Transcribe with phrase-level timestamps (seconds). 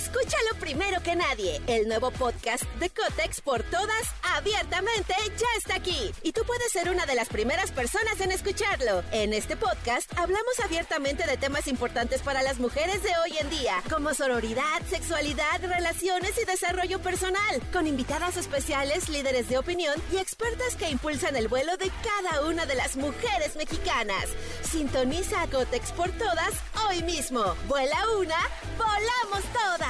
[0.00, 1.60] Escúchalo primero que nadie.
[1.66, 4.02] El nuevo podcast de Cotex por todas,
[4.34, 6.10] abiertamente, ya está aquí.
[6.22, 9.04] Y tú puedes ser una de las primeras personas en escucharlo.
[9.12, 13.82] En este podcast hablamos abiertamente de temas importantes para las mujeres de hoy en día,
[13.90, 20.76] como sororidad, sexualidad, relaciones y desarrollo personal, con invitadas especiales, líderes de opinión y expertas
[20.76, 24.24] que impulsan el vuelo de cada una de las mujeres mexicanas.
[24.62, 26.54] Sintoniza a Cotex por todas
[26.88, 27.44] hoy mismo.
[27.68, 28.38] Vuela una,
[28.78, 29.89] volamos todas.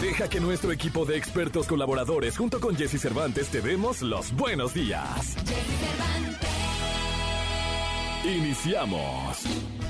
[0.00, 4.72] Deja que nuestro equipo de expertos colaboradores junto con Jesse Cervantes te demos los buenos
[4.72, 5.36] días.
[5.46, 6.50] Jesse Cervantes.
[8.24, 9.89] Iniciamos.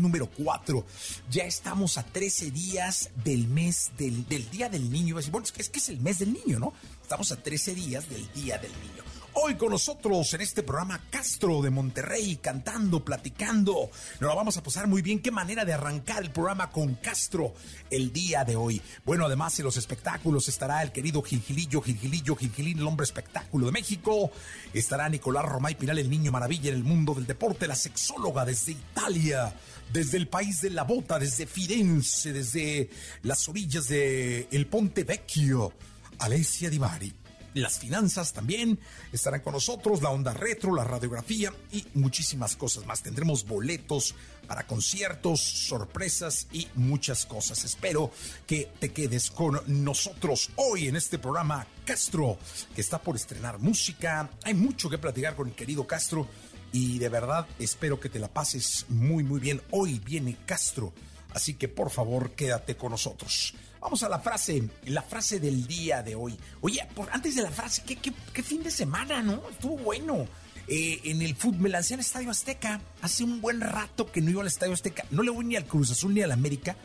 [0.00, 0.84] número 4.
[1.30, 5.16] Ya estamos a 13 días del mes del, del Día del Niño.
[5.30, 6.72] Bueno, es que, es que es el mes del niño, ¿no?
[7.02, 9.08] Estamos a 13 días del Día del Niño.
[9.40, 13.88] Hoy con nosotros en este programa Castro de Monterrey, cantando, platicando.
[14.18, 15.20] Nos la vamos a pasar muy bien.
[15.20, 17.54] Qué manera de arrancar el programa con Castro
[17.88, 18.82] el día de hoy.
[19.04, 23.72] Bueno, además en los espectáculos estará el querido Gilgilillo, Gilgilillo, Gilgilín, el hombre espectáculo de
[23.72, 24.32] México.
[24.72, 28.72] Estará Nicolás Romay Pinal, el niño maravilla en el mundo del deporte, la sexóloga desde
[28.72, 29.54] Italia
[29.92, 32.90] desde el país de la bota, desde Firenze, desde
[33.22, 35.72] las orillas de Ponte Vecchio,
[36.18, 37.14] Alessia Di Bari
[37.54, 38.78] las finanzas también
[39.12, 43.02] estarán con nosotros, la onda retro, la radiografía y muchísimas cosas más.
[43.02, 44.14] Tendremos boletos
[44.46, 47.64] para conciertos, sorpresas y muchas cosas.
[47.64, 48.10] Espero
[48.46, 52.38] que te quedes con nosotros hoy en este programa Castro,
[52.74, 54.30] que está por estrenar música.
[54.44, 56.26] Hay mucho que platicar con el querido Castro
[56.72, 59.62] y de verdad espero que te la pases muy muy bien.
[59.70, 60.92] Hoy viene Castro,
[61.32, 63.54] así que por favor quédate con nosotros.
[63.80, 66.36] Vamos a la frase, la frase del día de hoy.
[66.60, 69.42] Oye, por, antes de la frase, ¿qué, fin de semana, no?
[69.50, 70.26] Estuvo bueno.
[70.66, 72.80] Eh, en el fútbol, me lancé al Estadio Azteca.
[73.00, 75.04] Hace un buen rato que no iba al Estadio Azteca.
[75.10, 76.76] No le voy ni al Cruz Azul ni al América,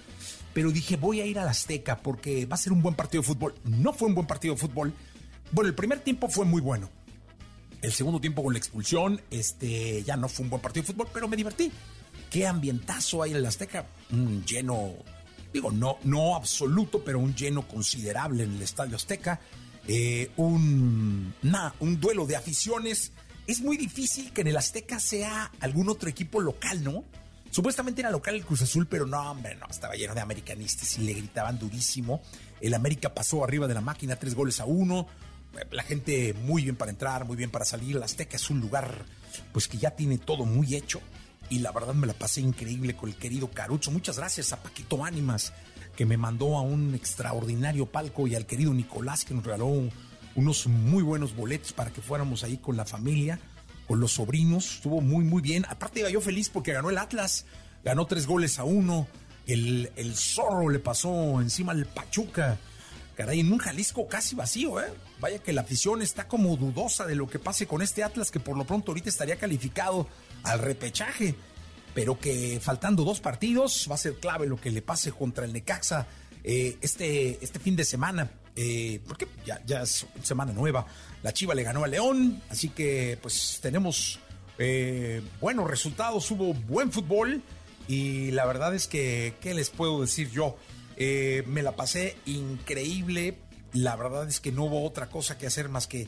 [0.53, 3.27] pero dije, voy a ir al Azteca porque va a ser un buen partido de
[3.27, 3.55] fútbol.
[3.63, 4.93] No fue un buen partido de fútbol.
[5.51, 6.89] Bueno, el primer tiempo fue muy bueno.
[7.83, 11.07] El segundo tiempo con la expulsión, este, ya no fue un buen partido de fútbol,
[11.13, 11.71] pero me divertí.
[12.31, 14.95] Qué ambientazo hay en el Azteca, un lleno
[15.53, 19.39] digo, no, no absoluto, pero un lleno considerable en el Estadio Azteca,
[19.87, 21.33] eh, un,
[21.79, 23.11] un duelo de aficiones.
[23.45, 27.03] Es muy difícil que en el Azteca sea algún otro equipo local, ¿no?
[27.51, 31.01] Supuestamente era local el Cruz Azul, pero no, hombre, no, estaba lleno de americanistas y
[31.01, 32.21] le gritaban durísimo.
[32.61, 35.05] El América pasó arriba de la máquina, tres goles a uno.
[35.71, 37.95] La gente muy bien para entrar, muy bien para salir.
[37.95, 39.05] El Azteca es un lugar,
[39.51, 41.01] pues que ya tiene todo muy hecho
[41.49, 43.91] y la verdad me la pasé increíble con el querido Carucho.
[43.91, 45.53] Muchas gracias a Paquito Ánimas
[45.95, 49.89] que me mandó a un extraordinario palco y al querido Nicolás que nos regaló
[50.35, 53.39] unos muy buenos boletos para que fuéramos ahí con la familia,
[53.87, 54.77] con los sobrinos.
[54.77, 55.65] Estuvo muy, muy bien.
[55.69, 57.45] Aparte iba yo feliz porque ganó el Atlas,
[57.83, 59.07] ganó tres goles a uno.
[59.45, 62.57] El, el zorro le pasó encima al Pachuca.
[63.15, 64.91] Caray, en un Jalisco casi vacío, ¿eh?
[65.19, 68.39] Vaya que la afición está como dudosa de lo que pase con este Atlas que
[68.39, 70.07] por lo pronto ahorita estaría calificado
[70.43, 71.35] al repechaje,
[71.93, 75.53] pero que faltando dos partidos va a ser clave lo que le pase contra el
[75.53, 76.07] Necaxa
[76.43, 78.29] eh, este, este fin de semana.
[78.55, 80.85] Eh, porque ya, ya es semana nueva.
[81.23, 84.19] La Chiva le ganó a León, así que pues tenemos
[84.59, 87.41] eh, buenos resultados, hubo buen fútbol
[87.87, 90.55] y la verdad es que, ¿qué les puedo decir yo?
[90.97, 93.39] Me la pasé increíble,
[93.73, 96.07] la verdad es que no hubo otra cosa que hacer más que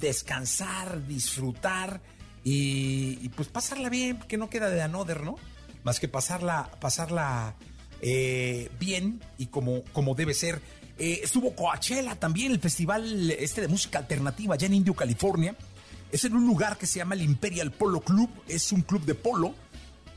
[0.00, 2.00] descansar, disfrutar
[2.44, 5.36] y, pues pasarla bien, que no queda de another, ¿no?
[5.84, 7.56] Más que pasarla, pasarla
[8.00, 10.60] eh, bien y como, como debe ser.
[10.98, 15.54] Eh, estuvo Coachella también, el festival este de música alternativa allá en Indio, California.
[16.10, 19.14] Es en un lugar que se llama el Imperial Polo Club, es un club de
[19.14, 19.54] polo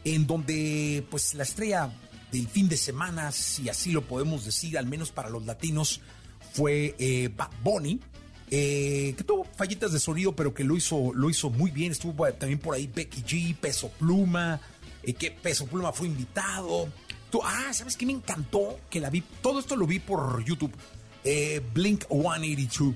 [0.06, 1.92] en donde pues la estrella
[2.32, 6.02] del fin de semana, si así lo podemos decir, al menos para los latinos,
[6.54, 8.00] fue eh, Bad Bunny
[8.54, 11.94] eh, que tuvo fallitas de sonido, pero que lo hizo, lo hizo muy bien.
[11.94, 14.60] Estuvo también por ahí Becky G, Peso Pluma,
[15.04, 16.90] eh, que Peso Pluma fue invitado.
[17.44, 18.78] ah, ¿sabes qué me encantó?
[18.90, 20.74] Que la vi, todo esto lo vi por YouTube.
[21.24, 22.94] Eh, Blink 182.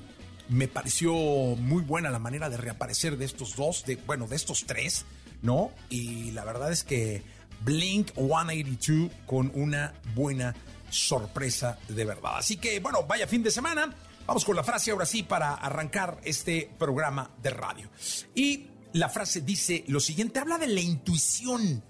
[0.50, 4.66] Me pareció muy buena la manera de reaparecer de estos dos, de, bueno, de estos
[4.66, 5.06] tres,
[5.42, 5.72] ¿no?
[5.90, 7.24] Y la verdad es que
[7.62, 10.56] Blink 182 con una buena
[10.90, 12.38] sorpresa de verdad.
[12.38, 13.94] Así que, bueno, vaya fin de semana.
[14.26, 17.90] Vamos con la frase ahora sí para arrancar este programa de radio.
[18.34, 21.84] Y la frase dice lo siguiente, habla de la intuición.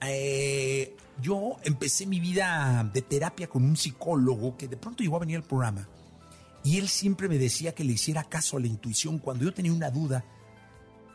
[0.00, 5.20] Eh, yo empecé mi vida de terapia con un psicólogo que de pronto llegó a
[5.20, 5.88] venir al programa
[6.66, 9.72] y él siempre me decía que le hiciera caso a la intuición cuando yo tenía
[9.72, 10.24] una duda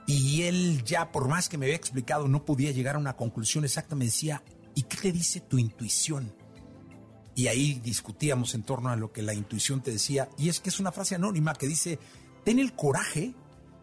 [0.07, 3.63] y él ya por más que me había explicado no podía llegar a una conclusión
[3.63, 4.43] exacta, me decía,
[4.75, 6.33] ¿y qué te dice tu intuición?
[7.35, 10.69] Y ahí discutíamos en torno a lo que la intuición te decía y es que
[10.69, 11.99] es una frase anónima que dice,
[12.43, 13.33] ten el coraje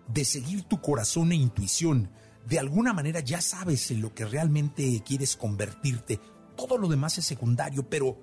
[0.09, 2.11] de seguir tu corazón e intuición
[2.49, 6.19] de alguna manera ya sabes en lo que realmente quieres convertirte.
[6.56, 8.23] Todo lo demás es secundario, pero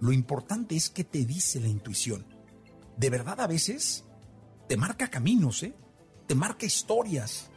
[0.00, 2.26] lo importante es que te dice la intuición.
[2.96, 4.04] De verdad a veces
[4.66, 5.76] te marca caminos, ¿eh?
[6.26, 7.50] Te marca historias.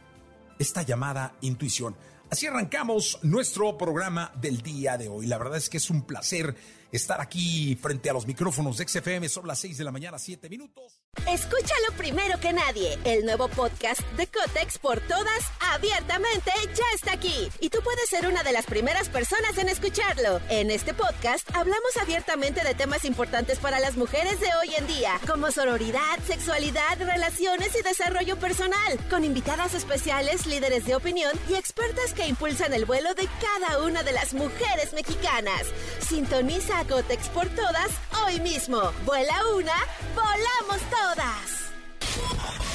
[0.58, 1.96] Esta llamada intuición.
[2.30, 5.26] Así arrancamos nuestro programa del día de hoy.
[5.26, 6.54] La verdad es que es un placer
[6.92, 9.28] estar aquí frente a los micrófonos de XFM.
[9.28, 11.02] Son las 6 de la mañana, 7 minutos.
[11.26, 12.96] Escúchalo primero que nadie.
[13.04, 15.42] El nuevo podcast de Cotex por todas,
[15.72, 17.50] abiertamente, ya está aquí.
[17.58, 20.40] Y tú puedes ser una de las primeras personas en escucharlo.
[20.50, 25.20] En este podcast hablamos abiertamente de temas importantes para las mujeres de hoy en día,
[25.26, 32.12] como sororidad, sexualidad, relaciones y desarrollo personal, con invitadas especiales, líderes de opinión y expertas
[32.14, 35.62] que impulsan el vuelo de cada una de las mujeres mexicanas.
[36.00, 37.90] Sintoniza a Cotex por todas
[38.24, 38.92] hoy mismo.
[39.04, 39.74] Vuela una,
[40.14, 41.72] volamos todos todas.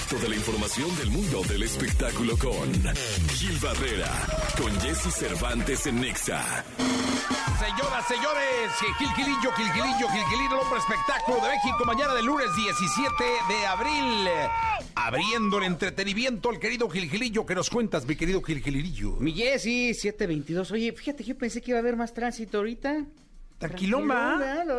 [0.10, 2.72] Toda la información del mundo del espectáculo con
[3.34, 4.12] Gil Barrera,
[4.58, 6.64] con Jesse Cervantes en Nexa.
[7.60, 12.24] Señoras, señores, Gil Gilillo, Gil Gilillo, Gil Gilillo, el hombre espectáculo de México, mañana de
[12.24, 14.30] lunes 17 de abril.
[14.96, 17.46] Abriendo el entretenimiento al querido Gil Gilillo.
[17.46, 19.18] ¿Qué nos cuentas, mi querido Gil Gilillo?
[19.18, 20.72] Mi Jesse, 722.
[20.72, 23.06] Oye, fíjate, yo pensé que iba a haber más tránsito ahorita.
[23.58, 24.12] Tranquilón,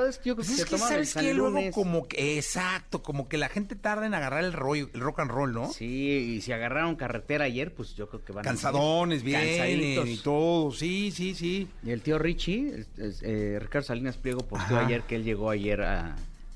[0.09, 3.75] Es que, pues es que sabes que luego como que, exacto, como que la gente
[3.75, 5.73] tarda en agarrar el, rollo, el rock and roll, ¿no?
[5.73, 10.73] Sí, y si agarraron carretera ayer, pues yo creo que van Cansadones, bien, y todo,
[10.73, 11.69] sí, sí, sí.
[11.83, 15.83] Y el tío Richie, eh, Ricardo Salinas Pliego, posteó ayer que él llegó ayer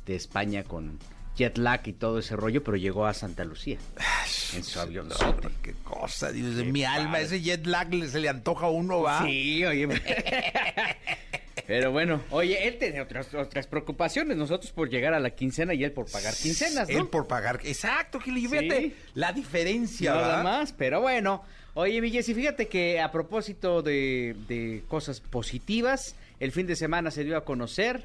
[0.04, 0.98] de España con
[1.36, 3.78] jet lag y todo ese rollo, pero llegó a Santa Lucía
[4.54, 5.08] en su avión.
[5.62, 9.24] qué cosa, Dios de mi alma, ese jet lag se le antoja a uno, ¿va?
[9.24, 9.88] Sí, oye.
[11.70, 14.36] Pero bueno, oye, él tiene otras, otras preocupaciones.
[14.36, 16.98] Nosotros por llegar a la quincena y él por pagar quincenas, ¿no?
[16.98, 17.60] Él por pagar.
[17.62, 18.48] Exacto, Gili.
[18.48, 21.44] Fíjate la diferencia, Nada más, pero bueno.
[21.74, 27.12] Oye, Villes, y fíjate que a propósito de, de cosas positivas, el fin de semana
[27.12, 28.02] se dio a conocer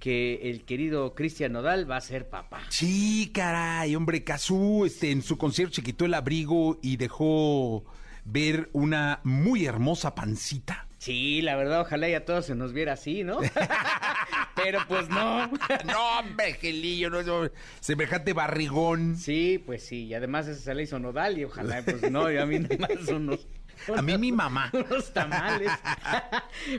[0.00, 2.62] que el querido Cristian Nodal va a ser papá.
[2.70, 7.84] Sí, caray, hombre, Cazú, este, en su concierto se quitó el abrigo y dejó
[8.24, 10.85] ver una muy hermosa pancita.
[10.98, 13.38] Sí, la verdad, ojalá ya todos se nos viera así, ¿no?
[14.56, 15.46] Pero pues no.
[15.84, 17.50] no, hombre, Gelillo, no,
[17.80, 19.16] semejante barrigón.
[19.16, 22.38] Sí, pues sí, y además ese se le hizo nodal y ojalá, pues no, y
[22.38, 23.46] a mí nada más unos...
[23.94, 24.72] A mí mi mamá.
[24.72, 25.70] Unos tamales.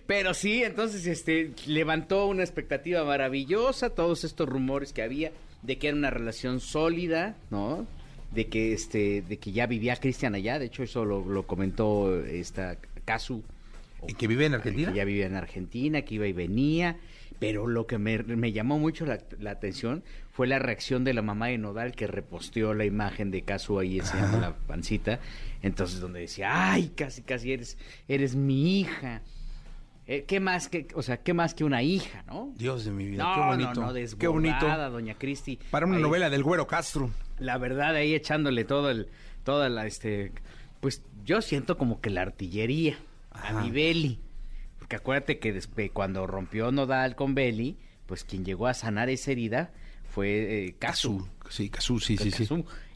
[0.07, 5.31] Pero sí, entonces este levantó una expectativa maravillosa, todos estos rumores que había
[5.62, 7.86] de que era una relación sólida, ¿no?
[8.31, 12.19] De que este, de que ya vivía Cristian allá, de hecho eso lo, lo comentó
[12.25, 13.43] esta Casu
[14.07, 14.91] ¿Y que vive en Argentina?
[14.91, 16.97] Que ya vivía en Argentina, que iba y venía.
[17.39, 21.59] Pero lo que me, llamó mucho la, atención fue la reacción de la mamá de
[21.59, 25.19] Nodal que reposteó la imagen de Casu ahí enseñando la pancita.
[25.61, 27.77] Entonces, donde decía, ay, casi, casi eres,
[28.07, 29.21] eres mi hija.
[30.07, 32.53] Eh, ¿Qué más que, o sea, qué más que una hija, no?
[32.55, 33.73] Dios de mi vida, qué bonito.
[33.81, 34.89] No, no, qué bonito.
[34.89, 35.59] doña Cristi.
[35.69, 37.11] Para una novela del Güero Castro.
[37.39, 39.09] La verdad, ahí echándole todo el,
[39.43, 40.31] toda la, este,
[40.79, 42.97] pues yo siento como que la artillería
[43.44, 44.20] a mi Beli.
[44.79, 49.32] Porque acuérdate que después, cuando rompió Nodal con Beli, pues quien llegó a sanar esa
[49.32, 49.72] herida
[50.10, 50.75] fue eh,
[51.50, 52.48] Sí, Casu, sí, sí, sí.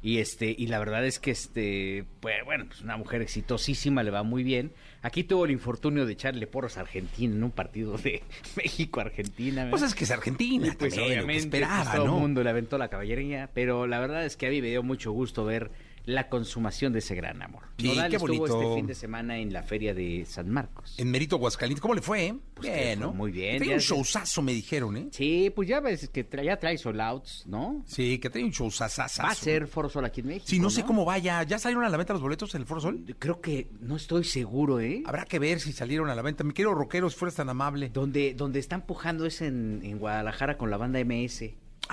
[0.02, 4.12] Y este, y la verdad es que este, pues bueno, pues una mujer exitosísima, le
[4.12, 4.74] va muy bien.
[5.04, 8.24] Aquí tuvo el infortunio de echarle porros a Argentina en un partido de
[8.56, 9.68] México-Argentina.
[9.70, 12.90] Pues es que es Argentina, pues obviamente pues, esperaba, todo el mundo le aventó la
[12.90, 15.72] caballería, pero la verdad es que a mí me dio mucho gusto ver
[16.06, 17.64] la consumación de ese gran amor.
[17.78, 18.46] Sí, qué bonito.
[18.46, 20.96] estuvo este fin de semana en la feria de San Marcos.
[20.98, 21.82] En Merito Aguascalientes.
[21.82, 22.28] ¿Cómo le fue?
[22.28, 22.36] Eh?
[22.54, 23.14] Pues ¿no?
[23.14, 23.64] Muy bien.
[23.64, 25.08] Fue un showzazo, me dijeron, ¿eh?
[25.12, 27.84] Sí, pues ya ves que ya trae sold outs, ¿no?
[27.88, 29.24] Sí, que hay un show sasasazo.
[29.24, 30.46] Va a ser Foro Sol aquí en México.
[30.48, 31.44] Sí, no, sé cómo vaya.
[31.44, 33.04] ¿Ya salieron a la venta los boletos en el Foro Sol?
[33.20, 35.04] Creo que no estoy seguro, ¿eh?
[35.06, 36.44] Habrá que ver si salieron a la venta.
[36.44, 37.90] Mi querido rockero, si fueras tan amable.
[37.90, 41.44] Donde, donde están pujando es en, en Guadalajara con la banda MS.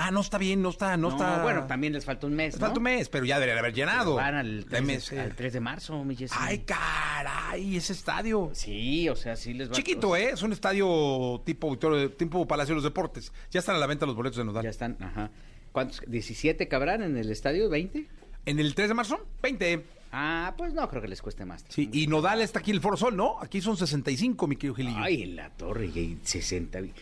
[0.00, 1.42] Ah, no está bien, no está, no, está.
[1.42, 2.54] Bueno, también les falta un mes.
[2.54, 2.66] Les ¿no?
[2.66, 4.14] falta un mes, pero ya deberían haber llenado.
[4.14, 5.10] Van al 3, MS.
[5.10, 6.16] de, al 3 de marzo, mi.
[6.30, 8.50] Ay, caray, ese estadio.
[8.52, 10.30] Sí, o sea, sí les va Chiquito, ¿eh?
[10.30, 11.76] Es un estadio tipo,
[12.16, 13.32] tipo Palacio de los Deportes.
[13.50, 14.62] Ya están a la venta los boletos de Nodal.
[14.62, 15.32] Ya están, ajá.
[15.72, 16.00] ¿Cuántos?
[16.02, 17.68] ¿17 cabrán en el estadio?
[17.68, 18.06] ¿20?
[18.46, 19.26] ¿En el 3 de marzo?
[19.42, 19.84] 20.
[20.10, 21.64] Ah, pues no creo que les cueste más.
[21.68, 23.38] Sí, y Nodal está aquí el Foro Sol, ¿no?
[23.40, 24.96] Aquí son 65, mi querido Gilillo.
[24.98, 26.80] Ay, en la torre, y 60.
[26.80, 26.92] ¿Y los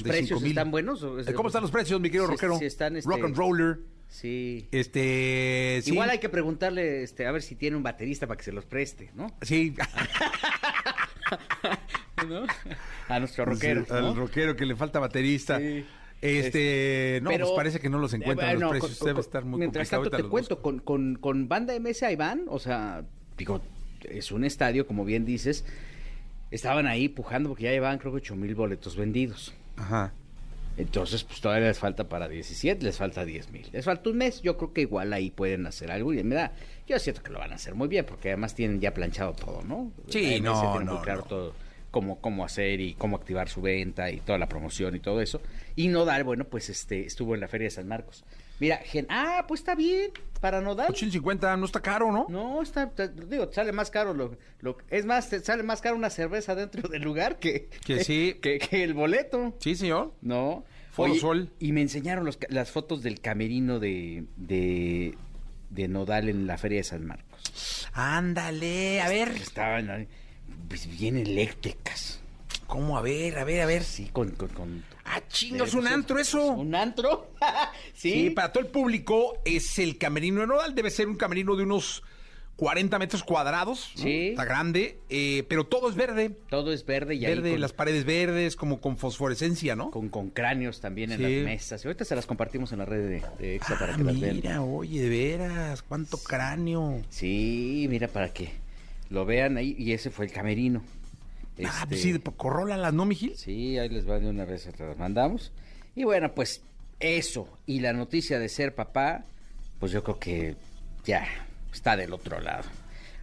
[0.00, 0.50] 65 precios mil.
[0.50, 1.02] están buenos?
[1.02, 2.58] o es- ¿Cómo están los precios, mi querido rockero?
[2.58, 3.78] sí están, este- Rock and roller.
[4.08, 4.68] Sí.
[4.72, 5.92] Este, sí.
[5.92, 8.64] Igual hay que preguntarle este, a ver si tiene un baterista para que se los
[8.64, 9.32] preste, ¿no?
[9.42, 9.74] Sí.
[12.28, 12.46] ¿No?
[13.08, 13.84] A nuestro rockero.
[13.84, 14.08] Sí, ¿no?
[14.08, 15.58] Al rockero que le falta baterista.
[15.58, 15.84] Sí.
[16.22, 18.98] Este, no, Pero- pues parece que no los encuentran Eh, los bueno, precios.
[18.98, 20.10] con- Debe estar muy Mientras complicado.
[20.10, 23.04] tanto, te cuento, los con, con, con banda MS ahí van, o sea,
[23.36, 23.60] digo,
[24.02, 25.64] es un estadio, como bien dices,
[26.50, 29.54] estaban ahí pujando porque ya llevaban creo que 8 mil boletos vendidos.
[29.76, 30.12] Ajá.
[30.78, 33.66] Entonces, pues todavía les falta para 17, les falta 10 mil.
[33.72, 36.12] Les falta un mes, yo creo que igual ahí pueden hacer algo.
[36.12, 36.52] Y me da,
[36.86, 39.62] yo siento que lo van a hacer muy bien, porque además tienen ya planchado todo,
[39.62, 39.90] ¿no?
[40.08, 41.26] Sí, no, no, claro no.
[41.26, 41.54] todo,
[41.96, 45.40] cómo, cómo hacer y cómo activar su venta y toda la promoción y todo eso.
[45.76, 48.22] Y Nodal, bueno, pues este estuvo en la Feria de San Marcos.
[48.60, 50.10] Mira, gen- ah, pues está bien,
[50.42, 50.88] para Nodal.
[50.90, 52.26] 850 no está caro, ¿no?
[52.28, 55.96] No, está, está- digo, sale más caro lo, lo- es más, te sale más caro
[55.96, 58.36] una cerveza dentro del lugar que, Que sí.
[58.42, 59.54] que, que el boleto.
[59.60, 60.12] Sí, señor.
[60.20, 60.64] No.
[60.90, 61.48] Foro Sol.
[61.58, 65.14] Y me enseñaron los las fotos del camerino de, de,
[65.70, 67.88] de Nodal en la Feria de San Marcos.
[67.94, 69.28] Ándale, a ver.
[69.30, 70.08] Estaban ahí,
[70.68, 72.20] pues, bien eléctricas.
[72.66, 72.98] ¿Cómo?
[72.98, 73.84] A ver, a ver, a ver.
[73.84, 74.30] Sí, con...
[74.30, 76.44] con, con- Ah, eh, un antro eso.
[76.52, 77.30] ¿Un antro?
[77.94, 78.10] sí.
[78.10, 80.74] Sí, para todo el público es el camerino de Nodal.
[80.74, 82.02] Debe ser un camerino de unos
[82.56, 83.92] 40 metros cuadrados.
[83.96, 84.02] ¿no?
[84.02, 84.28] Sí.
[84.30, 86.36] Está grande, eh, pero todo es verde.
[86.50, 89.92] Todo es verde y ahí Verde, con, las paredes verdes, como con fosforescencia, ¿no?
[89.92, 91.22] con, con cráneos también en Sí.
[91.36, 91.84] las mesas.
[91.84, 94.18] Y ahorita se las compartimos en la red de, de Exa Ah, para que las
[94.18, 94.36] vean.
[94.36, 97.00] mira, oye, de veras, cuánto cráneo.
[97.10, 98.50] Sí, mira, para que
[99.10, 99.74] lo vean ahí.
[99.78, 100.82] Y ese fue el camerino.
[101.64, 103.34] Ah, Este, pues sí, corrólalas, ¿no, Mijil?
[103.36, 105.52] Sí, ahí les va de una vez, te las mandamos.
[105.94, 106.62] Y bueno, pues
[107.00, 109.24] eso y la noticia de ser papá,
[109.78, 110.56] pues yo creo que
[111.04, 111.26] ya
[111.72, 112.64] está del otro lado.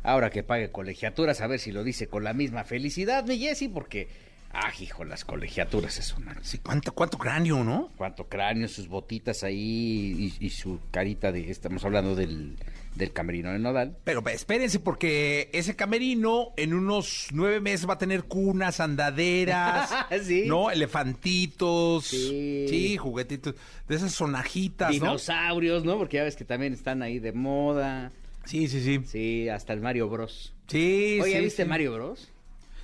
[0.02, 3.70] Ahora que pague colegiaturas, a ver si lo dice con la misma felicidad, mi Jessy,
[3.70, 4.08] porque,
[4.54, 6.38] ah, hijo, las colegiaturas es una...
[6.44, 7.92] Sí, cuánto, cuánto cráneo, ¿no?
[7.98, 11.50] Cuánto cráneo, sus botitas ahí y, y su carita de...
[11.50, 12.58] Estamos hablando del,
[12.96, 13.98] del camerino de Nodal.
[14.04, 19.90] Pero pues, espérense, porque ese camerino en unos nueve meses va a tener cunas, andaderas,
[20.24, 20.44] Sí.
[20.46, 20.70] ¿no?
[20.72, 22.66] Elefantitos, Sí.
[22.70, 23.56] sí, juguetitos,
[23.88, 24.94] de esas sonajitas, ¿no?
[24.94, 25.98] Dinosaurios, ¿no?
[25.98, 28.12] Porque ya ves que también están ahí de moda.
[28.46, 29.00] Sí, sí, sí.
[29.06, 30.54] Sí, hasta el Mario Bros.
[30.68, 31.66] Sí, Oye, sí, ¿viste.
[31.66, 32.30] Mario Bros?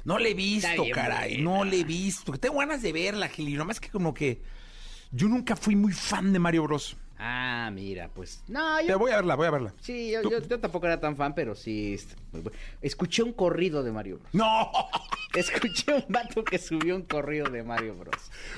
[0.10, 1.44] No le he visto, bien caray, buena.
[1.58, 2.32] no le he visto.
[2.34, 4.42] Tengo ganas de verla, Gili, nomás que como que
[5.12, 6.98] yo nunca fui muy fan de Mario Bros.
[7.22, 8.44] Ah, mira, pues.
[8.48, 8.98] No, yo.
[8.98, 9.74] voy a verla, voy a verla.
[9.82, 11.94] Sí, yo, yo- yo tampoco era tan fan, pero sí.
[11.94, 12.58] est- muy bueno.
[12.82, 14.30] Escuché un corrido de Mario Bros.
[14.34, 14.72] ¡No!
[15.36, 18.16] Escuché un vato que subió un corrido de Mario Bros.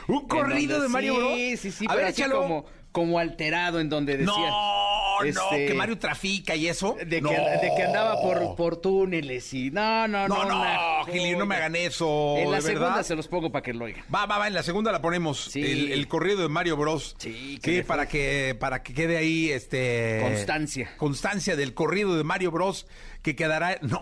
[0.08, 1.34] ¿Un corrido donde- de Mario Bros?
[1.36, 1.86] Sí, sí, sí.
[1.86, 2.41] A pero ver, así échalo.
[2.41, 4.34] como, como alterado en donde decía.
[4.34, 6.96] No, no, este, que Mario trafica y eso.
[7.00, 7.30] De que, No.
[7.30, 9.70] de que andaba por, por túneles y.
[9.72, 10.44] No, no, no.
[10.46, 12.36] No, no, Gili, no me hagan eso.
[12.38, 13.04] En la de segunda verdad.
[13.04, 14.04] se los pongo para que lo oigan.
[14.14, 15.46] Va, va, va, en la segunda la ponemos.
[15.46, 15.62] Sí.
[15.62, 17.16] El, el corrido de Mario Bros.
[17.20, 20.20] Sí, que le para que, para que quede ahí este.
[20.24, 20.92] Constancia.
[20.98, 22.88] Constancia del corrido de Mario Bros.
[23.22, 23.78] Que quedará.
[23.82, 24.01] ¡No!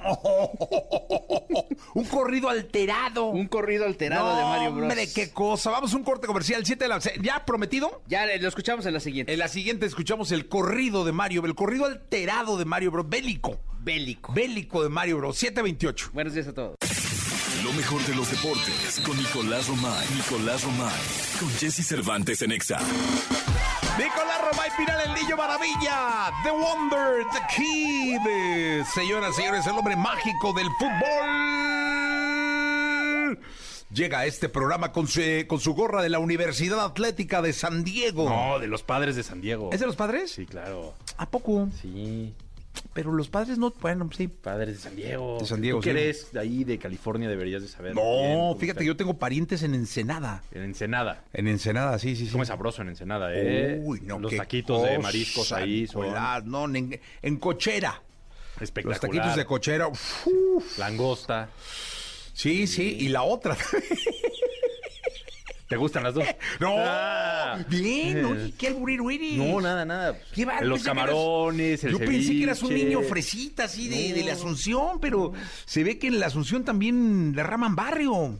[1.93, 3.27] Un corrido alterado.
[3.27, 4.83] Un corrido alterado de Mario Bros.
[4.83, 5.71] Hombre, qué cosa.
[5.71, 6.65] Vamos a un corte comercial.
[6.65, 6.99] Siete de la.
[7.21, 8.01] ¿Ya prometido?
[8.07, 9.33] Ya lo escuchamos en la siguiente.
[9.33, 13.09] En la siguiente escuchamos el corrido de Mario, el corrido alterado de Mario Bros.
[13.09, 13.59] Bélico.
[13.81, 14.33] Bélico.
[14.33, 15.38] Bélico de Mario Bros.
[15.38, 16.11] 728.
[16.13, 16.75] Buenos días a todos.
[17.63, 20.07] Lo mejor de los deportes con Nicolás Romay.
[20.15, 21.01] Nicolás Romay.
[21.39, 22.79] Con Jesse Cervantes en Exa.
[23.99, 26.31] Nicolás Romay Pinal, el niño maravilla.
[26.43, 28.85] The Wonder, The Kid.
[28.85, 30.99] Señoras, señores, el hombre mágico del fútbol.
[33.91, 37.83] Llega a este programa con su, con su gorra de la Universidad Atlética de San
[37.83, 38.29] Diego.
[38.29, 39.71] No, de los padres de San Diego.
[39.73, 40.31] ¿Es de los padres?
[40.31, 40.93] Sí, claro.
[41.17, 41.67] ¿A poco?
[41.81, 42.33] Sí,
[42.93, 44.27] Pero los padres no, bueno, sí.
[44.27, 45.38] padres de San Diego.
[45.39, 45.97] De San Diego, Tú que sí.
[45.99, 47.95] eres de ahí, de California, deberías de saber.
[47.95, 48.83] No, bien fíjate, está.
[48.83, 50.43] yo tengo parientes en Ensenada.
[50.51, 51.23] En Ensenada.
[51.33, 52.31] En Ensenada, sí, sí, sí.
[52.31, 53.79] Come sabroso en Ensenada, ¿eh?
[53.83, 58.01] Uy, no, Los qué taquitos de mariscos ahí son Nicolás, no, en, en cochera.
[58.59, 59.01] espectaculares.
[59.03, 59.88] Los taquitos de cochera.
[59.88, 60.77] uf.
[60.77, 61.49] Langosta.
[62.33, 63.57] Sí, sí, y la otra.
[65.69, 66.25] ¿Te gustan las dos?
[66.59, 67.59] No, Ah.
[67.69, 69.38] bien, oye, qué alburero eres.
[69.38, 70.17] No, nada, nada.
[70.33, 74.23] Qué bárbaro, Los camarones, el Yo pensé que eras un niño fresita así de, de
[74.25, 75.31] la Asunción, pero
[75.65, 78.39] se ve que en la Asunción también derraman barrio.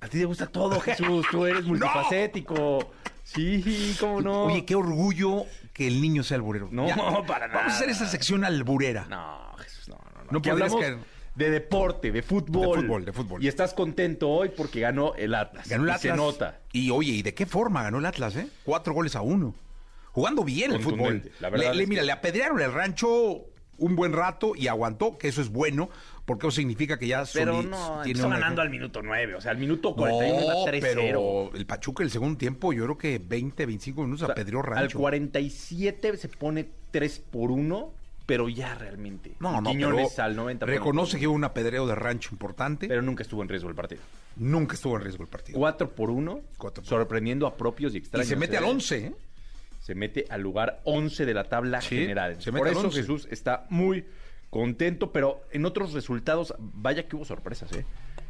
[0.00, 1.24] A ti te gusta todo, Jesús.
[1.30, 2.92] Tú eres multifacético.
[3.22, 4.44] Sí, ¿cómo no?
[4.44, 6.68] Oye, qué orgullo que el niño sea alburero.
[6.70, 6.86] No,
[7.26, 7.92] para Vamos a hacer nada.
[7.98, 9.06] esa sección alburera.
[9.08, 10.24] No, Jesús, no, no.
[10.24, 10.98] No, No podrías hablamos caer.
[11.34, 12.76] De deporte, de fútbol.
[12.76, 13.44] De fútbol, de fútbol.
[13.44, 15.68] Y estás contento hoy porque ganó el Atlas.
[15.68, 16.00] Ganó el Y Atlas.
[16.02, 16.60] Se nota.
[16.72, 18.46] Y oye, ¿y de qué forma ganó el Atlas, eh?
[18.64, 19.54] Cuatro goles a uno.
[20.12, 21.30] Jugando bien el fútbol.
[21.40, 24.68] La verdad Le- le- es que- mira, le apedrearon el rancho un buen rato y
[24.68, 25.90] aguantó, que eso es bueno,
[26.24, 29.34] porque eso significa que ya Pero soli- no, tiene empezó una- ganando al minuto 9.
[29.34, 30.94] O sea, al minuto 41 No, iba 3-0.
[30.94, 34.60] pero el Pachuca el segundo tiempo, yo creo que 20, 25 minutos O sea, apedreó
[34.60, 34.98] Al rancho.
[35.00, 37.92] 47 se pone 3 por 1,
[38.26, 39.34] pero ya realmente.
[39.40, 43.02] No, no, Quiñones al 90 pone reconoce que hubo un apedreo de rancho importante, Pero
[43.02, 44.00] nunca estuvo en riesgo el partido.
[44.36, 45.58] nunca estuvo en riesgo el partido.
[45.58, 48.28] 4 por 1, Cuatro por sorprendiendo a propios y y extraños.
[48.28, 48.58] se mete ¿eh?
[48.58, 49.14] al 11, ¿eh?
[49.80, 52.40] Se mete al lugar 11 de la tabla Sí, general.
[52.40, 53.00] se mete Por al eso 11.
[53.00, 54.06] Jesús está muy
[54.48, 57.84] contento, pero en otros resultados, vaya que hubo sorpresas, ¿eh?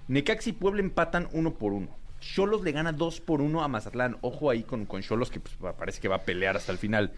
[0.09, 1.89] Necaxi y Puebla empatan 1 por 1.
[2.21, 4.17] Cholos le gana 2 por 1 a Mazatlán.
[4.23, 7.13] Ojo ahí con, con Cholos que pues, parece que va a pelear hasta el final.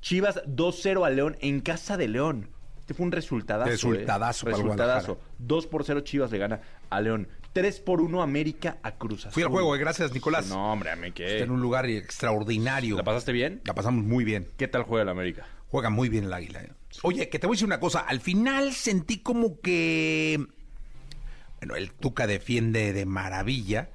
[0.00, 2.50] Chivas 2-0 a León en casa de León.
[2.78, 3.70] Este fue un resultadazo.
[3.70, 4.50] Resultadazo ¿eh?
[4.50, 5.20] para Resultadazo.
[5.38, 7.28] 2 por 0 Chivas le gana a León.
[7.52, 9.32] 3 por 1 América a Cruz Azul.
[9.32, 10.48] Fui al juego, eh, gracias Nicolás.
[10.48, 11.32] No, hombre, a mí qué.
[11.32, 12.96] Está en un lugar extraordinario.
[12.96, 13.60] ¿La pasaste bien?
[13.64, 14.48] La pasamos muy bien.
[14.56, 15.46] ¿Qué tal juega el América?
[15.68, 16.62] Juega muy bien el águila.
[16.62, 16.72] ¿eh?
[17.02, 18.00] Oye, que te voy a decir una cosa.
[18.00, 20.46] Al final sentí como que.
[21.58, 23.90] Bueno, el Tuca defiende de maravilla.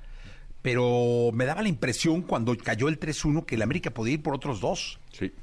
[0.62, 4.34] Pero me daba la impresión cuando cayó el 3-1 que el América podía ir por
[4.34, 5.00] otros dos.
[5.12, 5.34] Sí.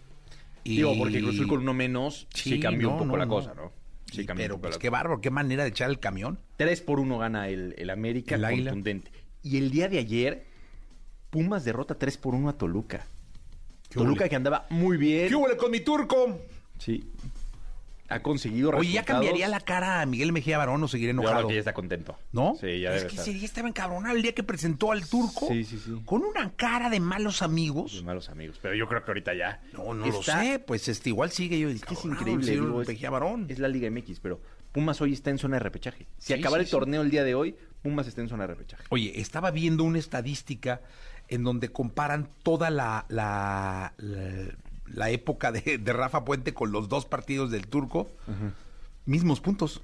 [0.65, 3.25] Y- Digo, porque Cruz Azul con uno menos sí, cambió no, un poco no, la
[3.27, 3.31] no.
[3.31, 3.73] cosa, ¿no?
[4.13, 6.39] Sí, cambió pero un poco pues la qué bárbaro, qué manera de echar el camión.
[6.57, 8.71] 3 por 1 gana el, el América El Águila.
[8.71, 9.11] contundente.
[9.43, 10.45] Y el día de ayer,
[11.31, 13.07] Pumas derrota 3 por 1 a Toluca.
[13.89, 14.31] Toluca huele?
[14.31, 15.29] que andaba muy bien.
[15.29, 16.41] ¿Qué hubo con mi turco?
[16.79, 17.05] Sí.
[18.11, 19.07] Ha conseguido Oye, ya resultados.
[19.27, 21.49] cambiaría la cara a Miguel Mejía Barón o seguiré Yo creo enojado.
[21.49, 22.19] que ya está contento.
[22.33, 22.57] ¿No?
[22.61, 23.23] Sí, ya Es debe que estar.
[23.29, 25.47] ese día estaba encabronado el día que presentó al turco.
[25.49, 26.03] Sí, sí, sí.
[26.05, 27.95] Con una cara de malos amigos.
[27.97, 28.59] De malos amigos.
[28.61, 29.63] Pero yo creo que ahorita ya.
[29.73, 30.59] No, no está- lo sé.
[30.59, 31.69] Pues este, igual sigue yo.
[31.69, 32.51] Es que es increíble.
[32.51, 33.47] digo, es, Mejía Barón.
[33.49, 34.41] es la Liga MX, pero
[34.73, 36.07] Pumas hoy está en zona de repechaje.
[36.19, 36.71] Si Sí, acabara sí, el sí.
[36.73, 38.85] torneo el día de hoy, Pumas está en zona de repechaje.
[38.91, 40.81] Oye, estaba viendo una estadística
[41.29, 44.47] en donde comparan toda la, la, la,
[44.93, 48.11] la época de, de Rafa Puente con los dos partidos del turco.
[49.07, 49.83] Mismos puntos.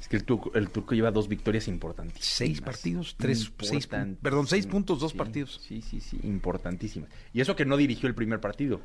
[0.00, 2.26] Es que el turco, el turco lleva dos victorias importantísimas.
[2.26, 3.86] Seis partidos, tres, seis,
[4.20, 5.60] perdón, seis puntos, dos Sí, partidos.
[5.66, 7.08] Sí, sí, sí, importantísimas.
[7.32, 8.80] Y eso que no dirigió el primer partido.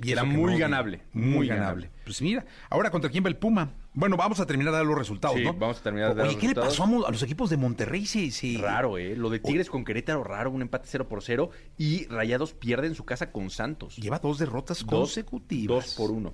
[0.00, 1.88] Y Era muy no, ganable, Muy, muy ganable.
[1.88, 1.90] ganable.
[2.04, 3.72] Pues mira, ahora contra quién va el Puma.
[3.98, 5.54] Bueno, vamos a terminar de dar los resultados, Sí, ¿no?
[5.54, 8.06] vamos a terminar de dar Oye, los ¿qué le pasó a, los equipos de Monterrey?
[8.06, 8.56] Sí, sí.
[8.56, 9.16] Raro, ¿eh?
[9.16, 10.52] Lo de Tigres con Querétaro, raro.
[10.52, 11.50] Un empate 0 por 0.
[11.78, 13.96] Y Rayados pierde en su casa con Santos.
[13.96, 15.84] Lleva dos derrotas consecutivas.
[15.84, 16.32] Dos por uno.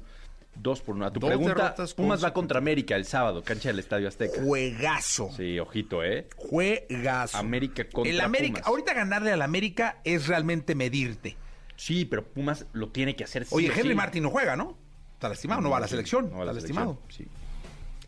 [0.55, 1.07] Dos por uno.
[1.07, 4.43] A tu Dos pregunta, Pumas va contra América el sábado, cancha del Estadio Azteca.
[4.43, 5.31] Juegazo.
[5.35, 6.29] Sí, ojito, ¿eh?
[6.37, 7.39] Juegazo.
[7.39, 8.69] América contra El América, Pumas.
[8.69, 11.39] ahorita ganarle al América es realmente medirte.
[11.77, 13.95] Sí, pero Pumas lo tiene que hacer Oye, Henry sí.
[13.95, 14.77] Martín no juega, ¿no?
[15.15, 16.29] Está lastimado, no va a la selección.
[16.31, 17.09] No va a la está selección, lastimado.
[17.09, 17.27] Sí.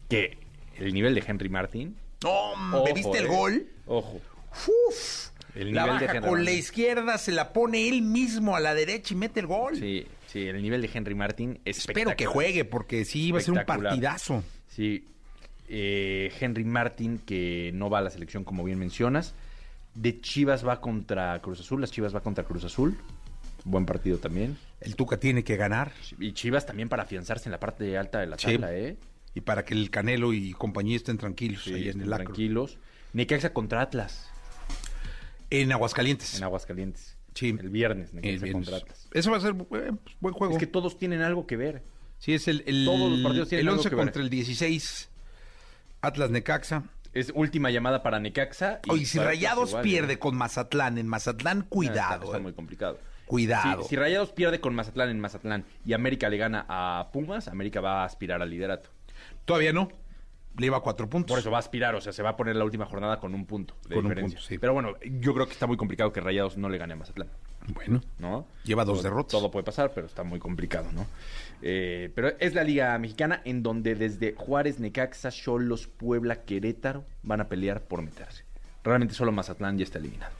[0.08, 0.38] Que
[0.78, 1.96] el nivel de Henry Martín.
[2.22, 3.28] No, ojo, ¿viste el ¿eh?
[3.28, 3.66] gol?
[3.86, 4.20] Ojo.
[4.88, 5.28] Uf.
[5.54, 8.60] El la nivel de baja Henry con la izquierda, se la pone él mismo a
[8.60, 9.76] la derecha y mete el gol.
[9.76, 13.42] Sí, sí, el nivel de Henry Martín es Espero que juegue porque sí va a
[13.42, 14.42] ser un partidazo.
[14.68, 15.06] Sí.
[15.68, 19.34] Eh, Henry Martin, que no va a la selección, como bien mencionas.
[19.94, 21.80] De Chivas va contra Cruz Azul.
[21.80, 22.98] Las Chivas va contra Cruz Azul.
[23.64, 24.58] Buen partido también.
[24.80, 25.90] El Tuca tiene que ganar
[26.20, 28.52] Y Chivas también para afianzarse en la parte alta de la Sí.
[28.52, 28.96] tabla, ¿eh?
[29.36, 32.24] Y para que el Canelo y compañía estén tranquilos Sí, ahí en el acro.
[32.24, 32.78] tranquilos.
[33.12, 34.30] Necaxa contra Atlas
[35.50, 36.38] En Aguascalientes.
[36.38, 37.18] en Aguascalientes.
[37.34, 37.50] Sí.
[37.50, 38.52] El viernes, El Necaxa viernes.
[38.52, 39.08] contra Atlas.
[39.12, 40.54] Eso va a ser eh, pues, buen juego.
[40.54, 41.82] Es que todos tienen algo que ver.
[42.18, 44.04] Sí, es el, el, Todos los partidos tienen el algo 11 que ver.
[44.06, 45.10] contra el 16.
[46.00, 46.84] Atlas Necaxa.
[47.12, 48.80] Es última llamada para Necaxa.
[48.88, 50.18] Oye, si Rayados igual, pierde ¿eh?
[50.18, 52.14] con Mazatlán en Mazatlán, cuidado.
[52.14, 52.40] Está, está eh.
[52.40, 52.98] muy complicado.
[53.26, 53.82] Cuidado.
[53.82, 57.82] Si, si Rayados pierde con Mazatlán en Mazatlán y América le gana a Pumas, América
[57.82, 58.95] va a aspirar al liderato.
[59.46, 59.88] Todavía no.
[60.58, 61.30] Le iba a cuatro puntos.
[61.32, 63.34] Por eso va a aspirar, o sea, se va a poner la última jornada con
[63.34, 64.38] un punto de Con un diferencia.
[64.38, 64.58] punto, sí.
[64.58, 67.28] Pero bueno, yo creo que está muy complicado que Rayados no le gane a Mazatlán,
[67.74, 68.46] Bueno, ¿no?
[68.64, 69.32] Lleva dos Todo- derrotas.
[69.32, 71.06] Todo puede pasar, pero está muy complicado, ¿no?
[71.60, 77.42] Eh, pero es la Liga Mexicana en donde desde Juárez, Necaxa, Cholos, Puebla, Querétaro van
[77.42, 78.44] a pelear por meterse.
[78.82, 80.32] Realmente solo Mazatlán ya está eliminado.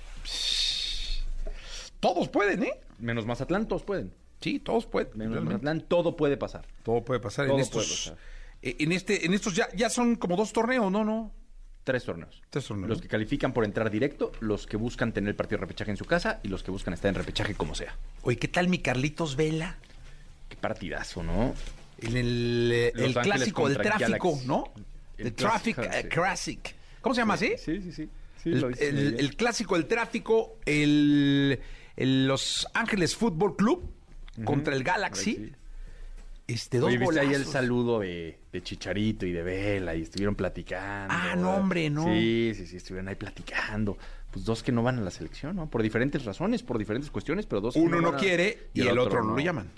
[2.00, 2.72] todos pueden, ¿eh?
[2.98, 4.12] Menos Mazatlán, todos pueden.
[4.40, 5.10] Sí, todos pueden.
[5.16, 5.42] Menos.
[5.44, 6.64] Mazatlán, todo puede pasar.
[6.82, 8.08] Todo puede pasar Todo en puede estos.
[8.10, 8.35] pasar.
[8.70, 11.04] Eh, En este, en estos ya, ya son como dos torneos, ¿no?
[11.04, 11.32] No.
[11.84, 12.42] Tres torneos.
[12.50, 12.88] Tres torneos.
[12.88, 15.96] Los que califican por entrar directo, los que buscan tener el partido de repechaje en
[15.96, 17.96] su casa y los que buscan estar en repechaje como sea.
[18.22, 19.76] Oye, ¿qué tal mi Carlitos Vela?
[20.48, 21.54] Qué partidazo, ¿no?
[22.00, 24.46] En el, eh, el clásico del contra tráfico, Galaxy.
[24.48, 24.72] ¿no?
[25.16, 26.08] El El Traffic clásico, eh, sí.
[26.08, 26.74] Classic.
[27.00, 27.52] ¿Cómo se llama así?
[27.56, 28.08] Sí, sí, sí.
[28.42, 31.58] Sí, el, el- el clásico del tráfico, el,
[31.96, 33.90] el Los Ángeles Fútbol Club
[34.44, 35.34] contra el Galaxy.
[35.36, 35.52] Sí.
[36.46, 37.52] Este, dos Oye, ¿viste ahí el golazos.
[37.52, 41.12] saludo de, de Chicharito y de Vela y estuvieron platicando?
[41.16, 42.04] Ah, no, hombre, no.
[42.04, 43.98] Sí, sí, sí, estuvieron ahí platicando.
[44.30, 45.68] Pues dos que no van a la selección, ¿no?
[45.68, 48.82] Por diferentes razones, por diferentes cuestiones, pero dos que Uno no van a- quiere y,
[48.86, 49.70] el otro no lo llaman.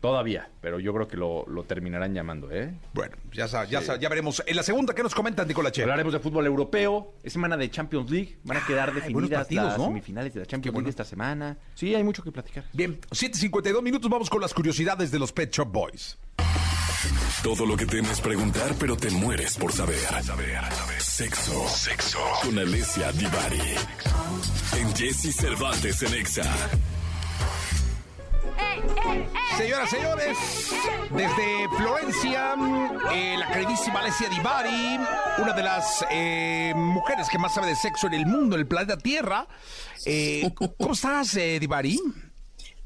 [0.00, 2.72] Todavía, pero yo creo que lo, lo terminarán llamando, ¿eh?
[2.94, 4.42] Bueno, ya, sa- ya, sa- ya veremos.
[4.46, 5.82] En la segunda, ¿qué nos comentan, Nicolache?
[5.82, 7.14] Hablaremos de fútbol europeo.
[7.22, 8.38] Es semana de Champions League.
[8.44, 9.84] Van a quedar buenos definidas partidos, las ¿no?
[9.84, 10.86] semifinales de la Champions bueno.
[10.86, 11.58] League esta semana.
[11.74, 12.64] Sí, hay mucho que platicar.
[12.72, 16.18] Bien, 7.52 minutos, vamos con las curiosidades de los Pet Shop Boys.
[17.42, 19.96] Todo lo que temes preguntar, pero te mueres por saber.
[20.98, 21.68] Sexo.
[21.68, 22.18] Sexo.
[22.42, 23.58] Con Alessia Divari.
[24.78, 26.44] En Jesse Cervantes en Exa.
[29.56, 30.38] Señoras, señores,
[31.10, 32.54] desde Florencia,
[33.12, 34.98] eh, la queridísima Alessia Divari,
[35.38, 38.66] una de las eh, mujeres que más sabe de sexo en el mundo, en el
[38.66, 39.46] planeta Tierra.
[40.06, 41.98] Eh, ¿Cómo estás, eh, Divari?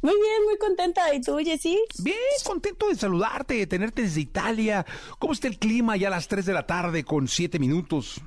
[0.04, 1.14] Muy bien, muy contenta.
[1.14, 1.78] ¿Y tú, Jessy?
[2.00, 4.84] Bien, contento de saludarte, de tenerte desde Italia.
[5.18, 8.20] ¿Cómo está el clima ya a las 3 de la tarde con 7 minutos?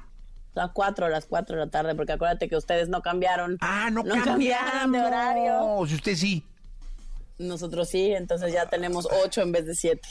[0.55, 3.57] Las cuatro, las cuatro de la tarde, porque acuérdate que ustedes no cambiaron.
[3.62, 5.53] Ah, no, cambiaron de horario.
[5.60, 6.43] No, si usted sí.
[7.38, 10.08] Nosotros sí, entonces ya tenemos ocho en vez de siete.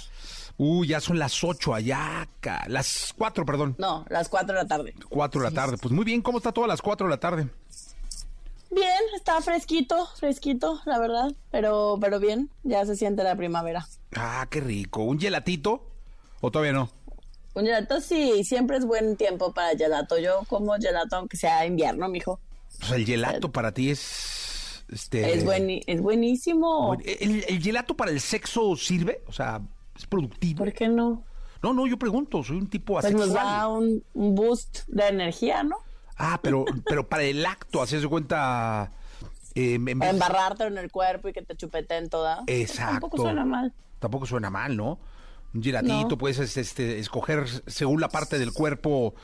[0.58, 2.26] Uy, ya son las 8 allá,
[2.68, 3.74] las 4, perdón.
[3.78, 4.94] No, las cuatro de la tarde.
[5.08, 5.76] 4 de la tarde.
[5.76, 7.50] Pues muy bien, ¿cómo está todas las 4 de la tarde?
[8.70, 13.86] Bien, está fresquito, fresquito, la verdad, pero, pero bien, ya se siente la primavera.
[14.14, 15.02] Ah, qué rico.
[15.02, 15.82] ¿Un gelatito?
[16.40, 16.90] ¿O todavía no?
[17.54, 20.18] Un gelato sí, siempre es buen tiempo para gelato.
[20.18, 22.38] Yo como gelato aunque sea invierno, mijo.
[22.80, 24.45] Pues el gelato para ti es.
[24.88, 26.88] Este, Es, buen, es buenísimo.
[26.88, 29.22] buen- ¿El, el gelato para el sexo sirve?
[29.26, 29.60] O sea,
[29.96, 30.58] ¿es productivo?
[30.58, 31.24] ¿Por qué no?
[31.62, 33.28] No, no, yo pregunto, soy un tipo Pues asexual.
[33.28, 35.76] nos da un, un boost de energía, ¿no?
[36.16, 38.92] Ah, pero, pero para el acto, así se cuenta.
[39.54, 42.44] eh, en vez- Para embarrarte en el cuerpo y que te chupeten toda.
[42.46, 42.92] Exacto.
[42.92, 43.72] Tampoco suena mal.
[43.98, 45.00] Tampoco suena mal, ¿no?
[45.54, 46.18] Un gelatito, No.
[46.18, 49.14] puedes este, escoger según la parte del cuerpo.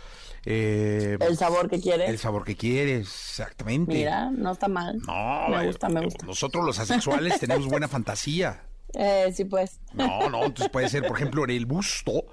[0.45, 2.09] Eh, El sabor que quieres.
[2.11, 3.93] el sabor que quieres, exactamente.
[3.95, 4.99] Mira, no está mal.
[5.07, 6.27] No, me eh, gusta, me gusta.
[6.27, 8.65] Nosotros los asexuales tenemos buena fantasía.
[8.95, 9.81] Eh, sí, pues.
[9.95, 12.25] No, no, entonces puede ser, por ejemplo, en el busto,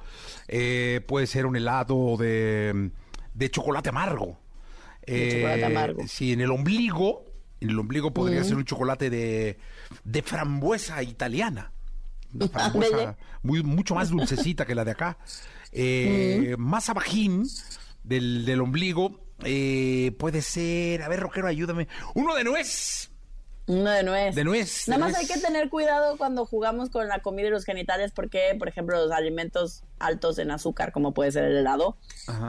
[0.48, 2.92] eh, puede ser un helado de,
[3.34, 4.40] de chocolate amargo.
[5.06, 6.08] De chocolate amargo.
[6.08, 7.26] Sí, en el ombligo,
[7.62, 9.58] en el ombligo podría ser un chocolate de,
[10.04, 11.72] de frambuesa italiana.
[12.34, 13.18] Una frambuesa Ándale.
[13.42, 15.18] muy, mucho más dulcecita que la de acá.
[15.72, 17.44] Eh, Más abajín
[18.10, 23.12] del, del ombligo eh, puede ser, a ver, Roquero, ayúdame, uno de nuez.
[23.68, 24.34] Uno de nuez.
[24.36, 25.30] De nuez, de Nada más nuez.
[25.30, 28.98] hay que tener cuidado cuando jugamos con la comida y los genitales porque, por ejemplo,
[29.00, 31.96] los alimentos altos en azúcar, como puede ser el helado,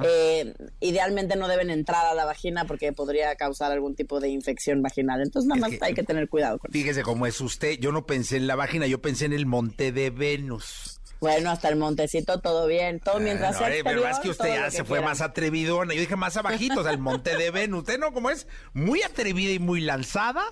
[0.02, 4.80] eh, idealmente no deben entrar a la vagina porque podría causar algún tipo de infección
[4.80, 5.20] vaginal.
[5.20, 6.72] Entonces, nada Es más que- hay que tener cuidado con.
[6.72, 7.78] Fíjese cómo es usted.
[7.78, 10.89] Yo no pensé en la vagina, yo pensé en el monte de Venus.
[11.20, 12.98] Bueno, hasta el montecito, todo bien.
[12.98, 15.04] Todo mientras no, eh, pero es que usted ya se fue quieran.
[15.04, 15.92] más atrevidona.
[15.92, 17.80] Yo dije más abajito, o sea, el monte de Venus.
[17.80, 20.42] Usted no, como es muy atrevida y muy lanzada,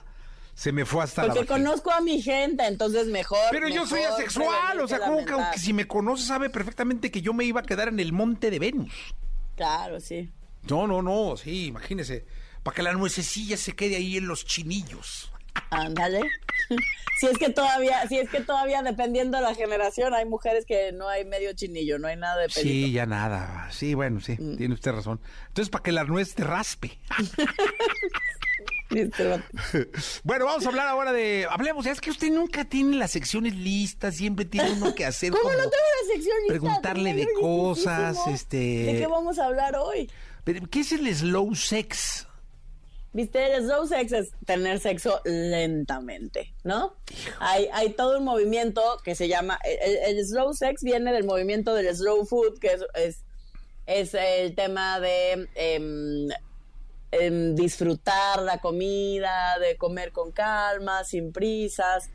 [0.54, 1.68] se me fue hasta Porque la vagina.
[1.70, 3.38] conozco a mi gente, entonces mejor.
[3.50, 7.22] Pero yo soy asexual, o sea, como que, que si me conoce sabe perfectamente que
[7.22, 8.92] yo me iba a quedar en el monte de Venus.
[9.56, 10.30] Claro, sí.
[10.68, 12.26] No, no, no, sí, imagínese.
[12.62, 15.32] Para que la nuececilla se quede ahí en los chinillos.
[15.70, 16.20] Ándale.
[17.20, 20.92] si es que todavía, si es que todavía dependiendo de la generación, hay mujeres que
[20.92, 22.60] no hay medio chinillo, no hay nada de pelito.
[22.62, 23.68] Sí, ya nada.
[23.70, 24.56] Sí, bueno, sí, Mm.
[24.56, 25.20] tiene usted razón.
[25.48, 26.98] Entonces, para que la nuez te raspe.
[30.24, 31.46] Bueno, vamos a hablar ahora de.
[31.50, 35.30] Hablemos, es que usted nunca tiene las secciones listas, siempre tiene uno que hacer.
[35.30, 36.52] ¿Cómo como no tengo la sección lista?
[36.52, 38.56] Preguntarle de cosas, este.
[38.56, 40.10] ¿De qué vamos a hablar hoy?
[40.70, 42.26] ¿Qué es el slow sex?
[43.18, 46.94] Viste, el slow sex es tener sexo lentamente, ¿no?
[47.40, 51.74] Hay, hay todo un movimiento que se llama, el, el slow sex viene del movimiento
[51.74, 53.24] del slow food, que es, es,
[53.86, 56.28] es el tema de em,
[57.10, 62.10] em, disfrutar la comida, de comer con calma, sin prisas,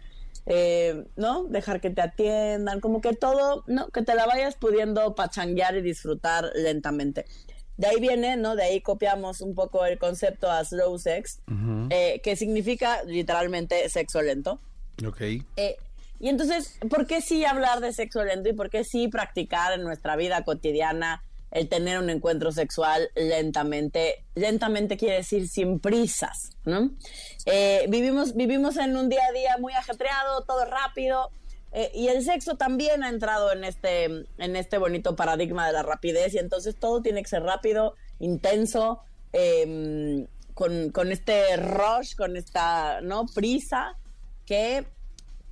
[0.46, 1.44] eh, ¿no?
[1.50, 3.90] Dejar que te atiendan, como que todo, ¿no?
[3.90, 7.26] Que te la vayas pudiendo pachanguear y disfrutar lentamente.
[7.78, 8.56] De ahí viene, ¿no?
[8.56, 11.40] De ahí copiamos un poco el concepto a slow sex,
[11.90, 14.60] eh, que significa literalmente sexo lento.
[15.06, 15.22] Ok.
[15.22, 15.78] Eh,
[16.20, 19.84] y entonces, ¿por qué sí hablar de sexo lento y por qué sí practicar en
[19.84, 24.26] nuestra vida cotidiana el tener un encuentro sexual lentamente.
[24.34, 26.90] Lentamente quiere decir sin prisas, ¿no?
[27.46, 31.30] Eh, vivimos, vivimos en un día a día muy ajetreado, todo rápido.
[31.74, 35.82] Eh, y el sexo también ha entrado en este, en este bonito paradigma de la
[35.84, 42.38] rapidez y entonces todo tiene que ser rápido, intenso, em, con, con, este rush, con
[42.38, 43.98] esta no prisa
[44.46, 44.86] que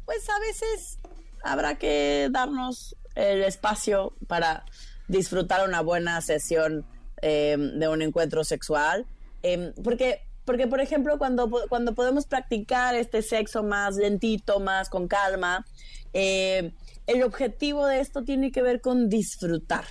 [0.06, 1.00] pues a veces
[1.44, 4.66] habrá que darnos el espacio para
[5.08, 6.86] disfrutar una buena sesión
[7.22, 9.06] em, de un encuentro sexual.
[9.44, 15.08] Em, porque, porque, por ejemplo, cuando, cuando podemos practicar este sexo más lentito, más con
[15.08, 15.66] calma,
[16.14, 16.74] eh,
[17.08, 19.86] el objetivo de esto tiene que ver con disfrutar.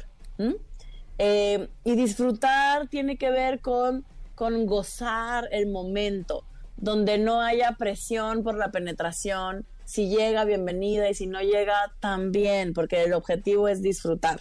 [1.18, 6.44] Eh, y disfrutar tiene que ver con, con gozar el momento,
[6.76, 9.66] donde no haya presión por la penetración.
[9.84, 14.40] Si llega, bienvenida, y si no llega, también, porque el objetivo es disfrutar.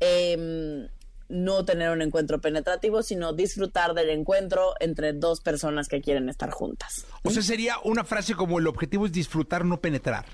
[0.00, 0.88] Em,
[1.32, 6.50] no tener un encuentro penetrativo, sino disfrutar del encuentro entre dos personas que quieren estar
[6.50, 7.06] juntas.
[7.24, 10.26] O sea, sería una frase como el objetivo es disfrutar, no penetrar.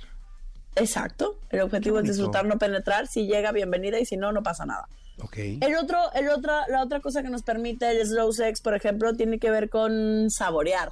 [0.75, 1.39] Exacto.
[1.51, 3.07] El objetivo es disfrutar, no penetrar.
[3.07, 4.89] Si llega, bienvenida y si no, no pasa nada.
[5.21, 5.59] Okay.
[5.61, 9.15] El otro, el otra, la otra cosa que nos permite el slow sex, por ejemplo,
[9.15, 10.91] tiene que ver con saborear.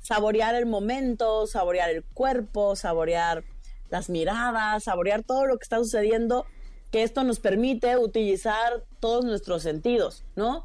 [0.00, 3.44] Saborear el momento, saborear el cuerpo, saborear
[3.90, 6.46] las miradas, saborear todo lo que está sucediendo,
[6.90, 10.64] que esto nos permite utilizar todos nuestros sentidos, ¿no?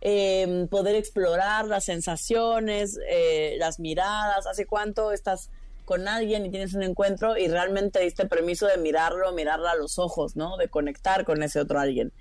[0.00, 5.50] Eh, poder explorar las sensaciones, eh, las miradas, hace cuánto estás
[5.84, 9.98] con alguien y tienes un encuentro y realmente diste permiso de mirarlo, mirarla a los
[9.98, 10.56] ojos, ¿no?
[10.56, 12.12] De conectar con ese otro alguien.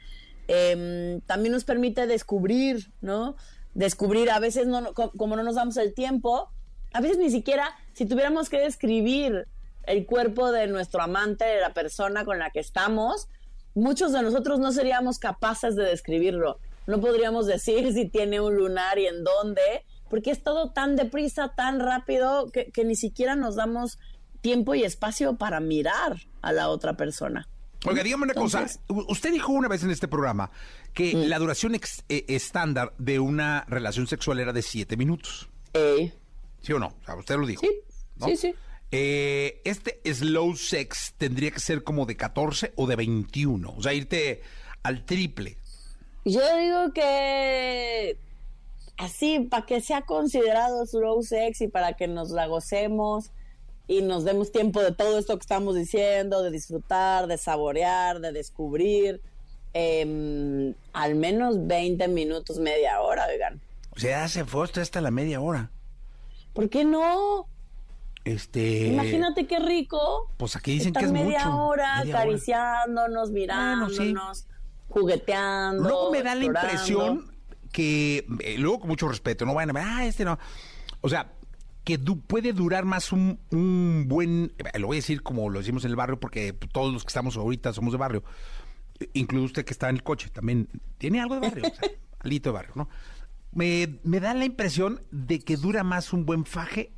[0.47, 3.35] Em, también nos permite descubrir, ¿no?
[3.73, 6.49] Descubrir, a veces no, como no nos damos el tiempo,
[6.93, 9.47] a veces ni siquiera si tuviéramos que describir
[9.83, 13.27] el cuerpo de nuestro amante, de la persona con la que estamos,
[13.73, 16.59] muchos de nosotros no seríamos capaces de describirlo.
[16.87, 19.61] No podríamos decir si tiene un lunar y en dónde,
[20.09, 23.99] porque es todo tan deprisa, tan rápido, que, ni siquiera nos damos
[24.41, 27.47] tiempo y espacio para mirar a la otra persona.
[27.85, 28.65] Oiga, dígame una cosa.
[28.87, 30.51] Usted dijo una vez en este programa
[30.93, 31.29] que mm.
[31.29, 35.49] la duración eh, estándar de una relación sexual era de siete minutos.
[35.73, 36.13] Eh.
[36.61, 36.87] ¿Sí o no?
[36.87, 37.61] O sea, usted lo dijo.
[37.61, 37.71] Sí,
[38.25, 38.55] sí, sí.
[38.91, 43.73] Eh, este slow sex tendría que ser como de 14 o de 21.
[43.77, 44.41] O sea, irte
[44.83, 45.57] al triple.
[46.25, 48.17] Yo digo que
[48.97, 53.31] así, para que sea considerado slow sex y para que nos la gocemos
[53.87, 58.31] y nos demos tiempo de todo esto que estamos diciendo, de disfrutar, de saborear, de
[58.31, 59.21] descubrir,
[59.73, 63.61] em, al menos 20 minutos, media hora, oigan.
[63.95, 65.71] O sea, se fue hasta la media hora.
[66.53, 67.47] ¿Por qué no?
[68.23, 68.87] Este.
[68.87, 70.31] Imagínate qué rico.
[70.37, 74.47] Pues aquí dicen que es media Hora, acariciándonos, mirándonos,
[74.89, 75.83] jugueteando.
[75.83, 77.31] Luego me da la impresión
[77.71, 80.37] que, eh, luego con mucho respeto, no vayan a ver, ah, este no.
[81.01, 81.31] O sea,
[81.83, 85.83] que puede durar más un, un, buen, eh, lo voy a decir como lo decimos
[85.85, 88.23] en el barrio, porque todos los que estamos ahorita somos de barrio,
[89.13, 92.49] incluso usted que está en el coche, también tiene algo de barrio, o sea, alito
[92.49, 92.89] de barrio, ¿no?
[93.53, 96.93] Me, me da la impresión de que dura más un buen faje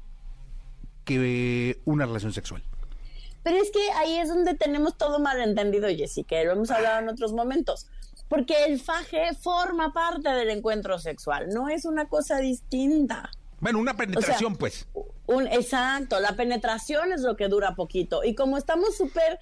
[1.03, 2.63] que una relación sexual.
[3.43, 7.33] Pero es que ahí es donde tenemos todo malentendido, Jessica, lo hemos hablado en otros
[7.33, 7.87] momentos
[8.33, 13.29] porque el faje forma parte del encuentro sexual, no es una cosa distinta.
[13.59, 14.87] Bueno, una penetración, pues.
[15.27, 18.23] Un, exacto, la penetración es lo que dura poquito.
[18.23, 19.37] Y como estamos súper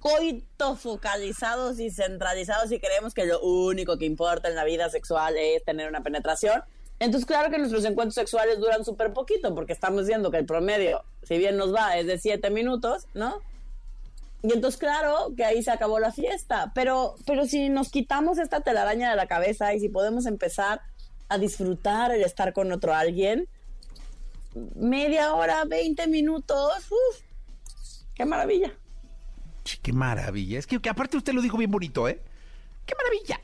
[0.00, 5.36] coito focalizados y centralizados y creemos que lo único que importa en la vida sexual
[5.38, 6.62] es tener una penetración,
[7.00, 11.02] entonces claro que nuestros encuentros sexuales duran súper poquito, porque estamos viendo que el promedio,
[11.22, 13.40] si bien nos va, es de siete minutos, ¿no?
[14.42, 16.72] Y entonces, claro, que ahí se acabó la fiesta.
[16.74, 20.80] Pero, pero si nos quitamos esta telaraña de la cabeza y si podemos empezar
[21.28, 23.48] a disfrutar el estar con otro alguien,
[24.74, 27.20] media hora, 20 minutos, ¡uf!
[28.14, 28.72] ¡Qué maravilla!
[29.82, 30.58] ¡Qué maravilla!
[30.58, 32.20] Es que, que aparte usted lo dijo bien bonito, ¿eh?
[32.86, 33.40] ¡Qué maravilla!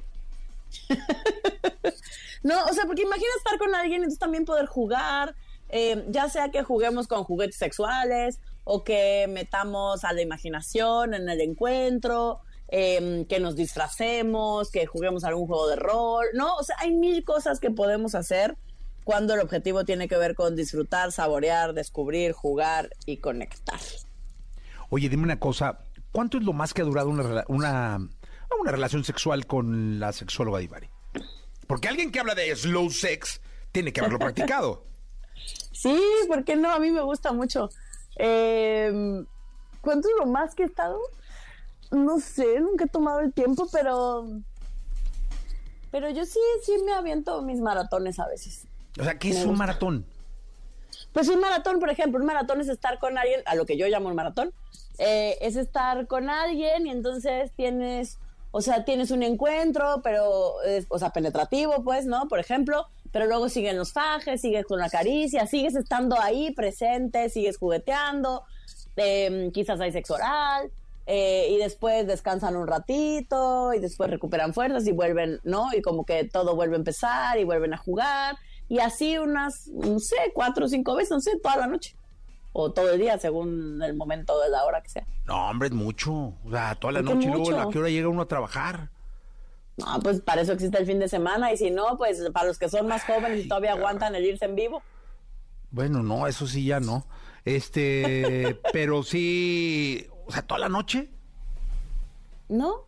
[2.42, 5.34] no, o sea, porque imagina estar con alguien y entonces también poder jugar,
[5.68, 11.28] eh, ya sea que juguemos con juguetes sexuales o que metamos a la imaginación en
[11.28, 16.56] el encuentro, em, que nos disfracemos, que juguemos algún juego de rol, ¿no?
[16.56, 18.56] O sea, hay mil cosas que podemos hacer
[19.04, 23.78] cuando el objetivo tiene que ver con disfrutar, saborear, descubrir, jugar y conectar.
[24.90, 25.78] Oye, dime una cosa,
[26.10, 27.98] ¿cuánto es lo más que ha durado una, una,
[28.60, 30.88] una relación sexual con la sexóloga Divari?
[31.66, 33.40] Porque alguien que habla de slow sex
[33.72, 34.84] tiene que haberlo practicado.
[35.72, 36.72] Sí, ¿por qué no?
[36.72, 37.68] A mí me gusta mucho.
[38.18, 38.90] Eh,
[39.82, 40.98] ¿Cuánto es lo más que he estado?
[41.90, 44.26] No sé, nunca he tomado el tiempo, pero
[45.90, 48.66] Pero yo sí, sí me aviento mis maratones a veces.
[48.98, 49.58] O sea, ¿qué es Me un gusta.
[49.66, 50.06] maratón?
[51.12, 53.86] Pues un maratón, por ejemplo, un maratón es estar con alguien, a lo que yo
[53.86, 54.52] llamo un maratón,
[54.98, 58.18] eh, es estar con alguien y entonces tienes,
[58.50, 62.28] o sea, tienes un encuentro, pero, es- o sea, penetrativo, pues, ¿no?
[62.28, 67.28] Por ejemplo, pero luego siguen los fajes, sigues con la caricia, sigues estando ahí presente,
[67.30, 68.44] sigues jugueteando,
[68.96, 70.70] eh, quizás hay sexo oral,
[71.06, 75.68] eh, y después descansan un ratito, y después recuperan fuerzas y vuelven, ¿no?
[75.72, 78.36] Y como que todo vuelve a empezar y vuelven a jugar,
[78.68, 81.94] y así unas, no sé, cuatro o cinco veces, no sé, toda la noche.
[82.58, 85.06] O todo el día, según el momento de la hora que sea.
[85.26, 86.12] No, hombre, es mucho.
[86.14, 88.28] O sea, toda la ¿Por qué noche y luego a qué hora llega uno a
[88.28, 88.88] trabajar.
[89.76, 92.58] No, pues para eso existe el fin de semana, y si no, pues para los
[92.58, 94.82] que son más jóvenes y todavía aguantan el irse en vivo.
[95.70, 97.06] Bueno, no, eso sí ya no.
[97.44, 101.10] Este, pero sí, o sea, toda la noche.
[102.48, 102.86] ¿No?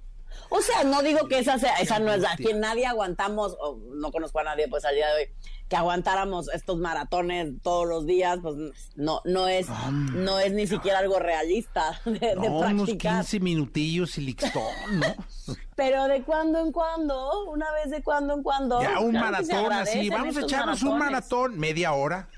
[0.50, 3.78] O sea, no digo que esa sea, esa no es la que nadie aguantamos, o
[3.94, 5.28] no conozco a nadie pues al día de hoy,
[5.68, 8.56] que aguantáramos estos maratones todos los días, pues
[8.96, 9.68] no, no es,
[10.14, 13.16] no es ni siquiera algo realista de, de No, unos practicar.
[13.16, 15.14] 15 minutillos y lixtón, ¿no?
[15.76, 18.80] Pero de cuando en cuando, una vez de cuando en cuando.
[18.80, 22.28] Ya un claro maratón así, vamos a echarnos un maratón, media hora.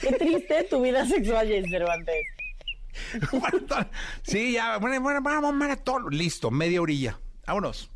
[0.00, 2.26] Qué triste tu vida sexual, Jess Cervantes.
[3.40, 3.88] Maratón.
[4.22, 6.06] Sí, ya, bueno, bueno, vamos, maratón.
[6.10, 7.18] Listo, media orilla.
[7.46, 7.90] Vámonos.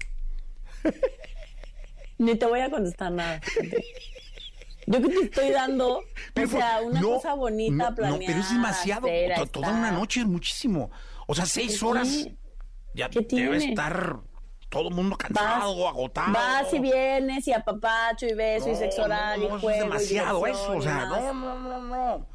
[2.18, 3.40] Ni te voy a contestar nada.
[4.86, 6.02] Yo que te estoy dando,
[6.32, 9.08] Pero o sea, una no, cosa bonita, no, no, pero es demasiado.
[9.50, 10.90] toda una noche es muchísimo.
[11.26, 12.08] O sea, seis ¿Qué horas.
[12.08, 12.36] tiene?
[12.94, 13.70] Ya ¿Qué debe tiene?
[13.70, 14.20] estar
[14.68, 16.32] todo el mundo cansado, agotado.
[16.32, 19.70] Vas y vienes y apapacho y beso y sexo oral y juego.
[19.70, 20.72] Es demasiado y eso.
[20.76, 22.26] O sea, no, no, no, no.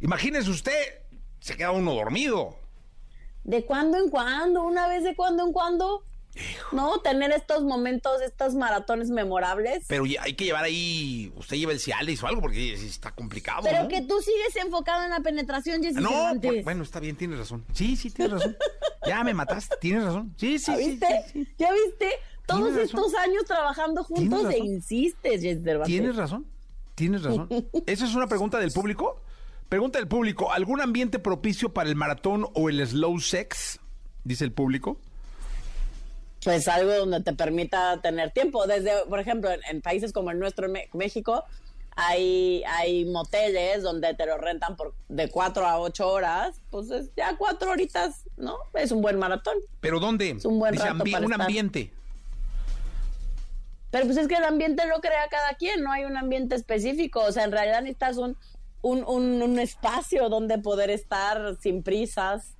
[0.00, 1.02] Imagínese usted,
[1.40, 2.56] se queda uno dormido.
[3.44, 6.02] De cuando en cuando, una vez de cuando en cuando.
[6.70, 9.84] No, tener estos momentos, estos maratones memorables.
[9.88, 13.62] Pero hay que llevar ahí, usted lleva el Cialis o algo porque está complicado.
[13.64, 13.88] Pero ¿no?
[13.88, 17.64] que tú sigues enfocado en la penetración, Jessy No, por- bueno, está bien, tienes razón.
[17.72, 18.56] Sí, sí, tienes razón.
[19.06, 20.32] Ya me mataste, tienes razón.
[20.36, 21.06] Sí, sí, ¿Ya viste?
[21.32, 21.54] sí, sí.
[21.58, 22.10] ¿Ya viste?
[22.46, 23.30] Todos estos razón.
[23.30, 25.86] años trabajando juntos e insistes, Cervantes.
[25.86, 26.46] Tienes razón,
[26.94, 27.48] tienes razón.
[27.86, 29.20] ¿Esa es una pregunta del público?
[29.68, 33.80] Pregunta del público, ¿algún ambiente propicio para el maratón o el slow sex?
[34.24, 34.98] Dice el público.
[36.42, 38.66] Pues algo donde te permita tener tiempo.
[38.66, 41.44] Desde, por ejemplo, en, en países como el nuestro, en México,
[41.96, 46.62] hay, hay moteles donde te lo rentan por de cuatro a ocho horas.
[46.70, 48.56] Pues es ya cuatro horitas, ¿no?
[48.72, 49.56] Es un buen maratón.
[49.80, 50.30] ¿Pero dónde?
[50.30, 51.46] Es un buen Dice rato ambi- para un estar.
[51.46, 51.92] ambiente.
[53.90, 57.20] Pero pues es que el ambiente lo crea cada quien, no hay un ambiente específico.
[57.20, 58.36] O sea, en realidad necesitas un,
[58.82, 62.54] un, un, un espacio donde poder estar sin prisas,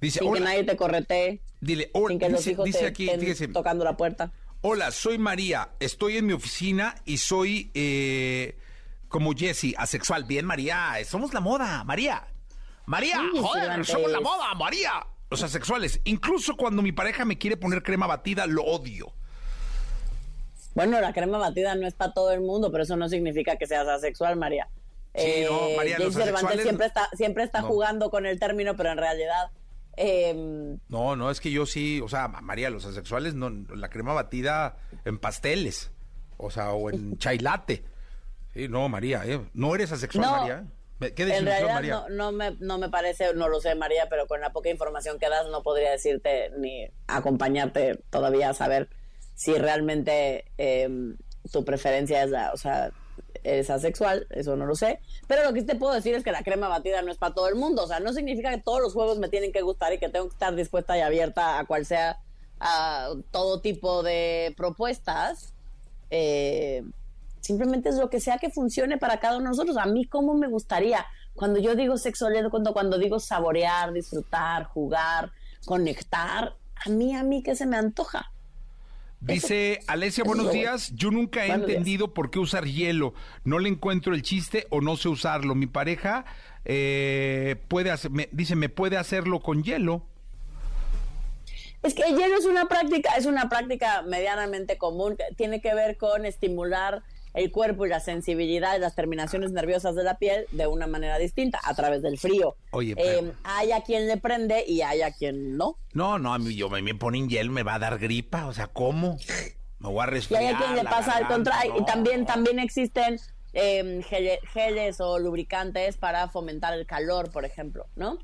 [0.00, 2.78] Dice, sin que hola, nadie te corretee, dile, hola, sin que los dice, hijos dice
[2.80, 4.32] te aquí, estén fíjese, tocando la puerta.
[4.62, 5.70] Hola, soy María.
[5.78, 8.56] Estoy en mi oficina y soy eh,
[9.08, 10.24] como Jesse, asexual.
[10.24, 10.92] Bien, María.
[11.04, 12.26] Somos la moda, María.
[12.86, 15.06] María, Sí, joder, somos la moda, María.
[15.30, 16.00] Los asexuales.
[16.04, 19.12] Incluso cuando mi pareja me quiere poner crema batida, lo odio.
[20.74, 23.66] Bueno, la crema batida no es para todo el mundo, pero eso no significa que
[23.66, 24.68] seas asexual, María.
[25.16, 27.68] Sí, no, María, Jay los Cervantes asexuales- siempre está, siempre está No.
[27.68, 29.50] jugando con el término, pero en realidad
[29.98, 34.12] eh, No, no, es que yo sí, o sea, María, los asexuales, no, la crema
[34.12, 34.76] batida
[35.06, 35.90] en pasteles,
[36.36, 37.82] o sea, o en chai latte.
[38.52, 39.40] Sí, no, María, ¿eh?
[39.54, 40.36] No eres asexual, No.
[40.36, 40.64] María.
[41.00, 41.12] ¿eh?
[41.14, 41.92] ¿Qué en realidad María?
[41.94, 45.18] no, no, me, no me parece, no lo sé, María, pero con la poca información
[45.18, 48.88] que das no podría decirte ni acompañarte todavía a saber
[49.34, 50.88] si realmente eh,
[51.52, 52.90] tu preferencia es, la, o sea,
[53.46, 55.00] es asexual, eso no lo sé.
[55.28, 57.48] Pero lo que te puedo decir es que la crema batida no es para todo
[57.48, 57.84] el mundo.
[57.84, 60.26] O sea, no significa que todos los juegos me tienen que gustar y que tengo
[60.26, 62.18] que estar dispuesta y abierta a cual sea
[62.58, 65.54] a todo tipo de propuestas.
[66.10, 66.82] Eh,
[67.40, 69.76] simplemente es lo que sea que funcione para cada uno de nosotros.
[69.76, 71.06] A mí, ¿cómo me gustaría?
[71.34, 75.30] Cuando yo digo sexualidad, cuando, cuando digo saborear, disfrutar, jugar,
[75.64, 78.30] conectar, a mí, a mí, ¿qué se me antoja?
[79.26, 80.92] Dice Alesia, buenos días.
[80.94, 81.78] Yo nunca he Buenos días.
[81.78, 83.12] entendido por qué usar hielo.
[83.44, 85.54] No le encuentro el chiste o no sé usarlo.
[85.54, 86.24] Mi pareja
[86.64, 90.04] eh, puede hacer, me- dice, me puede hacerlo con hielo.
[91.82, 95.96] Es que el hielo es una práctica, es una práctica medianamente común, tiene que ver
[95.96, 97.02] con estimular
[97.36, 101.18] el cuerpo y la sensibilidad y las terminaciones nerviosas de la piel de una manera
[101.18, 102.56] distinta, a través del frío.
[102.72, 105.76] Oye, Eh, pero- hay a quien le prende y hay a quien no.
[105.92, 108.46] No, no, a mí yo me, me ponen hielo, me va a dar gripa.
[108.46, 109.18] O sea, ¿cómo?
[109.78, 110.42] Me voy a Y resfriar.
[110.42, 111.74] hay a quien le pasa al contrario.
[111.76, 111.84] Y no.
[111.84, 113.20] también, también existen
[113.52, 118.18] eh, gele- geles o lubricantes para fomentar el calor, por ejemplo, ¿no?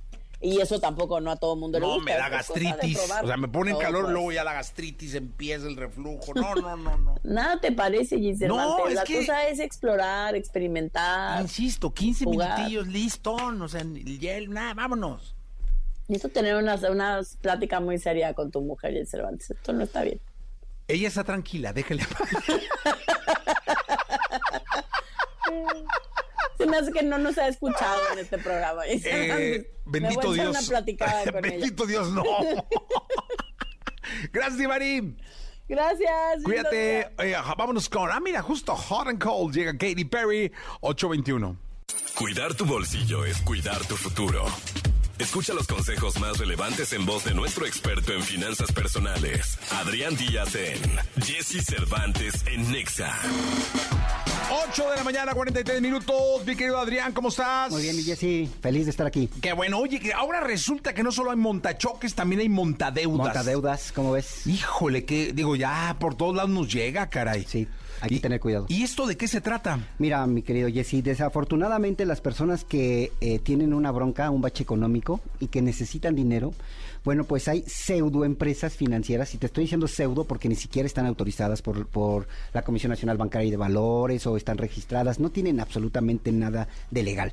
[0.44, 2.04] Y eso tampoco no a todo el mundo le No, gusta.
[2.12, 2.98] me da gastritis.
[3.22, 4.12] O sea, me pone No, calor, pues.
[4.12, 6.34] luego ya la gastritis empieza el reflujo.
[6.34, 7.14] No, no, no, no.
[7.22, 11.40] Nada te parece, Giselle No, La que- cosa es explorar, experimentar.
[11.40, 12.58] Insisto, 15 Jugar.
[12.58, 13.34] minutillos, listo.
[13.34, 15.36] O sea, ya, nada, vámonos.
[16.08, 19.50] Necesito tener una, una plática muy seria con tu mujer, Giselle Cervantes.
[19.52, 20.20] Esto no está bien.
[20.88, 22.02] Ella está tranquila, déjale.
[26.62, 28.82] Se me hace que no nos ha escuchado en este programa.
[28.86, 29.68] Eh.
[29.84, 30.68] Me bendito voy a echar Dios.
[30.68, 31.54] una platicada con ella.
[31.58, 32.22] bendito Dios, no.
[34.32, 35.16] Gracias, Divari.
[35.68, 36.42] Gracias.
[36.44, 37.00] Cuídate.
[37.18, 38.10] Eh, vámonos con.
[38.10, 41.56] Ah, mira, justo Hot and Cold llega Katy Perry, 821.
[42.14, 44.44] Cuidar tu bolsillo es cuidar tu futuro.
[45.18, 50.54] Escucha los consejos más relevantes en voz de nuestro experto en finanzas personales, Adrián Díaz
[50.56, 50.80] en
[51.22, 53.12] Jesse Cervantes en Nexa.
[54.54, 56.14] 8 de la mañana, 43 minutos.
[56.46, 57.70] Mi querido Adrián, ¿cómo estás?
[57.70, 59.30] Muy bien, mi Jessy, feliz de estar aquí.
[59.40, 59.78] Qué bueno.
[59.78, 63.28] Oye, ahora resulta que no solo hay montachoques, también hay montadeudas.
[63.28, 64.46] Montadeudas, ¿cómo ves?
[64.46, 67.46] Híjole, que digo, ya por todos lados nos llega, caray.
[67.48, 67.66] Sí,
[68.02, 68.66] hay que tener cuidado.
[68.68, 69.78] ¿Y esto de qué se trata?
[69.98, 75.22] Mira, mi querido Jessy, desafortunadamente las personas que eh, tienen una bronca, un bache económico
[75.40, 76.52] y que necesitan dinero,
[77.04, 81.62] bueno, pues hay pseudoempresas financieras, y te estoy diciendo pseudo porque ni siquiera están autorizadas
[81.62, 86.32] por, por la Comisión Nacional Bancaria y de Valores o están registradas, no tienen absolutamente
[86.32, 87.32] nada de legal.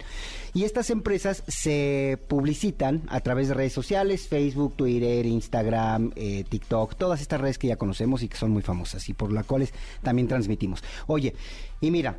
[0.54, 6.96] Y estas empresas se publicitan a través de redes sociales, Facebook, Twitter, Instagram, eh, TikTok,
[6.96, 9.74] todas estas redes que ya conocemos y que son muy famosas y por las cuales
[10.02, 10.84] también transmitimos.
[11.08, 11.36] Oye,
[11.82, 12.18] y mira,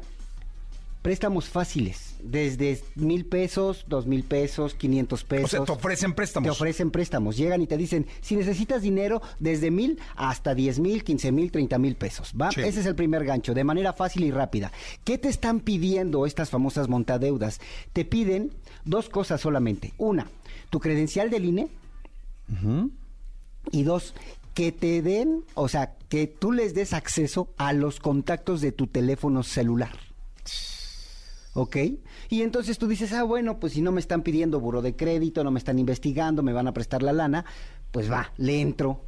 [1.03, 5.45] préstamos fáciles, desde mil pesos, dos mil pesos, quinientos pesos.
[5.47, 6.47] O sea, te ofrecen préstamos.
[6.47, 11.03] Te ofrecen préstamos, llegan y te dicen, si necesitas dinero, desde mil hasta diez mil,
[11.03, 12.51] quince mil, treinta mil pesos, ¿va?
[12.51, 12.61] Sí.
[12.61, 14.73] Ese es el primer gancho, de manera fácil y rápida.
[15.05, 17.61] ¿Qué te están pidiendo estas famosas montadeudas?
[17.93, 18.53] Te piden
[18.85, 19.95] dos cosas solamente.
[19.99, 20.29] Una,
[20.69, 21.69] tu credencial del INE.
[23.73, 24.15] Y dos,
[24.55, 28.87] que te den, o sea, que tú les des acceso a los contactos de tu
[28.89, 29.93] teléfono celular.
[31.55, 31.77] ¿Ok?
[32.29, 35.43] Y entonces tú dices, ah, bueno, pues si no me están pidiendo buro de crédito,
[35.43, 37.45] no me están investigando, me van a prestar la lana,
[37.91, 39.03] pues va, le entro.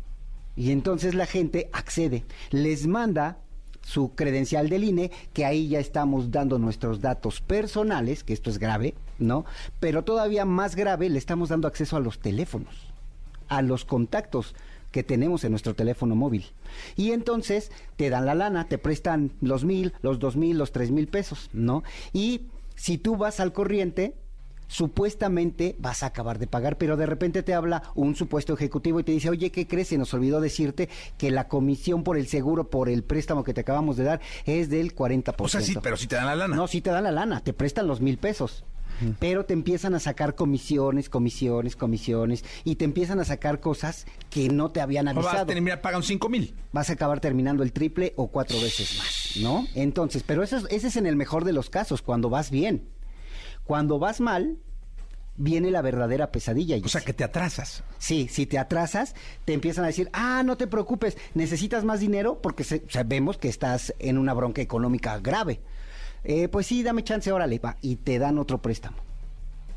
[0.56, 3.38] Y entonces la gente accede, les manda
[3.82, 8.58] su credencial del INE, que ahí ya estamos dando nuestros datos personales, que esto es
[8.58, 9.44] grave, ¿no?
[9.80, 12.92] Pero todavía más grave, le estamos dando acceso a los teléfonos,
[13.48, 14.54] a los contactos
[14.92, 16.46] que tenemos en nuestro teléfono móvil.
[16.94, 20.92] Y entonces te dan la lana, te prestan los mil, los dos mil, los tres
[20.92, 21.82] mil pesos, ¿no?
[22.12, 22.42] Y
[22.76, 24.14] si tú vas al corriente,
[24.72, 29.04] supuestamente vas a acabar de pagar, pero de repente te habla un supuesto ejecutivo y
[29.04, 29.88] te dice, oye, ¿qué crees?
[29.88, 30.88] Se nos olvidó decirte
[31.18, 34.70] que la comisión por el seguro, por el préstamo que te acabamos de dar, es
[34.70, 35.34] del 40%.
[35.38, 36.56] O sea, sí, pero si te dan la lana.
[36.56, 38.64] No, sí te dan la lana, te prestan los mil pesos.
[39.18, 44.48] Pero te empiezan a sacar comisiones, comisiones, comisiones, y te empiezan a sacar cosas que
[44.48, 45.60] no te habían Vas a avisado.
[45.60, 46.54] mira, pagan 5 mil.
[46.72, 49.66] Vas a acabar terminando el triple o cuatro veces más, ¿no?
[49.74, 52.88] Entonces, pero eso es- ese es en el mejor de los casos, cuando vas bien.
[53.64, 54.58] Cuando vas mal,
[55.36, 56.76] viene la verdadera pesadilla.
[56.84, 57.84] O sea, que te atrasas.
[57.98, 62.40] Sí, si te atrasas, te empiezan a decir, ah, no te preocupes, necesitas más dinero
[62.42, 65.60] porque se- sabemos que estás en una bronca económica grave.
[66.24, 68.96] Eh, pues sí, dame chance, órale, va, y te dan otro préstamo,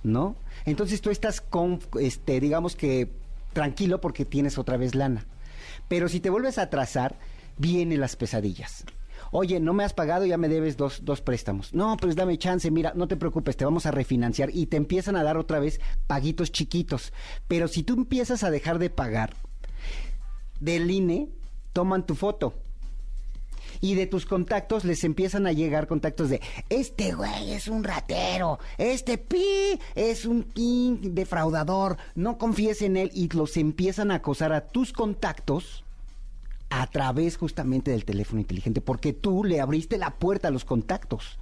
[0.04, 0.36] ¿no?
[0.66, 3.10] Entonces tú estás con, este, digamos que
[3.54, 5.26] tranquilo porque tienes otra vez lana.
[5.88, 7.18] Pero si te vuelves a atrasar,
[7.58, 8.86] vienen las pesadillas.
[9.32, 11.74] Oye, no me has pagado, ya me debes dos, dos préstamos.
[11.74, 15.16] No, pues dame chance, mira, no te preocupes, te vamos a refinanciar y te empiezan
[15.16, 17.12] a dar otra vez paguitos chiquitos.
[17.48, 19.34] Pero si tú empiezas a dejar de pagar,
[20.60, 21.30] del INE
[21.74, 22.54] toman tu foto.
[23.82, 28.60] Y de tus contactos les empiezan a llegar contactos de este güey es un ratero,
[28.78, 34.54] este pi es un pi defraudador, no confíes en él y los empiezan a acosar
[34.54, 35.84] a tus contactos
[36.70, 41.40] a través justamente del teléfono inteligente, porque tú le abriste la puerta a los contactos.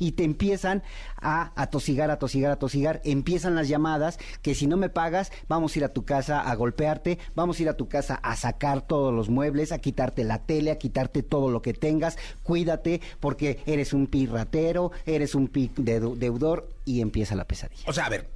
[0.00, 0.82] Y te empiezan
[1.20, 3.00] a atosigar, atosigar, atosigar.
[3.04, 6.54] Empiezan las llamadas que si no me pagas, vamos a ir a tu casa a
[6.56, 10.38] golpearte, vamos a ir a tu casa a sacar todos los muebles, a quitarte la
[10.38, 12.16] tele, a quitarte todo lo que tengas.
[12.42, 17.84] Cuídate porque eres un pirratero, eres un pi deu- deudor y empieza la pesadilla.
[17.86, 18.26] O sea, a ver,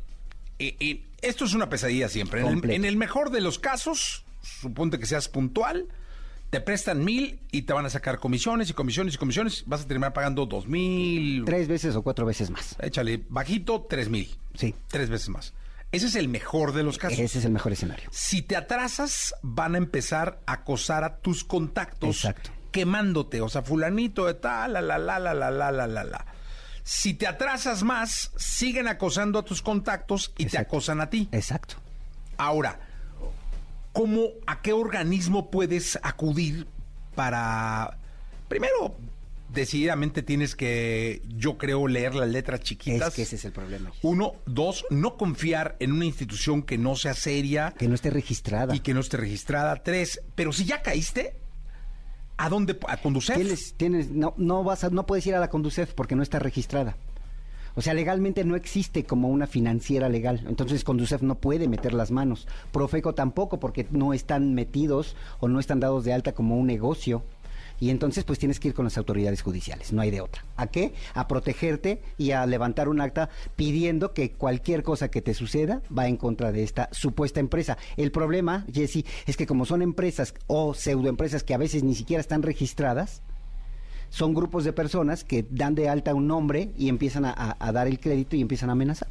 [0.59, 2.43] eh, eh, esto es una pesadilla siempre.
[2.47, 5.89] En el, en el mejor de los casos, suponte que seas puntual,
[6.55, 9.65] te prestan mil y te van a sacar comisiones y comisiones y comisiones.
[9.67, 11.45] Vas a terminar pagando dos mil.
[11.45, 12.77] Tres veces o cuatro veces más.
[12.79, 14.33] Échale, bajito, tres mil.
[14.55, 14.73] Sí.
[14.87, 15.53] Tres veces más.
[15.91, 17.19] Ese es el mejor de los casos.
[17.19, 18.09] Ese es el mejor escenario.
[18.13, 22.51] Si te atrasas, van a empezar a acosar a tus contactos Exacto.
[22.71, 23.41] quemándote.
[23.41, 26.27] O sea, fulanito de tal, la, la, la, la, la, la, la, la.
[26.85, 31.29] Si te atrasas más, siguen acosando a tus contactos y te acosan a ti.
[31.33, 31.75] Exacto.
[32.37, 32.79] Ahora,
[33.95, 36.67] ¿cómo, a qué organismo puedes acudir
[37.15, 37.97] para,
[38.49, 38.97] primero,
[39.55, 43.09] decididamente tienes que, yo creo, leer las letras chiquitas.
[43.09, 43.93] Es que ese es el problema.
[44.03, 48.75] Uno, dos, no confiar en una institución que no sea seria Que no esté registrada.
[48.75, 49.77] y que no esté registrada.
[49.83, 51.37] Tres, pero si ya caíste,
[52.37, 52.79] ¿a dónde?
[52.89, 53.37] ¿A conducir?
[53.37, 56.41] Tienes, tienes, no, no vas a, no puedes ir a la Conducef porque no está
[56.41, 56.97] registrada.
[57.77, 60.45] O sea, legalmente no existe como una financiera legal.
[60.49, 62.47] Entonces Conducef no puede meter las manos.
[62.73, 67.25] Profeco tampoco porque no están metidos o no están dados de alta como un negocio.
[67.81, 70.45] Y entonces pues tienes que ir con las autoridades judiciales, no hay de otra.
[70.57, 70.95] ¿A qué?
[71.15, 76.07] A protegerte y a levantar un acta pidiendo que cualquier cosa que te suceda va
[76.07, 77.77] en contra de esta supuesta empresa.
[77.97, 82.21] El problema, Jesse, es que como son empresas o pseudoempresas que a veces ni siquiera
[82.21, 83.23] están registradas,
[84.15, 87.89] son grupos de personas que dan de alta un nombre y empiezan a, a- dar
[87.89, 89.09] el crédito y empiezan a amenazar.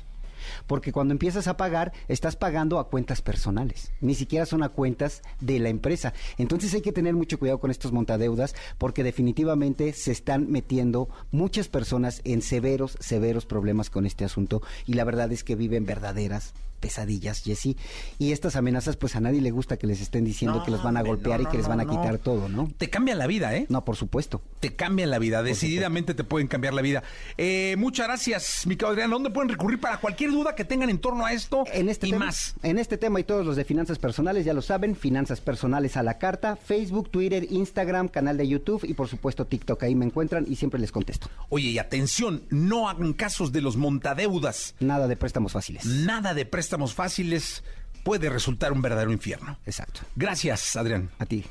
[0.66, 5.22] Porque cuando empiezas a pagar, estás pagando a cuentas personales, ni siquiera son a cuentas
[5.42, 6.14] de la empresa.
[6.38, 11.68] Entonces hay que tener mucho cuidado con estos montadeudas porque definitivamente se están metiendo muchas
[11.68, 16.54] personas en severos, severos problemas con este asunto y la verdad es que viven verdaderas
[16.84, 17.78] pesadillas, Jessy.
[18.20, 20.84] Y estas amenazas, pues a nadie le gusta que les estén diciendo No, que los
[20.84, 22.70] van a golpear no, y que les van a quitar todo, ¿no?
[22.78, 23.68] Te cambian la vida, ¿eh?
[23.70, 24.42] No, por supuesto.
[24.60, 27.02] Te cambian la vida, decididamente te pueden cambiar la vida.
[27.38, 29.12] Eh, muchas gracias, mi Adrián.
[29.12, 32.08] ¿A ¿Dónde pueden recurrir para cualquier duda que tengan en torno a esto En este
[32.08, 32.56] y tema, más?
[32.64, 36.04] En este tema y todos los de finanzas personales, ya lo saben, finanzas personales a
[36.04, 39.82] la carta, Facebook, Twitter, Instagram, canal de YouTube y por supuesto TikTok.
[39.84, 41.30] Ahí me encuentran y siempre les contesto.
[41.48, 44.76] Oye, y atención, no hagan casos de los montadeudas.
[44.82, 45.86] Nada de préstamos fáciles.
[45.86, 47.64] Nada de préstamos fáciles
[48.04, 49.58] puede resultar un verdadero infierno.
[49.66, 50.02] Exacto.
[50.16, 51.10] Gracias, Adrián.
[51.20, 51.46] A ti.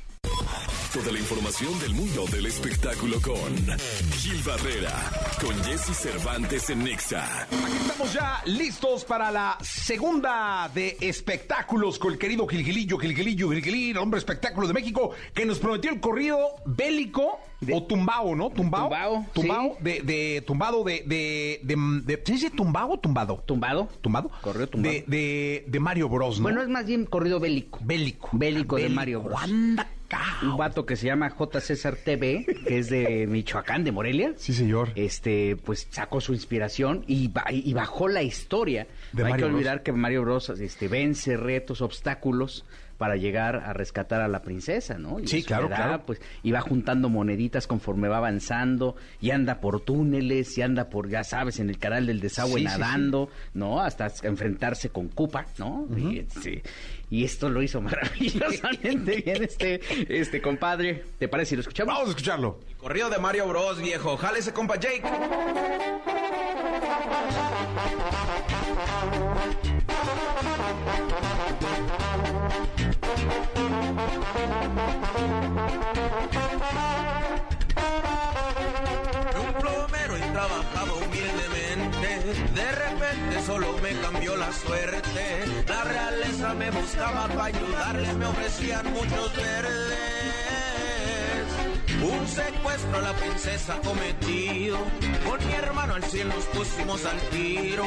[0.93, 3.57] Toda la información del mundo del espectáculo con
[4.19, 4.93] Gil Barrera,
[5.41, 7.45] con Jesse Cervantes en Nexa.
[7.45, 13.97] Aquí estamos ya listos para la segunda de espectáculos con el querido Gilgilillo, Gilgilillo, el
[13.97, 17.41] hombre espectáculo de México, que nos prometió el corrido bélico
[17.73, 18.51] o tumbao, ¿no?
[18.51, 18.89] Tumbao.
[18.89, 19.85] Tumbao, Tumbao, sí.
[19.85, 23.43] de, de tumbado de, de, de, ¿se dice tumbao o tumbado?
[23.47, 23.89] ¿Tumbado?
[24.01, 24.31] ¿Tumbado?
[24.41, 24.93] Corrido tumbado.
[24.95, 26.45] De, de, de Mario Bros, ¿no?
[26.45, 27.79] Bueno, es más bien corrido bélico.
[27.83, 28.31] bélico.
[28.33, 29.41] Bélico de Mario Bros.
[29.43, 29.89] Anda.
[30.43, 31.59] Un vato que se llama J.
[31.63, 34.35] César TV, que es de Michoacán, de Morelia.
[34.37, 34.91] Sí, señor.
[34.95, 38.87] Este, pues sacó su inspiración y, y bajó la historia.
[39.13, 39.57] De no hay Mario que Bros.
[39.57, 40.51] olvidar que Mario Bros.
[40.51, 42.67] Este, vence retos, obstáculos
[43.03, 45.19] para llegar a rescatar a la princesa, ¿no?
[45.19, 46.05] Y Sí, claro, claro.
[46.07, 51.09] Pues, y va juntando moneditas conforme va avanzando, y anda por túneles, y anda por,
[51.09, 53.81] ya sabes, en el canal del desagüe Sí, sí, nadando, ¿no?
[53.81, 55.89] Hasta enfrentarse con Cupa, ¿no?
[55.97, 56.63] y, este,
[57.11, 61.03] y esto lo hizo maravillosamente bien este, este compadre.
[61.19, 61.95] ¿Te parece si lo escuchamos?
[61.95, 62.61] Vamos a escucharlo.
[62.79, 64.17] Corrido de Mario Bros, viejo.
[64.17, 65.03] Jálese, compa Jake.
[79.41, 82.09] Un plomero y trabajaba humildemente.
[82.55, 85.45] De repente solo me cambió la suerte.
[85.69, 90.43] La realeza me buscaba para ayudarles, me ofrecían muchos verdes.
[92.03, 94.79] Un secuestro a la princesa cometido.
[95.25, 97.85] Con mi hermano al cielo nos pusimos al tiro.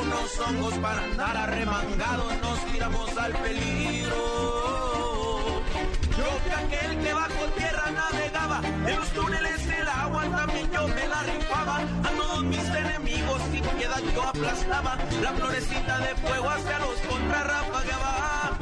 [0.00, 4.43] Unos hongos para andar arremangados nos tiramos al peligro.
[6.24, 11.78] Aquel que bajo tierra navegaba, en los túneles del agua también yo me la rifaba,
[11.78, 18.58] a todos mis enemigos sin piedad yo aplastaba, la florecita de fuego hacia los contrarrafagaba.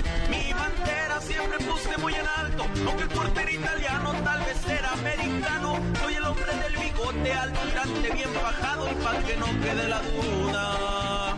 [1.26, 6.24] Siempre puse muy en alto, aunque el portero italiano tal vez era americano, soy el
[6.24, 11.36] hombre del bigote alto, grande, bien bajado y para que no quede la duda.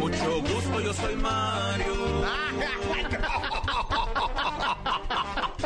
[0.00, 2.24] Mucho gusto, yo soy Mario.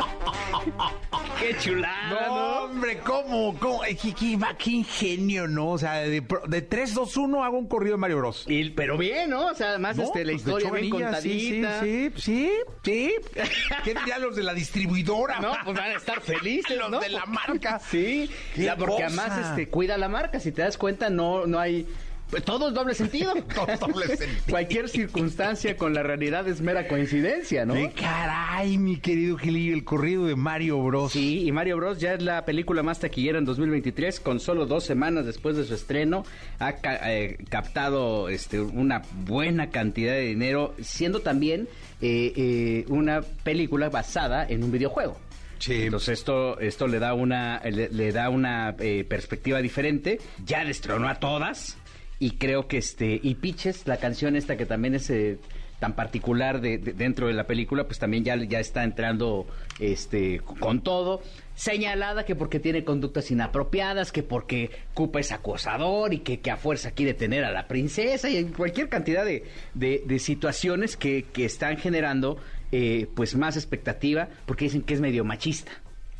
[1.38, 2.08] ¡Qué chulada!
[2.10, 2.64] No, ¿no?
[2.64, 3.56] hombre, ¿cómo?
[3.58, 3.84] ¿Cómo?
[3.84, 5.70] Eh, ¿Qué, qué, qué ingenio, ¿no?
[5.70, 8.44] O sea, de, de 3, 2, 1 hago un corrido de Mario Bros.
[8.48, 9.46] Y- pero bien, ¿no?
[9.46, 11.80] O sea, además No, este, la pues, historia bien contadita.
[11.82, 12.50] Sí, sí, sí,
[12.82, 13.14] sí.
[13.84, 15.38] ¿Qué dirían los de la distribuidora?
[15.40, 17.00] No, pues van a estar felices, Los ¿no?
[17.00, 17.78] de la marca.
[17.78, 19.06] Sí, ya, porque cosa.
[19.06, 20.40] además este, cuida la marca.
[20.40, 21.86] Si te das cuenta, no, no hay...
[22.30, 23.32] pues, todo es doble sentido.
[23.54, 24.30] Todo es doble sentido.
[24.50, 27.74] Cualquier circunstancia con la realidad es mera coincidencia, ¿no?
[27.74, 29.74] ¡Qué caray, mi querido Gilillo!
[29.74, 31.12] El corrido de Mario Bros.
[31.12, 31.98] Sí, y Mario Bros.
[31.98, 35.74] ya es la película más taquillera en 2023, con solo dos semanas después de su
[35.74, 36.24] estreno,
[36.58, 41.68] ha ca- eh, captado este, una buena cantidad de dinero, siendo también
[42.00, 45.18] eh, eh, una película basada en un videojuego.
[45.58, 45.82] Sí.
[45.84, 50.20] Entonces esto, esto le da una, le, le da una eh, perspectiva diferente.
[50.46, 51.76] Ya destronó a todas.
[52.20, 55.38] Y creo que este, y Pitches, la canción esta que también es eh,
[55.78, 59.46] tan particular de, de- dentro de la película, pues también ya, ya está entrando
[59.78, 61.22] este con todo.
[61.54, 66.56] Señalada que porque tiene conductas inapropiadas, que porque Cupa es acosador y que, que a
[66.56, 69.44] fuerza quiere tener a la princesa y cualquier cantidad de,
[69.74, 72.38] de- de situaciones que, que están generando
[72.72, 75.70] eh, pues más expectativa porque dicen que es medio machista.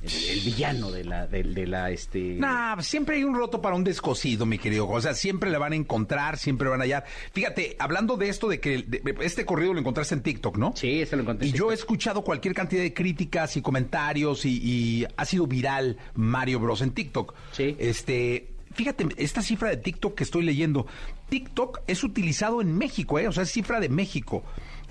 [0.08, 3.84] El, villano de la, de, de la este Nah, siempre hay un roto para un
[3.84, 4.88] descosido, mi querido.
[4.88, 7.04] O sea, siempre le van a encontrar, siempre van a hallar.
[7.32, 10.72] Fíjate, hablando de esto de que de- este corrido lo encontraste en TikTok, ¿no?
[10.76, 11.46] Sí, ese lo encontré.
[11.46, 15.46] Y en yo he escuchado cualquier cantidad de críticas y comentarios y, y ha sido
[15.46, 17.34] viral Mario Bros en TikTok.
[17.52, 17.76] Sí.
[17.78, 20.86] Este, fíjate, esta cifra de TikTok que estoy leyendo,
[21.28, 23.28] TikTok es utilizado en México, ¿eh?
[23.28, 24.42] O sea, es cifra de México.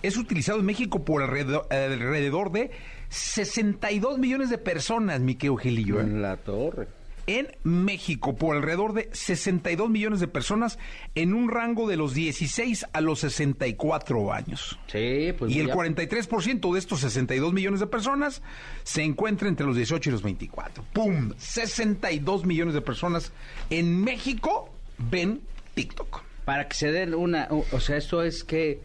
[0.04, 2.70] Es utilizado en México por alrededor, alrededor de
[3.10, 6.00] 62 millones de personas, mi querido Gilillo.
[6.00, 6.04] ¿eh?
[6.04, 6.88] En la torre.
[7.28, 10.80] en México por alrededor de 62 millones de personas
[11.14, 14.80] en un rango de los 16 a los 64 años.
[14.88, 18.42] Sí, pues y el ya- 43% de estos 62 millones de personas
[18.84, 20.84] se encuentra entre los 18 y los 24.
[20.94, 21.34] ¡Pum!
[21.38, 23.34] 62 millones de personas
[23.70, 25.42] en México ven
[25.76, 26.22] TikTok.
[26.46, 27.48] Para que se den una...
[27.52, 28.80] o o sea, esto es que...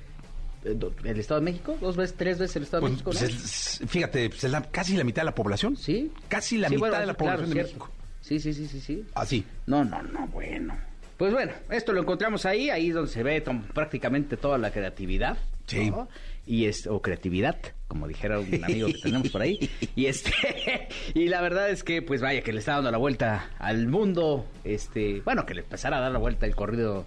[0.65, 1.77] ¿El Estado de México?
[1.81, 3.11] ¿Dos veces, tres veces el Estado Pues, de México?
[3.11, 3.29] pues ¿no?
[3.29, 5.77] es- fíjate, pues es la- casi la mitad de la población.
[5.77, 6.13] Sí.
[6.29, 7.63] Casi la Sí, mitad bueno, de la claro, población de.
[7.65, 7.91] México.
[8.21, 9.05] Sí, sí, sí, sí, sí.
[9.15, 9.45] Así.
[9.67, 10.77] No, no, no, bueno.
[11.17, 13.43] Pues bueno, esto lo encontramos ahí, ahí es donde se ve
[13.75, 15.37] prácticamente toda la creatividad.
[15.67, 15.91] Sí.
[15.91, 16.09] ¿no?
[16.47, 17.57] Y es, o creatividad,
[17.87, 19.71] como dijera un amigo que tenemos por ahí.
[19.95, 20.33] Y este,
[21.15, 24.47] y la verdad es que, pues vaya, que le está dando la vuelta al mundo.
[24.65, 27.07] Este, bueno, que le empezara a dar la vuelta el corrido.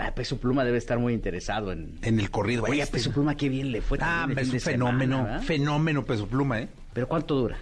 [0.00, 1.98] Ah, Peso Pluma debe estar muy interesado en.
[2.02, 2.64] En el corrido.
[2.64, 2.94] Oye, este.
[2.98, 3.98] Peso Pluma qué bien le fue.
[4.00, 6.68] Ah, es fin un semana, fenómeno, fenómeno peso pluma, ¿eh?
[6.92, 7.58] Pero ¿cuánto dura?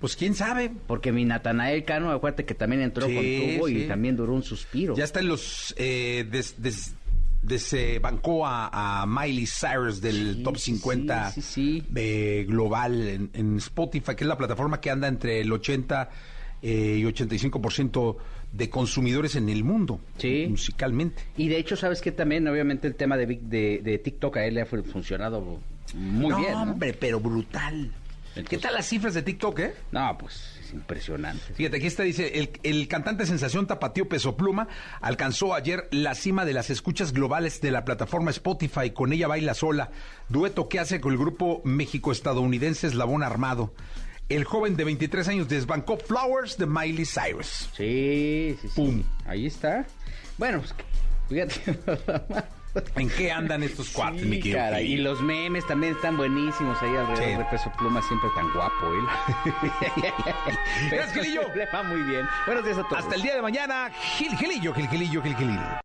[0.00, 0.72] Pues quién sabe.
[0.86, 3.24] Porque mi Natanael Cano, acuérdate que también entró Sí, con
[3.58, 4.96] tubo y también duró un suspiro.
[4.96, 5.74] Ya está en los.
[5.78, 6.94] Eh, des, des-
[7.42, 11.84] desbancó a, a Miley Cyrus del Sí, top sí, 50 sí, sí.
[11.94, 16.08] eh, global en, en Spotify, que es la plataforma que anda entre el 80
[16.62, 18.16] eh, y 85%
[18.52, 20.46] de consumidores en el mundo, Sí.
[20.48, 21.22] musicalmente.
[21.36, 24.54] Y de hecho, ¿sabes que También, obviamente, el tema de, de, de TikTok a él
[24.54, 25.58] le ha fu- funcionado
[25.94, 26.52] muy no, bien.
[26.52, 26.62] ¿no?
[26.62, 27.90] hombre, pero brutal.
[28.48, 29.74] ¿Qué tal las cifras de TikTok, eh?
[29.90, 31.52] No, pues es impresionante.
[31.52, 34.68] Fíjate, aquí está, dice, el, el cantante sensación Tapatío Peso Pluma
[35.02, 39.52] alcanzó ayer la cima de las escuchas globales de la plataforma Spotify, con ella baila
[39.52, 39.90] sola,
[40.30, 43.74] dueto que hace con el grupo México-estadounidense Eslabón Armado.
[44.28, 47.68] El joven de 23 años desbancó Flowers de Miley Cyrus.
[47.76, 48.74] Sí, sí, sí.
[48.74, 49.02] Pum.
[49.26, 49.84] Ahí está.
[50.38, 50.74] Bueno, pues,
[51.28, 51.78] fíjate.
[52.96, 56.80] ¿En qué andan estos cuates, mi Sí, querido cara, y los memes también están buenísimos
[56.80, 57.38] ahí alrededor Sí.
[57.38, 59.52] de Peso Pluma, siempre tan guapo él.
[60.90, 61.42] Gracias, Gilillo.
[61.54, 62.26] Le va muy bien.
[62.46, 63.02] Buenos días a todos.
[63.02, 65.80] Hasta el día de mañana, Gil Gilillo, Gil Gilillo, Gil Gilillo.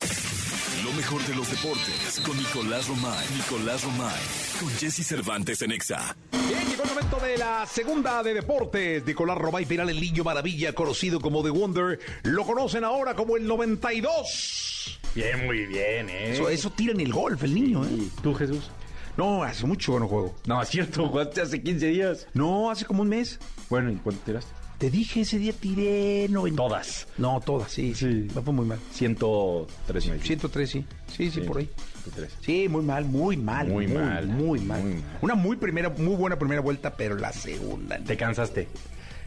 [0.87, 3.25] Lo mejor de los deportes con Nicolás Romay.
[3.35, 4.21] Nicolás Romay.
[4.57, 6.15] Con Jesse Cervantes en Exa.
[6.31, 9.05] Bien, llegó el momento de la segunda de deportes.
[9.05, 11.99] Nicolás Romay Piral, el niño maravilla, conocido como The Wonder.
[12.23, 15.01] Lo conocen ahora como el 92.
[15.13, 16.31] Bien, muy bien, ¿eh?
[16.31, 18.07] Eso, eso tira en el golf, el niño, ¿eh?
[18.23, 18.71] ¿Tú, Jesús?
[19.17, 20.35] No, hace mucho que no juego.
[20.45, 22.27] No, es cierto, jugaste hace 15 días.
[22.33, 23.39] No, hace como un mes.
[23.69, 24.56] Bueno, ¿y cuánto tiraste?
[24.77, 26.55] Te dije ese día tiré 90.
[26.55, 27.07] Todas.
[27.17, 27.93] No, todas, sí.
[28.35, 28.77] Me fue muy mal.
[28.91, 30.21] 103 mil.
[30.21, 30.85] 103, sí.
[31.07, 31.69] Sí, sí, Sí, por ahí.
[32.03, 32.37] 103.
[32.41, 33.67] Sí, muy mal, muy mal.
[33.67, 34.83] Muy mal, Muy mal.
[34.83, 35.03] muy mal.
[35.21, 37.97] Una muy primera, muy buena primera vuelta, pero la segunda.
[37.97, 38.67] Te cansaste.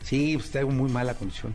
[0.05, 1.53] Sí, pues tengo muy mala condición.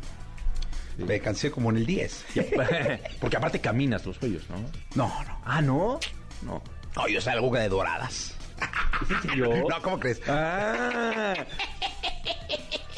[0.98, 2.26] Me cansé como en el 10.
[3.20, 4.58] Porque aparte caminas los cuellos, ¿no?
[4.96, 5.39] No, no.
[5.46, 6.00] Ah, ¿no?
[6.41, 6.62] No.
[6.96, 8.34] No, yo salgo de doradas.
[9.36, 9.47] ¿Yo?
[9.70, 10.22] No, ¿cómo crees?
[10.28, 11.34] Ah.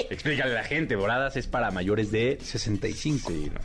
[0.09, 2.37] Explícale a la gente, Doradas es para mayores de...
[2.41, 3.29] 65.
[3.29, 3.59] Sí, no.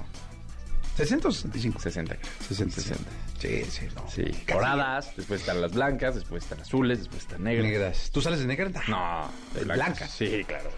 [0.97, 1.81] 60 o 65.
[1.81, 2.33] 60, creo.
[2.49, 2.75] 60.
[2.81, 3.11] 60.
[3.39, 4.09] Sí, sí, no.
[4.11, 4.25] Sí.
[4.47, 7.67] Doradas, después están las blancas, después están azules, después están negras.
[7.67, 8.11] Negras.
[8.13, 8.71] ¿Tú sales de negra?
[8.89, 9.87] No, ¿De blancas.
[9.87, 10.11] blancas?
[10.11, 10.71] Sí, claro.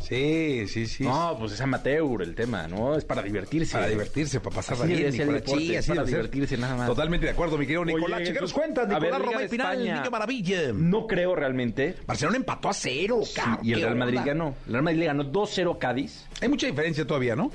[0.00, 1.04] Sí, sí, sí.
[1.04, 2.96] No, pues es amateur el tema, ¿no?
[2.96, 3.72] Es para divertirse.
[3.74, 5.06] Para divertirse, para pasarla Así bien.
[5.20, 6.86] el deporte, Sí, es así para divertirse nada más.
[6.88, 8.22] Totalmente de acuerdo, mi querido Nicolás.
[8.28, 8.84] ¿Qué nos cuentas?
[8.84, 10.72] a ver, Nicolás Romay de Pinal, niño maravilla.
[10.74, 11.96] No creo realmente.
[12.06, 13.58] Barcelona empató a cero, cabrón.
[13.62, 14.26] y el ¿Qué Real Madrid onda?
[14.32, 14.54] ganó.
[14.66, 16.26] El Real Madrid le ganó 2-0 a Cádiz.
[16.40, 17.50] Hay mucha diferencia todavía, ¿no?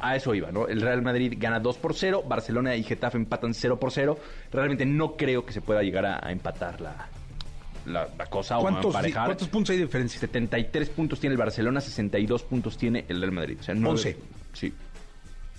[0.00, 0.66] A eso iba, ¿no?
[0.68, 4.18] El Real Madrid gana 2 por 0, Barcelona y Getafe empatan 0 por 0.
[4.52, 7.08] Realmente no creo que se pueda llegar a, a empatar la,
[7.86, 9.26] la, la cosa o a ¿Cuántos, emparejar.
[9.26, 10.18] ¿Cuántos puntos hay de diferencia?
[10.20, 13.58] 73 puntos tiene el Barcelona, 62 puntos tiene el Real Madrid.
[13.60, 14.16] O sea, nueve- 11.
[14.52, 14.72] Sí.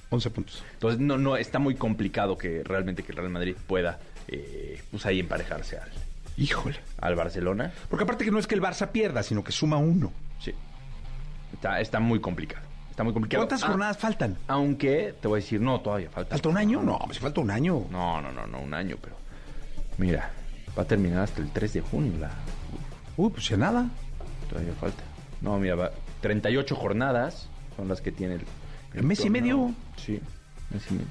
[0.10, 0.64] 11 puntos.
[0.74, 5.06] Entonces no, no, está muy complicado que realmente que el Real Madrid pueda eh, pues
[5.06, 5.90] ahí emparejarse al,
[6.38, 6.78] Híjole.
[7.02, 7.72] al Barcelona.
[7.90, 10.12] Porque aparte que no es que el Barça pierda, sino que suma uno.
[10.40, 10.54] Sí.
[11.54, 12.64] está, está muy complicado.
[12.92, 13.42] Está muy complicado.
[13.46, 14.38] ¿Cuántas Ah, jornadas faltan?
[14.48, 16.32] Aunque te voy a decir, no, todavía falta.
[16.32, 16.82] ¿Falta un año?
[16.82, 17.86] No, si falta un año.
[17.92, 19.18] No, no, no, no, un año, pero.
[19.98, 20.32] Mira,
[20.78, 22.14] va a terminar hasta el 3 de junio.
[22.20, 22.32] La,
[23.18, 23.90] Uy, pues ya nada.
[24.50, 25.04] todavía falta.
[25.42, 28.42] No, mira, va, 38 jornadas son las que tiene el.
[28.94, 29.42] el ¿Mes y torneo.
[29.42, 29.76] medio?
[29.98, 30.20] Sí,
[30.72, 31.08] mes y medio.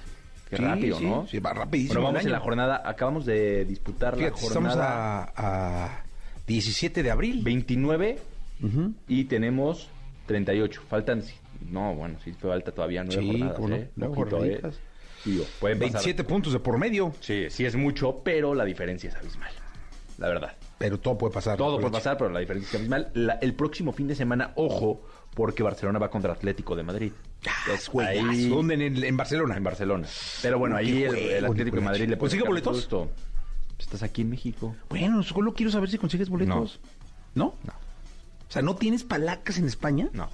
[0.51, 1.27] Qué Sí, rápido, sí, ¿no?
[1.27, 1.95] Sí, va rapidísimo.
[2.01, 2.83] Bueno, vamos en la jornada.
[2.85, 6.03] Acabamos de disputar Fíjate, la estamos jornada a, a
[6.47, 7.43] 17 de abril.
[7.43, 8.19] 29
[8.63, 8.93] Ujú.
[9.09, 9.89] y tenemos
[10.27, 10.83] 38.
[10.89, 11.23] Faltan.
[11.71, 13.59] No, bueno, sí, falta todavía nueve Sí, jornadas.
[13.59, 13.91] no, ¿eh?
[13.97, 14.69] nueve Poquito,
[15.27, 15.29] ¿eh?
[15.31, 15.33] jornaditas.
[15.33, 17.13] Digo, pueden pasar- 27 puntos de por medio.
[17.21, 19.53] Sí, sí es mucho, pero la diferencia es abismal.
[20.19, 20.57] La verdad.
[20.79, 21.57] Pero todo puede pasar.
[21.57, 23.11] Todo puede pasar, pero la diferencia es abismal.
[23.15, 25.03] La- el próximo fin de semana, ojo,
[25.35, 27.13] porque Barcelona va contra Atlético de Madrid.
[27.91, 28.01] Juegazo.
[28.31, 28.75] ahí- ¿Dónde?
[28.75, 29.57] En, el- en Barcelona.
[29.57, 30.07] en Barcelona.
[30.43, 31.83] Pero bueno, ahí el, Atlético de.
[31.83, 32.77] Madrid le puede ¿Consigue boletos?
[32.77, 33.11] gusto.
[33.79, 34.77] Estás aquí en México.
[34.89, 36.81] Bueno, solo quiero saber si consigues boletos.
[37.35, 37.55] ¿No?
[37.65, 37.73] No.
[38.49, 40.09] O sea, ¿no tienes palacas en España?
[40.13, 40.31] No,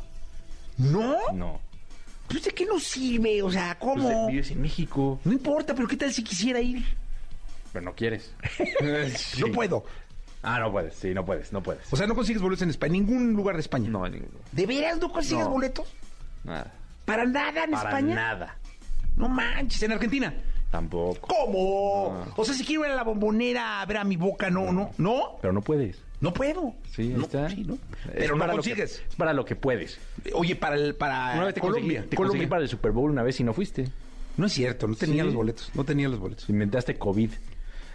[0.76, 1.16] ¿No?
[1.32, 1.60] no.
[2.30, 4.26] Pues de qué nos sirve, o sea, Pues, ¿cómo?
[4.28, 6.84] vives en México, No importa, pero ¿qué tal si quisiera ir?
[7.72, 8.32] pero no quieres.
[9.16, 9.40] Sí.
[9.42, 9.84] No puedo.
[10.42, 11.82] Ah, no puedes, sí, no puedes, no puedes.
[11.92, 13.88] O sea, no consigues boletos en España, en ningún lugar de España.
[13.90, 15.50] no, en ningún- ¿De veras no consigues No.
[15.50, 15.86] boletos?
[16.44, 16.72] nada.
[17.04, 18.14] ¿Para nada en Para España?
[18.14, 18.56] nada.
[19.16, 20.32] No manches, en Argentina.
[20.70, 21.26] Tampoco.
[21.28, 22.24] ¿Cómo?
[22.26, 22.32] No.
[22.36, 24.90] O sea, si quiero ir a la bombonera a ver a mi boca, no, no,
[24.98, 25.36] no.
[25.42, 25.98] Pero no puedes.
[26.20, 26.74] No puedo.
[26.94, 27.48] Sí, no, está.
[27.48, 27.74] sí, no.
[27.74, 27.80] Es
[28.18, 29.02] Pero no para lo que- consigues.
[29.08, 29.98] es para lo que puedes.
[30.34, 32.38] Oye, para el para Una vez te Colombia, conseguí, te Colombia.
[32.38, 33.88] conseguí para el Super Bowl una vez y no fuiste.
[34.36, 35.26] No es cierto, no tenía Sí.
[35.26, 36.48] los boletos, no tenía los boletos.
[36.48, 37.30] Inventaste COVID.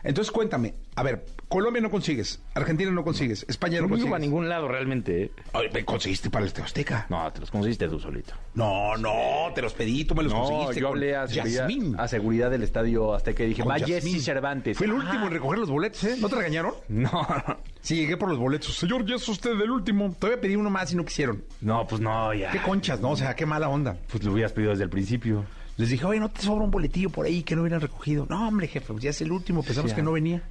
[0.05, 4.07] Entonces cuéntame, a ver, Colombia no consigues, Argentina no consigues, España no No consigues.
[4.07, 5.23] iba a ningún lado realmente.
[5.23, 5.31] ¿eh?
[5.53, 7.07] Oye, ¿me conseguiste para el Azteca?
[7.09, 8.33] No, te los conseguiste tú solito.
[8.53, 10.79] No, no, te los pedí, tú me los No, conseguiste.
[10.81, 14.13] yo hablé a seguridad, a del estadio Azteca y dije, Con va Yasmín.
[14.13, 14.77] Jesse Cervantes.
[14.77, 14.95] Fui el Ah.
[14.95, 16.15] último en recoger los boletos, ¿eh?
[16.19, 16.73] ¿No te regañaron?
[16.87, 17.57] No, no.
[17.81, 18.75] Sí, llegué por los boletos.
[18.75, 20.15] Señor, ya es usted el último.
[20.17, 21.43] Todavía pedí uno más y no quisieron.
[21.61, 22.51] No, pues no, ya.
[22.51, 23.11] Qué conchas, ¿no?
[23.11, 23.97] O sea, qué mala onda.
[24.11, 25.45] Pues lo hubieras pedido desde el principio.
[25.77, 28.25] Les dije, oye, ¿no te sobra un boletillo por ahí que no hubieran recogido?
[28.29, 29.61] No, hombre, jefe, pues ya es el último.
[29.61, 30.41] Pensamos Sí, que no venía.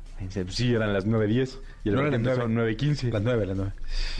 [0.50, 1.58] Sí, eran las 9.10.
[1.84, 3.10] Y el No, eran las son 9.15.
[3.10, 3.72] Las nueve, las nueve.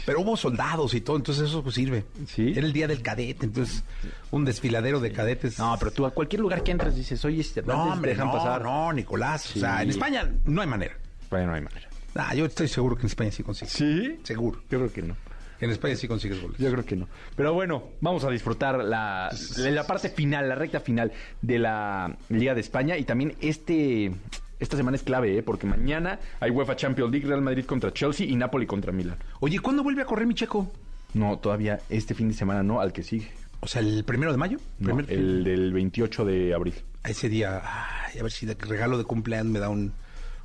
[0.05, 2.05] Pero hubo soldados y todo, entonces eso pues sirve.
[2.27, 2.53] Sí.
[2.55, 3.83] Era el día del cadete, entonces
[4.31, 5.57] un desfiladero de cadetes.
[5.59, 8.33] No, pero tú a cualquier lugar que entras dices, oye, este No, hombre, dejan no,
[8.33, 8.63] pasar.
[8.63, 9.43] no, Nicolás.
[9.43, 9.59] Sí.
[9.59, 10.97] O sea, en España no hay manera.
[11.29, 11.87] Bueno, no hay manera.
[12.15, 13.73] Ah, yo estoy seguro que en España sí consigues.
[13.73, 14.19] ¿Sí?
[14.23, 14.61] Seguro.
[14.69, 15.15] Yo creo que no.
[15.61, 16.63] En España sí consigues boletos.
[16.63, 17.07] Yo creo que no.
[17.35, 22.53] Pero bueno, vamos a disfrutar la, la parte final, la recta final de la Liga
[22.53, 22.97] de España.
[22.97, 24.11] Y también este
[24.59, 25.43] esta semana es clave, ¿eh?
[25.43, 29.17] porque mañana hay UEFA Champions League, Real Madrid contra Chelsea y Napoli contra Milan.
[29.41, 30.71] Oye, ¿cuándo vuelve a correr mi checo?
[31.13, 33.29] No, todavía este fin de semana no, al que sigue.
[33.61, 34.57] O sea, el primero de mayo.
[34.79, 36.75] No, el del 28 de abril.
[37.03, 39.93] Ese día, ay, a ver si de regalo de cumpleaños me da un,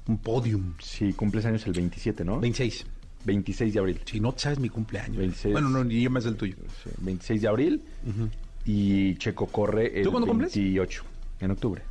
[0.06, 0.74] un podium.
[0.80, 2.40] Sí, cumples años el 27, ¿no?
[2.40, 2.86] 26.
[3.25, 4.01] 26 de abril.
[4.05, 5.16] Si no sabes mi cumpleaños.
[5.18, 5.53] 26.
[5.53, 6.57] Bueno, no, ni yo más el tuyo.
[6.85, 7.83] Sí, 26 de abril.
[8.64, 10.55] Y Checo corre el ¿Tú cuándo cumples?
[10.55, 11.05] 28,
[11.41, 11.83] en octubre.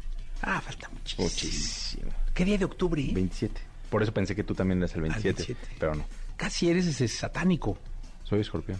[0.41, 1.23] Ah, falta muchísimo.
[1.27, 2.11] Muchísimo.
[2.33, 3.01] ¿Qué día de octubre?
[3.01, 3.11] eh?
[3.13, 3.61] 27.
[3.89, 5.75] Por eso pensé que tú también eras el 27, 27.
[5.79, 6.05] pero no.
[6.37, 7.77] Casi eres ese satánico.
[8.23, 8.79] Soy escorpión.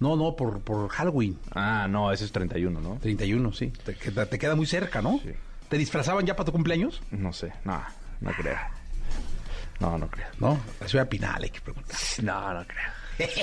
[0.00, 1.38] No, no, por, por Halloween.
[1.52, 2.96] Ah, no, ese es 31, ¿no?
[3.00, 3.72] 31, sí.
[3.84, 5.20] Te queda, te queda muy cerca, ¿no?
[5.22, 5.30] Sí.
[5.68, 7.00] ¿Te disfrazaban ya para tu cumpleaños?
[7.12, 7.80] No sé, no,
[8.20, 8.56] no creo.
[9.80, 10.26] No, no creo.
[10.38, 11.96] No, la ciudad Pinal hay que preguntar.
[12.22, 12.90] No, no creo.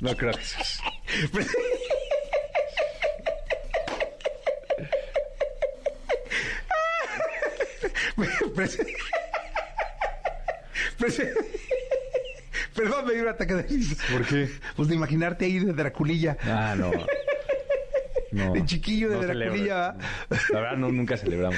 [0.00, 0.80] No creo que eso es-
[12.74, 13.96] Perdón, me dio un ataque de risa.
[14.12, 14.50] ¿Por qué?
[14.76, 16.36] Pues de imaginarte ahí de Draculilla.
[16.44, 16.90] Ah, no.
[18.36, 18.52] No.
[18.52, 19.96] De chiquillo de No Draculilla.
[20.50, 21.56] La verdad, no, nunca celebramos.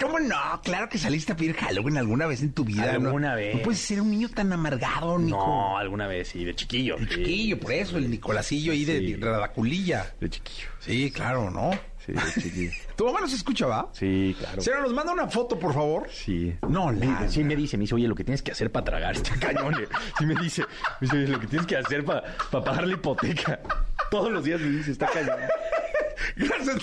[0.00, 0.60] ¿Cómo no?
[0.62, 2.98] Claro que saliste a pedir Halloween alguna vez en tu vida.
[2.98, 3.08] ¿no?
[3.08, 3.54] Alguna vez.
[3.56, 5.38] No puedes ser un niño tan amargado, Nico.
[5.38, 6.96] No, alguna vez sí, de chiquillo.
[6.96, 7.14] De sí.
[7.14, 9.16] chiquillo, por eso, el Nicolasillo ahí de.
[9.16, 10.12] Draculilla.
[10.20, 10.68] De chiquillo.
[10.80, 11.70] Sí, claro, ¿no?
[12.04, 12.70] Sí, de chiquillo.
[12.96, 13.88] ¿Tu mamá nos escucha, va?
[13.92, 14.60] Sí, claro.
[14.60, 16.08] Señora, nos manda una foto, por favor.
[16.10, 16.54] Sí.
[16.68, 17.28] No, la...
[17.28, 19.74] Sí, me dice, me dice, oye, lo que tienes que hacer para tragar está cañón.
[19.74, 19.86] eh".
[20.18, 20.62] Sí me dice,
[21.00, 23.60] me dice, lo que tienes que hacer para pagar la hipoteca.
[24.10, 25.36] Todos los días me dice, está cañón.
[26.36, 26.78] Gracias.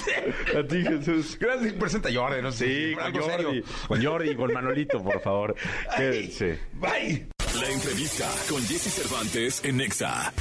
[0.55, 1.37] A ti, Jesús.
[1.39, 1.73] Gracias.
[1.73, 2.65] Presenta a Jordi, no sé.
[2.65, 3.63] Sí, con Jordi.
[3.87, 5.55] Con Jordi y con Manolito, por favor.
[5.89, 6.59] Ay, Quédense.
[6.73, 7.27] Bye.
[7.59, 10.31] La entrevista con Jesse Cervantes en Nexa.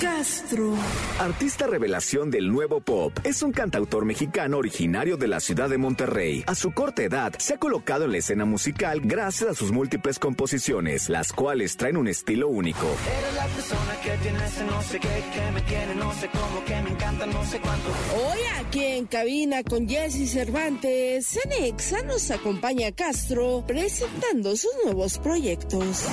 [0.00, 0.74] Castro.
[1.18, 6.42] Artista revelación del nuevo pop, es un cantautor mexicano originario de la ciudad de Monterrey.
[6.46, 10.18] A su corta edad, se ha colocado en la escena musical gracias a sus múltiples
[10.18, 12.84] composiciones, las cuales traen un estilo único.
[12.84, 16.64] Eres la persona que tiene ese no sé qué, que me tiene no sé cómo,
[16.64, 17.88] que me encanta no sé cuánto.
[18.16, 25.18] Hoy aquí en cabina con Jesse Cervantes, en Exa nos acompaña Castro presentando sus nuevos
[25.18, 26.06] proyectos.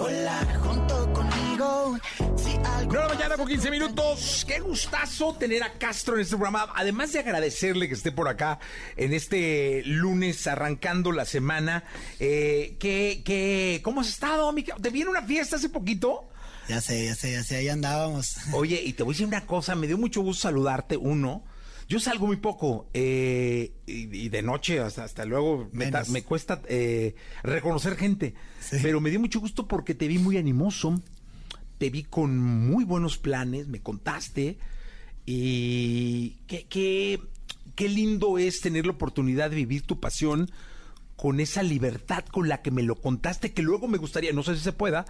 [0.00, 1.98] Volar junto conmigo.
[2.34, 4.46] Si 9 de la mañana con 15 minutos.
[4.48, 6.72] Qué gustazo tener a Castro en este programa.
[6.74, 8.58] Además de agradecerle que esté por acá
[8.96, 11.84] en este lunes arrancando la semana.
[12.18, 14.74] Eh, ¿qué, qué, ¿Cómo has estado, Mica?
[14.80, 16.30] ¿Te viene una fiesta hace poquito?
[16.66, 18.38] Ya sé, ya sé, ya sé, ahí andábamos.
[18.54, 21.44] Oye, y te voy a decir una cosa, me dio mucho gusto saludarte, uno.
[21.90, 26.10] Yo salgo muy poco eh, y, y de noche hasta, hasta luego me, ta- Menos.
[26.10, 28.34] me cuesta eh, reconocer gente,
[28.80, 31.02] pero me dio mucho gusto porque te vi muy animoso,
[31.78, 34.56] te vi con muy buenos planes, me contaste
[35.26, 37.20] y qué, qué,
[37.74, 40.50] qué lindo es tener la oportunidad de vivir tu pasión
[41.16, 44.54] con esa libertad con la que me lo contaste, que luego me gustaría, no sé
[44.56, 45.04] si se pueda,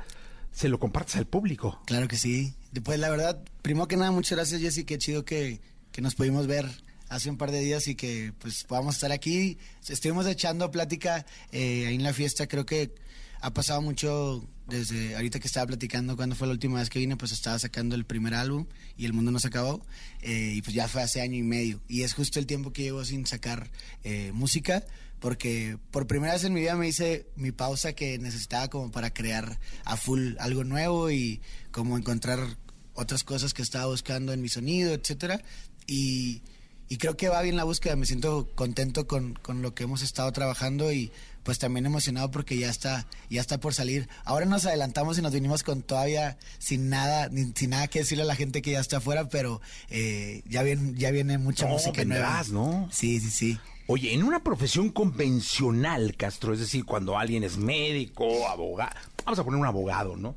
[0.50, 1.80] se lo compartas al público.
[1.86, 2.54] Claro que sí.
[2.82, 5.60] Pues la verdad, primero que nada, muchas gracias Jessy, qué chido que,
[5.92, 6.66] que nos pudimos ver
[7.08, 9.58] hace un par de días y que pues podamos estar aquí.
[9.88, 12.94] Estuvimos echando plática eh, ahí en la fiesta, creo que
[13.42, 17.16] ha pasado mucho desde ahorita que estaba platicando cuando fue la última vez que vine,
[17.16, 18.66] pues estaba sacando el primer álbum
[18.96, 19.84] y el mundo nos acabó.
[20.22, 21.80] Eh, y pues ya fue hace año y medio.
[21.88, 23.70] Y es justo el tiempo que llevo sin sacar
[24.04, 24.84] eh, música
[25.18, 29.12] porque por primera vez en mi vida me hice mi pausa que necesitaba como para
[29.12, 32.56] crear a full algo nuevo y como encontrar
[32.94, 35.42] otras cosas que estaba buscando en mi sonido, etcétera
[35.90, 36.42] y,
[36.88, 40.02] y creo que va bien la búsqueda, me siento contento con, con lo que hemos
[40.02, 41.10] estado trabajando y
[41.42, 44.08] pues también emocionado porque ya está, ya está por salir.
[44.24, 48.22] Ahora nos adelantamos y nos vinimos con todavía sin nada, ni- sin nada que decirle
[48.24, 51.72] a la gente que ya está afuera, pero eh, ya viene, ya viene mucha No,
[51.72, 52.26] música nueva.
[52.26, 52.88] vendrás, ¿no?
[52.92, 53.58] Sí, sí, sí.
[53.86, 58.92] Oye, en una profesión convencional, Castro, es decir, cuando alguien es médico, abogado,
[59.24, 60.36] vamos a poner un abogado, ¿no?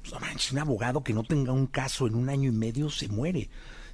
[0.00, 2.90] Pues, no manches, un abogado que no tenga un caso en un año y medio
[2.90, 3.48] se muere.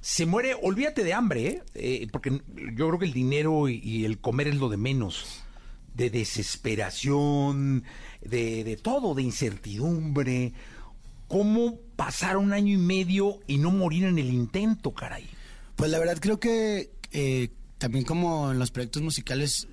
[0.05, 1.63] Se muere, olvídate de hambre, ¿eh?
[1.73, 5.41] Eh, porque yo creo que el dinero y, el comer es lo de menos.
[5.95, 7.83] De desesperación,
[8.21, 10.53] de, de todo, de incertidumbre.
[11.27, 15.27] ¿Cómo pasar un año y medio y no morir en el intento, caray?
[15.75, 17.49] Pues la verdad creo que eh,
[17.79, 19.67] también como en los proyectos musicales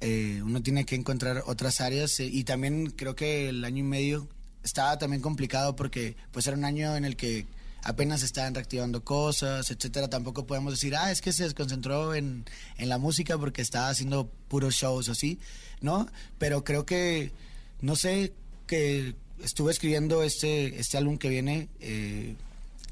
[0.00, 4.28] eh, uno tiene que encontrar otras áreas y también creo que el año y medio
[4.64, 7.46] estaba también complicado porque pues era un año en el que
[7.82, 10.08] apenas estaban reactivando cosas, etcétera.
[10.08, 12.44] Tampoco podemos decir, ah, es que se desconcentró en,
[12.78, 15.38] en la música porque estaba haciendo puros shows así,
[15.80, 16.08] ¿no?
[16.38, 17.32] Pero creo que,
[17.80, 18.32] no sé,
[18.66, 21.68] que estuve escribiendo este, este álbum que viene.
[21.80, 22.36] eh,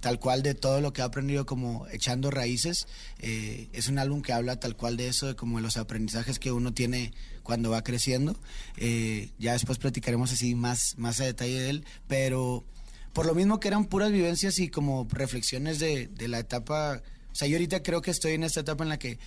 [0.01, 2.87] tal cual de todo lo que ha aprendido como echando raíces.
[3.19, 6.53] Eh, es un álbum que habla tal cual de eso, de como los aprendizajes que
[6.53, 7.13] uno tiene
[7.43, 8.37] cuando va creciendo.
[8.77, 12.65] Eh, ya después platicaremos así más, más a detalle de él, pero
[13.13, 17.03] por lo mismo que eran puras vivencias y como reflexiones de, de la etapa,
[17.33, 19.19] o sea, yo ahorita creo que estoy en esta etapa en la que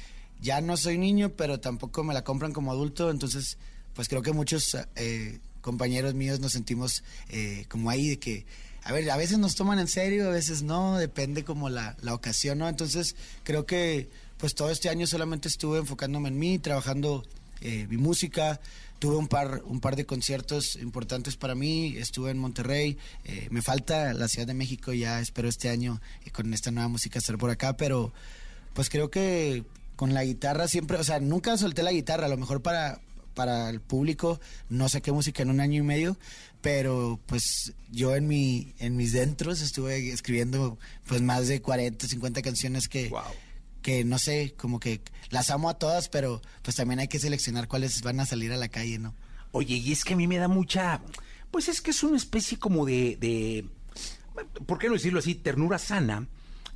[0.42, 3.58] ya no soy niño, pero tampoco me la compran como adulto, entonces
[3.94, 8.46] pues creo que muchos eh, compañeros míos nos sentimos eh, como ahí de que
[8.86, 12.14] a ver, a veces nos toman en serio, a veces no, depende como la, la
[12.14, 12.68] ocasión, ¿no?
[12.68, 17.24] Entonces creo que pues todo este año solamente estuve enfocándome en mí, trabajando
[17.62, 18.60] eh, mi música,
[19.00, 23.62] tuve un par, un par de conciertos importantes para mí, estuve en Monterrey, eh, me
[23.62, 27.38] falta la Ciudad de México, ya espero este año eh, con esta nueva música estar
[27.38, 28.14] por acá, pero
[28.74, 29.64] pues creo que
[29.96, 33.00] con la guitarra siempre, o sea, nunca solté la guitarra, a lo mejor para,
[33.34, 34.40] para el público
[34.70, 36.18] no saqué música en un año y medio,
[36.62, 40.78] pero pues yo en mi en mis dentros estuve escribiendo
[41.08, 43.12] pues más de 40, 50 canciones que
[43.84, 47.68] que no sé, como que las amo a todas, pero pues también hay que seleccionar
[47.68, 49.14] cuáles van a salir a la calle, ¿no?
[49.52, 51.02] Oye, y es que a mí me da mucha.
[51.52, 53.18] Pues es que es una especie como de.
[53.18, 53.66] de
[54.66, 55.36] ¿Por qué no decirlo así?
[55.36, 56.28] Ternura sana,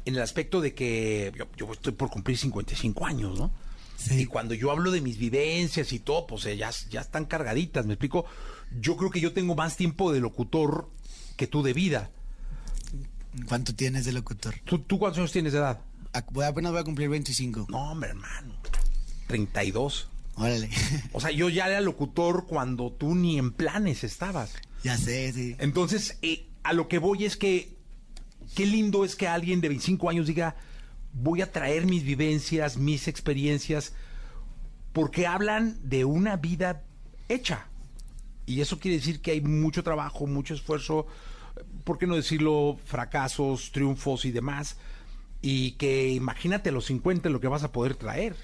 [0.05, 3.51] en el aspecto de que yo, yo estoy por cumplir 55 años, ¿no?
[4.12, 7.93] Y cuando yo hablo de mis vivencias y todo, pues ya, ya están cargaditas, ¿me
[7.93, 8.26] explico?
[8.80, 10.89] Yo creo que yo tengo más tiempo de locutor
[11.36, 12.12] que tú de vida.
[13.47, 14.55] ¿Cuánto tienes de locutor?
[14.66, 15.82] ¿Tú, tú cuántos años tienes de edad?
[16.32, 17.68] Voy, apenas voy a cumplir 25.
[17.70, 18.55] No, hombre, hermano.
[19.28, 20.09] 32.
[20.36, 20.70] Órale.
[21.13, 24.53] O sea, yo ya era locutor cuando tú ni en planes estabas.
[24.84, 25.55] Ya sé, sí.
[25.59, 27.76] Entonces, eh, a lo que voy es que
[28.55, 30.55] qué lindo es que alguien de 25 años diga,
[31.13, 33.93] voy a traer mis vivencias, mis experiencias,
[34.93, 36.84] porque hablan de una vida
[37.30, 37.68] hecha.
[38.45, 41.07] Y eso quiere decir que hay mucho trabajo, mucho esfuerzo,
[41.84, 42.80] ¿por qué no decirlo?
[42.86, 44.78] Fracasos, triunfos y demás.
[45.42, 48.36] Y que imagínate los 50 lo que vas a poder traer.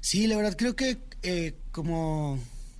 [0.00, 2.38] Sí, la verdad creo que eh, como,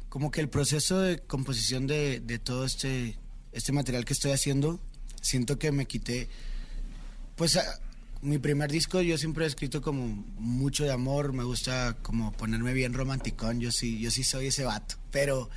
[0.08, 3.16] como que el proceso de composición de, de todo este,
[3.52, 4.78] este material que estoy haciendo,
[5.20, 6.28] siento que me quité,
[7.36, 7.80] pues a-
[8.20, 10.06] mi primer disco yo siempre he escrito como
[10.38, 14.64] mucho de amor, me gusta como ponerme bien romanticón, yo sí, yo sí soy ese
[14.64, 15.48] vato, pero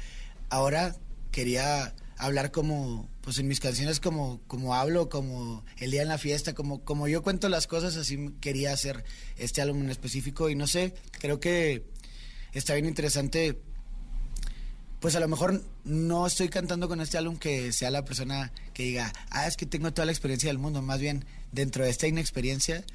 [0.49, 0.95] ahora
[1.31, 6.19] quería hablar como, pues en mis canciones como, como hablo, como el día en la
[6.19, 9.03] fiesta, como, como yo cuento las cosas, así quería hacer
[9.37, 11.83] este álbum en específico y no sé, creo que
[12.53, 13.59] está bien interesante.
[14.99, 18.83] Pues a lo mejor no estoy cantando con este álbum que sea la persona que
[18.83, 22.05] diga, ah, es que tengo toda la experiencia del mundo, más bien dentro de esta
[22.05, 22.85] inexperiencia,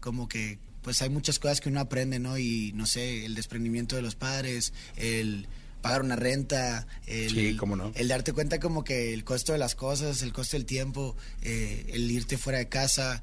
[0.00, 2.36] como que pues hay muchas cosas que uno aprende, ¿no?
[2.36, 5.46] Y no sé, el desprendimiento de los padres, el
[5.82, 7.92] pagar una renta, el, Sí, cómo no.
[7.94, 11.84] el darte cuenta como que el costo de las cosas, el costo del tiempo, eh,
[11.88, 13.22] el irte fuera de casa,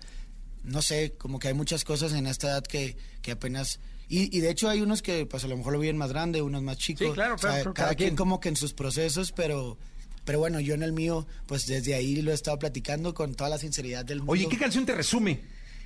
[0.64, 3.80] no sé, como que hay muchas cosas en esta edad que, que apenas...
[4.08, 6.42] Y, y de hecho hay unos que pues a lo mejor lo viven más grande,
[6.42, 7.08] unos más chicos.
[7.08, 8.18] Sí, claro, O sea, claro, claro, cada cada quien quien.
[8.18, 9.78] como que en sus procesos, pero...
[10.26, 13.50] Pero bueno, yo en el mío, pues desde ahí lo he estado platicando con toda
[13.50, 14.34] la sinceridad del mundo.
[14.34, 15.42] Oye, ¿qué canción te resume?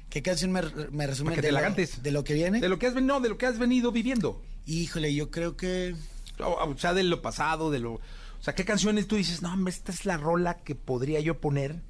[0.10, 0.62] ¿Qué canción me,
[0.92, 2.60] me resume de, lo, de lo que viene?
[2.60, 4.44] De lo que has, no, de lo que has venido viviendo.
[4.66, 5.96] Híjole, yo creo que...
[6.40, 7.94] O, sea, de lo pasado, de lo...
[7.94, 8.02] O
[8.40, 11.82] sea, ¿qué canciones tú dices, no, hombre, esta es la rola que podría yo poner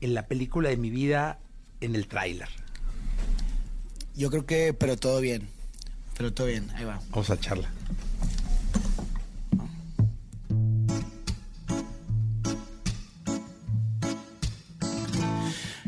[0.00, 1.38] en la película de mi vida
[1.80, 2.48] en el tráiler?
[4.14, 5.48] Yo creo que, pero todo bien.
[6.16, 7.00] Pero todo bien, ahí va.
[7.10, 7.70] Vamos a echarla.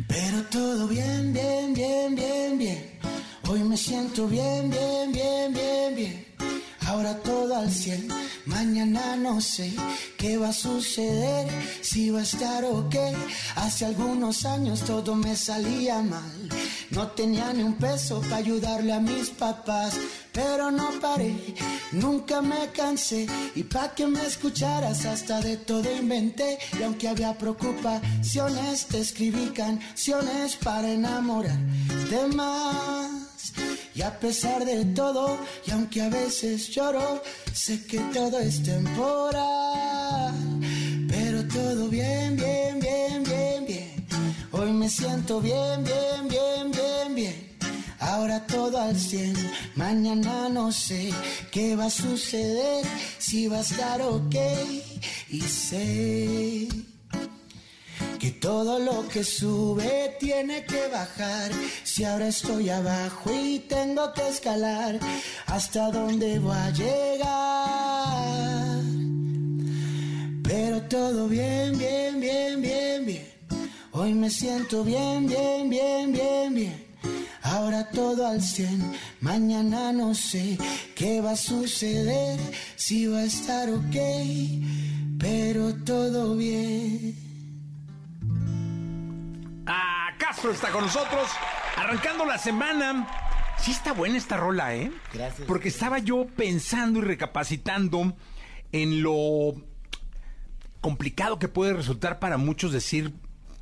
[0.08, 2.98] Pero todo bien, bien, bien, bien, bien.
[3.48, 6.33] Hoy me siento bien, bien, bien, bien, bien.
[6.86, 8.08] Ahora todo al 100.
[8.46, 9.72] Mañana no sé
[10.18, 11.48] qué va a suceder,
[11.80, 12.96] si va a estar ok.
[13.56, 16.48] Hace algunos años todo me salía mal.
[16.90, 19.94] No tenía ni un peso para ayudarle a mis papás.
[20.32, 21.34] Pero no paré,
[21.92, 23.26] nunca me cansé.
[23.54, 26.58] Y pa' que me escucharas, hasta de todo inventé.
[26.78, 31.58] Y aunque había preocupaciones, te escribí canciones para enamorar
[32.10, 33.13] de más.
[33.94, 37.22] Y a pesar de todo, y aunque a veces lloro,
[37.52, 40.34] sé que todo es temporal.
[41.08, 44.06] Pero todo bien, bien, bien, bien, bien.
[44.50, 47.56] Hoy me siento bien, bien, bien, bien, bien.
[48.00, 49.34] Ahora todo al 100,
[49.76, 51.10] mañana no sé
[51.52, 52.84] qué va a suceder,
[53.18, 54.34] si va a estar ok.
[55.30, 56.68] Y sé
[58.24, 61.52] que todo lo que sube tiene que bajar.
[61.82, 64.98] Si ahora estoy abajo y tengo que escalar,
[65.44, 67.20] ¿hasta dónde voy a llegar?
[70.42, 73.28] Pero todo bien, bien, bien, bien, bien.
[73.92, 76.86] Hoy me siento bien, bien, bien, bien, bien.
[77.42, 80.56] Ahora todo al 100, mañana no sé
[80.94, 82.40] qué va a suceder,
[82.74, 83.96] si va a estar ok,
[85.18, 87.33] pero todo bien.
[89.66, 91.28] Ah, Castro está con nosotros,
[91.76, 93.08] arrancando la semana.
[93.58, 94.92] Sí está buena esta rola, ¿eh?
[95.12, 95.46] Gracias.
[95.46, 98.14] Porque estaba yo pensando y recapacitando
[98.72, 99.54] en lo
[100.80, 103.12] complicado que puede resultar para muchos decir,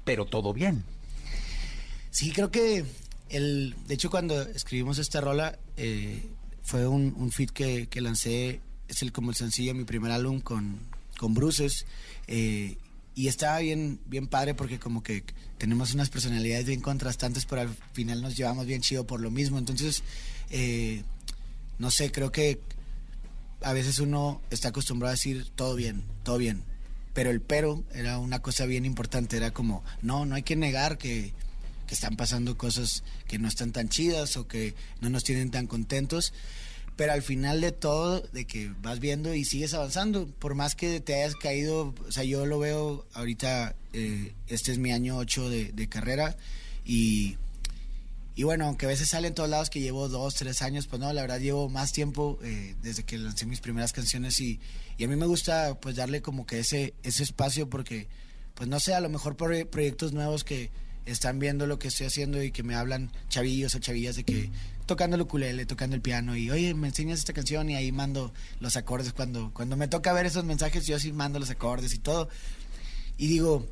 [0.05, 0.84] pero todo bien.
[2.11, 2.84] Sí, creo que
[3.28, 6.28] el, de hecho cuando escribimos esta rola eh,
[6.62, 10.40] fue un, un que, que lancé, es el como el sencillo de mi primer álbum
[10.40, 10.80] con,
[11.16, 11.86] con Bruces
[12.26, 12.76] eh,
[13.14, 15.24] y estaba bien, bien padre porque como que
[15.58, 19.58] tenemos unas personalidades bien contrastantes, pero al final nos llevamos bien chido por lo mismo.
[19.58, 20.02] Entonces,
[20.50, 21.02] eh,
[21.78, 22.60] no sé, creo que
[23.60, 26.64] a veces uno está acostumbrado a decir todo bien, todo bien.
[27.12, 30.96] Pero el pero era una cosa bien importante, era como, no, no hay que negar
[30.96, 31.34] que,
[31.86, 35.66] que están pasando cosas que no están tan chidas o que no nos tienen tan
[35.66, 36.32] contentos.
[36.97, 41.01] Pero al final de todo, de que vas viendo y sigues avanzando, por más que
[41.01, 45.49] te hayas caído, o sea, yo lo veo ahorita, eh, este es mi año 8
[45.49, 46.36] de, carrera
[46.84, 47.38] y,
[48.34, 51.01] y bueno, aunque a veces sale en todos lados que llevo dos, tres años, pues
[51.01, 54.61] no, la verdad llevo más tiempo eh, desde que lancé mis primeras canciones y,
[54.99, 58.07] y a mí me gusta pues darle como que ese, ese espacio porque,
[58.55, 60.70] pues no sé, a lo mejor por proyectos nuevos que
[61.07, 64.50] están viendo lo que estoy haciendo y que me hablan chavillos o chavillas de que
[64.86, 68.32] tocando el ukulele, tocando el piano y oye, me enseñas esta canción y ahí mando
[68.61, 71.98] los acordes cuando, cuando me toca ver esos mensajes yo sí mando los acordes y
[71.98, 72.28] todo.
[73.16, 73.66] Y digo,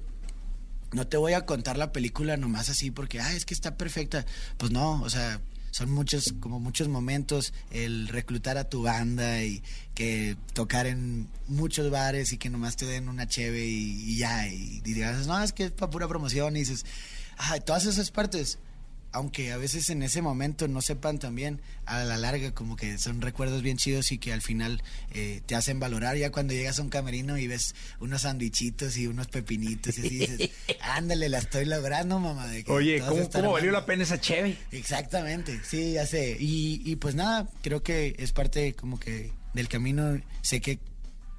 [0.93, 4.27] no te voy a contar la película nomás así porque, ah, es que está perfecta.
[4.57, 9.63] Pues no, o sea, son muchos, como muchos momentos, el reclutar a tu banda y
[9.95, 14.49] que tocar en muchos bares y que nomás te den una cheve y, y ya,
[14.49, 16.85] y digas, no, es que es para pura promoción y dices,
[17.65, 18.59] todas esas partes,
[19.13, 23.21] aunque a veces en ese momento no sepan también, a la larga como que son
[23.21, 26.83] recuerdos bien chidos y que al final eh, te hacen valorar ya cuando llegas a
[26.83, 30.51] un camerino y ves unos sandwichitos y unos pepinitos y así dices,
[30.83, 32.47] ándale, la estoy logrando, mamá.
[32.47, 33.71] De que Oye, ¿cómo, valió amando".
[33.73, 34.57] la pena esa cheve?
[34.71, 36.37] Exactamente, sí, ya sé.
[36.39, 40.21] Y, y pues nada, creo que es parte como que del camino.
[40.43, 40.79] Sé que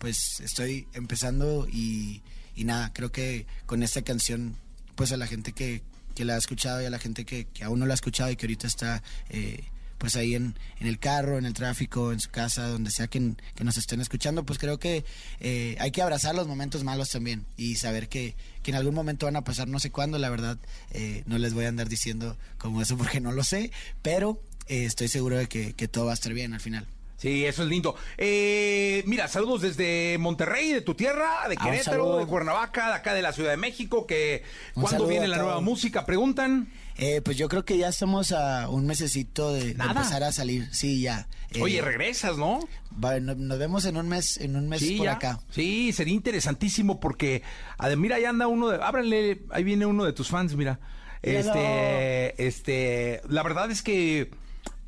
[0.01, 2.23] pues estoy empezando y,
[2.55, 4.57] y nada, creo que con esta canción,
[4.95, 5.83] pues a la gente que,
[6.21, 8.29] que la ha escuchado y a la gente que, que aún no la ha escuchado
[8.29, 9.01] y que ahorita está
[9.31, 9.63] eh,
[9.97, 13.63] pues ahí en, el carro, en el tráfico, en su casa, donde sea que, que
[13.63, 15.03] nos estén escuchando, pues creo que
[15.39, 19.25] eh, hay que abrazar los momentos malos también y saber que, que en algún momento
[19.25, 20.59] van a pasar, no sé cuándo, la verdad,
[20.91, 23.71] eh, no les voy a andar diciendo como eso porque no lo sé,
[24.03, 26.85] pero eh, estoy seguro de que todo va a estar bien al final.
[27.21, 27.95] Sí, eso es lindo.
[28.17, 33.13] Eh, mira, saludos desde Monterrey, de tu tierra, de Ah, Querétaro, de Cuernavaca, de acá
[33.13, 34.41] de la Ciudad de México, que
[34.73, 36.71] Un cuándo viene la nueva música, preguntan.
[36.97, 40.67] Eh, pues yo creo que ya estamos a un mesecito de, empezar a salir.
[40.73, 41.27] Sí, ya.
[41.51, 42.59] Eh, Oye, regresas, ¿no?
[43.03, 45.11] va- no- nos vemos en un mes, en un mes por ya.
[45.13, 45.39] acá.
[45.51, 47.43] Sí, sería interesantísimo porque,
[47.77, 50.79] ade- mira, ahí anda uno de, ábrale, ahí viene uno de tus fans, mira.
[51.21, 54.31] Este, este, la verdad es que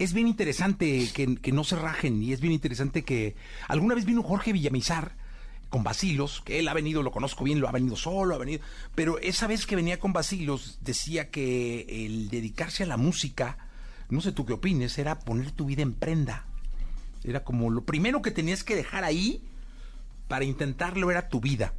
[0.04, 3.36] es bien interesante que, que no se rajen y es bien interesante que
[3.68, 5.16] alguna vez vino Jorge Villamizar
[5.74, 8.62] con Basilos, que él ha venido, lo conozco bien, lo ha venido solo, ha venido,
[8.94, 13.58] pero esa vez que venía con Basilos decía que el dedicarse a la música,
[14.10, 16.46] no sé tú qué opines, era poner tu vida en prenda.
[17.24, 19.42] Era como lo primero que tenías que dejar ahí
[20.28, 21.74] para intentarlo era tu vida.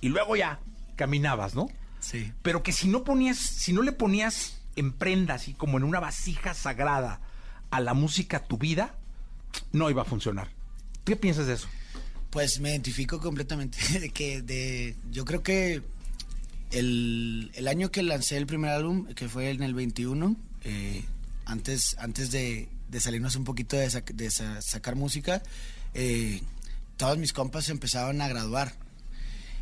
[0.00, 0.58] Y luego ya
[0.96, 1.68] caminabas, ¿no?
[2.00, 2.32] Sí.
[2.42, 6.00] Pero que si no ponías, si no le ponías en prenda, así como en una
[6.00, 7.20] vasija sagrada
[7.76, 8.94] a la música tu vida,
[9.72, 10.48] no iba a funcionar.
[11.04, 11.68] ¿Qué piensas de eso?
[12.30, 15.82] Pues me identifico completamente de que de yo creo que
[16.70, 21.04] el, el año que lancé el primer álbum, que fue en el 21, eh,
[21.44, 25.42] antes, antes de, de salirnos un poquito de, de sa- sacar música,
[25.94, 26.42] eh,
[26.96, 28.72] todos mis compas empezaban a graduar.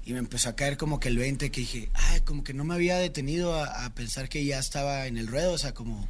[0.05, 2.65] Y me empezó a caer como que el 20, que dije, ay, como que no
[2.65, 6.09] me había detenido a, a pensar que ya estaba en el ruedo, o sea, como,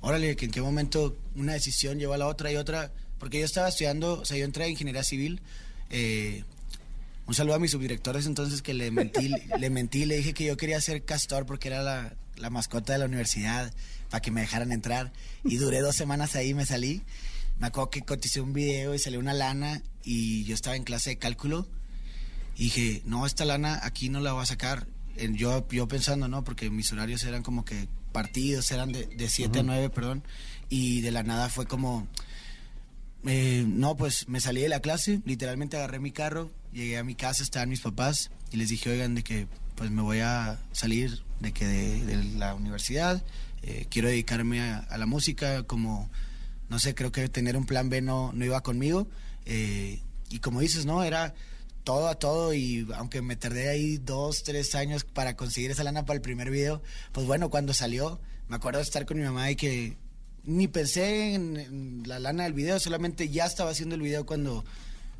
[0.00, 3.44] órale, que en qué momento una decisión lleva a la otra y otra, porque yo
[3.44, 5.40] estaba estudiando, o sea, yo entré a ingeniería civil,
[5.90, 6.44] eh,
[7.26, 9.28] un saludo a mis subdirectores entonces que le mentí,
[9.58, 13.00] le mentí, le dije que yo quería ser castor porque era la, la mascota de
[13.00, 13.72] la universidad,
[14.10, 15.12] para que me dejaran entrar,
[15.44, 17.02] y duré dos semanas ahí, me salí,
[17.58, 21.10] me acuerdo que coticé un video y salió una lana, y yo estaba en clase
[21.10, 21.68] de cálculo,
[22.56, 24.86] y dije, no, esta lana aquí no la voy a sacar.
[25.16, 26.42] En- Yo, yo pensando, ¿no?
[26.42, 27.86] Porque mis horarios eran como que
[28.18, 30.22] partidos, eran de, de 7 a 9, perdón.
[30.68, 32.08] Y de la nada fue como,
[33.24, 37.14] eh, no, pues me salí de la clase, literalmente agarré mi carro, llegué a mi
[37.14, 39.46] casa, estaban mis papás y les dije, oigan, de que
[39.76, 43.22] pues me voy a salir de que de, de la universidad,
[43.62, 46.10] eh, quiero dedicarme a, a la música, como,
[46.68, 49.06] no sé, creo que tener un plan B no, no iba conmigo.
[49.46, 50.00] eh,
[50.30, 51.04] y como dices, ¿no?
[51.04, 51.34] Era
[51.88, 56.04] todo a todo y aunque me tardé ahí dos, tres años para conseguir esa lana
[56.04, 56.82] para el primer video,
[57.12, 59.96] pues bueno, cuando salió, me acuerdo de estar con mi mamá y que
[60.44, 64.66] ni pensé en, en la lana del video, solamente ya estaba haciendo el video cuando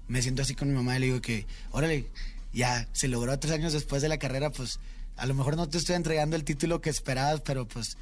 [0.09, 2.05] me siento así con mi mamá y le digo que, órale,
[2.53, 4.79] ya se logró tres años después de la carrera, pues
[5.17, 7.97] a lo mejor no te estoy entregando el título que esperabas, pero pues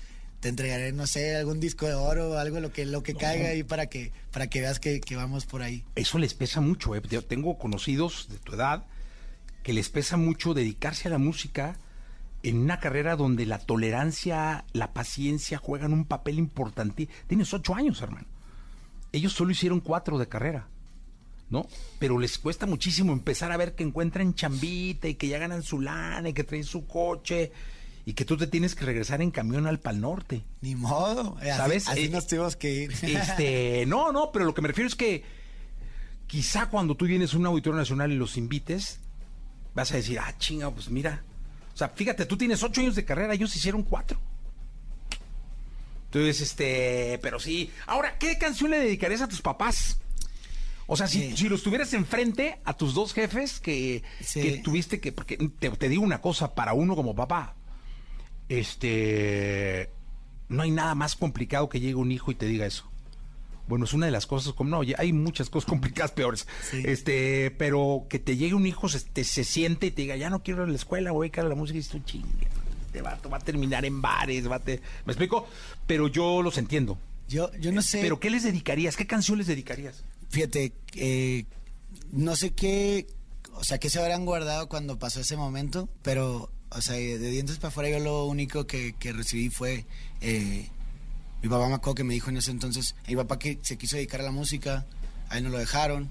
[0.47, 3.49] te entregaré, no sé, algún disco de oro o algo lo que, lo que caiga
[3.49, 5.83] ahí para que, para que veas que, que vamos por ahí.
[5.97, 7.03] Eso les pesa mucho, ¿eh?
[7.11, 8.87] Yo tengo conocidos de tu edad
[9.65, 11.77] que les pesa mucho dedicarse a la música
[12.45, 17.09] en una carrera donde la tolerancia, la paciencia juegan un papel importante.
[17.27, 18.29] Tienes ocho años, hermano.
[19.11, 20.69] Ellos solo hicieron cuatro de carrera,
[21.51, 21.67] ¿no?
[21.99, 25.81] Pero les cuesta muchísimo empezar a ver que encuentran chambita y que ya ganan su
[25.81, 27.51] lana y que traen su coche
[28.07, 30.45] y que tú te tienes que regresar en camión al Pal Norte.
[30.63, 31.89] Ni modo, eh, así- ¿Sabes?
[31.89, 32.93] Así, Eh, nos tuvimos que ir.
[32.93, 35.25] Este, no, no, pero lo que me refiero es que
[36.29, 39.01] quizá cuando tú vienes a un auditorio nacional y los invites,
[39.75, 41.23] vas a decir, ah, chinga, pues mira.
[41.75, 44.19] O sea, fíjate, tú tienes ocho años de carrera, ellos hicieron cuatro.
[46.07, 47.71] Entonces, este, pero sí.
[47.87, 49.99] Ahora, ¿qué canción le dedicarías a tus papás?
[50.87, 54.41] O sea, si, si los tuvieras enfrente a tus dos jefes que, Sí.
[54.41, 57.55] que tuviste que, porque te, te digo una cosa, para uno como papá,
[58.49, 59.91] este,
[60.49, 62.85] no hay nada más complicado que llegue un hijo y te diga eso.
[63.69, 66.47] Bueno, es una de las cosas, como no, hay muchas cosas complicadas peores.
[66.71, 66.83] Sí.
[66.85, 70.31] Este, pero que te llegue un hijo, se, te- se siente y te diga, ya
[70.31, 72.47] no quiero ir a la escuela, voy a dedicar a la música y tú chingue.
[72.93, 75.47] Te va, va a terminar en bares, va a te- ¿me explico?
[75.87, 76.97] Pero yo los entiendo.
[77.29, 78.01] Yo, yo no sé.
[78.01, 78.97] ¿Pero qué les dedicarías?
[78.97, 80.05] ¿Qué canción les dedicarías?
[80.29, 81.45] Fíjate, eh,
[82.13, 83.09] no sé qué,
[83.55, 87.57] o sea, qué se habrán guardado cuando pasó ese momento, pero, o sea, de dientes
[87.57, 89.87] para afuera yo lo único que, que recibí fue,
[90.21, 90.69] eh,
[91.43, 94.21] mi papá me que me dijo en ese entonces, mi papá que se quiso dedicar
[94.21, 94.87] a la música,
[95.29, 96.11] a él no lo dejaron,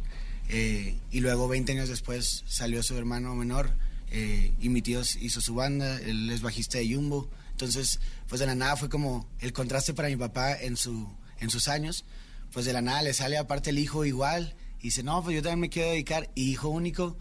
[0.49, 3.71] eh, y luego 20 años después salió su hermano menor,
[4.11, 8.47] eh, y mi tío hizo su banda, él es bajista de Jumbo, entonces, pues de
[8.47, 11.07] la nada fue como el contraste para mi papá en, su,
[11.39, 12.03] en sus años,
[12.51, 15.41] pues de la nada le sale aparte el hijo igual, Y dice, no, pues yo
[15.41, 16.29] también me quiero dedicar.
[16.35, 17.17] Y hijo único,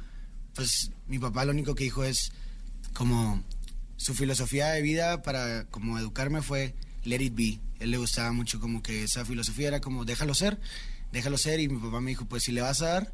[0.54, 2.32] pues mi papá lo único que dijo es
[2.94, 3.42] como
[3.96, 7.60] su filosofía de vida para como educarme fue let it be.
[7.80, 10.58] Él le gustaba mucho como que esa filosofía era como déjalo ser,
[11.12, 11.60] déjalo ser.
[11.60, 13.12] Y mi papá me dijo, pues si le vas a dar,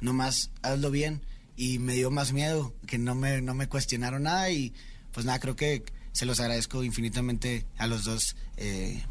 [0.00, 1.20] nomás hazlo bien.
[1.56, 4.50] Y me dio más miedo, que no me, no me cuestionaron nada.
[4.50, 4.72] Y
[5.12, 5.82] pues nada, creo que
[6.12, 8.36] se los agradezco infinitamente a los dos.
[8.56, 9.02] Eh,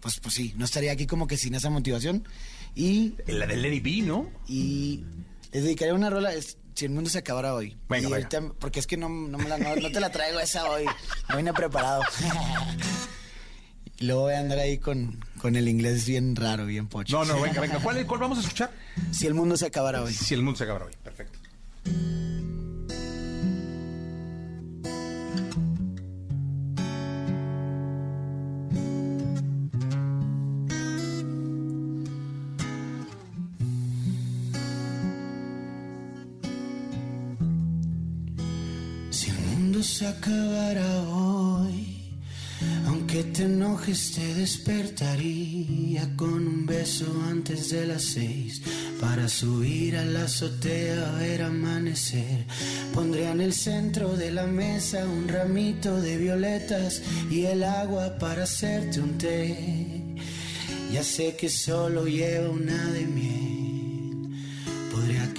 [0.00, 2.26] pues, pues sí, no estaría aquí como que sin esa motivación.
[2.74, 3.14] Y.
[3.26, 4.30] La del Lady B, ¿no?
[4.48, 5.04] Y
[5.52, 6.34] les dedicaré una rola.
[6.34, 7.76] es- si el mundo se acabara hoy.
[7.88, 8.16] Venga, Y venga.
[8.38, 10.84] ahorita- porque es que no, no, me la- no- no te la traigo esa hoy.
[11.28, 12.02] No vine preparado.
[13.98, 17.16] y luego voy a andar ahí con, con el inglés bien raro, bien pocho.
[17.16, 17.78] No, no, venga, venga.
[17.78, 18.70] ¿Cuál, cuál vamos a escuchar?
[19.12, 20.12] Si el mundo se acabara hoy.
[20.12, 20.92] Si el mundo se acabara hoy.
[21.02, 21.38] Perfecto.
[39.94, 42.16] Se acabara hoy,
[42.88, 48.60] aunque te enojes te despertaría con un beso antes de las seis
[49.00, 52.44] para subir a la azotea a ver amanecer.
[52.92, 57.00] Pondría en el centro de la mesa un ramito de violetas
[57.30, 60.02] y el agua para hacerte un té.
[60.92, 63.53] Ya sé que solo lleva una de miel.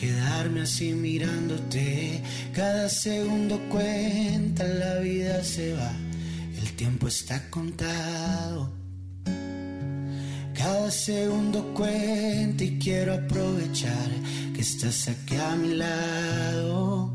[0.06, 2.22] Quedarme así mirándote.
[2.54, 5.92] Cada segundo cuenta, la vida se va.
[6.62, 8.72] El tiempo está contado.
[10.54, 14.12] Cada segundo cuenta y quiero aprovechar
[14.54, 17.12] que estás aquí a mi lado.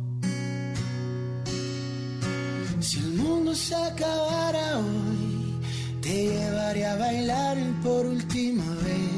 [2.80, 5.60] Si el mundo se acabara hoy,
[6.02, 9.10] te llevaría a bailar por última vez.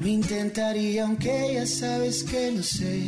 [0.00, 3.02] Lo intentaría aunque ya sabes que no sé.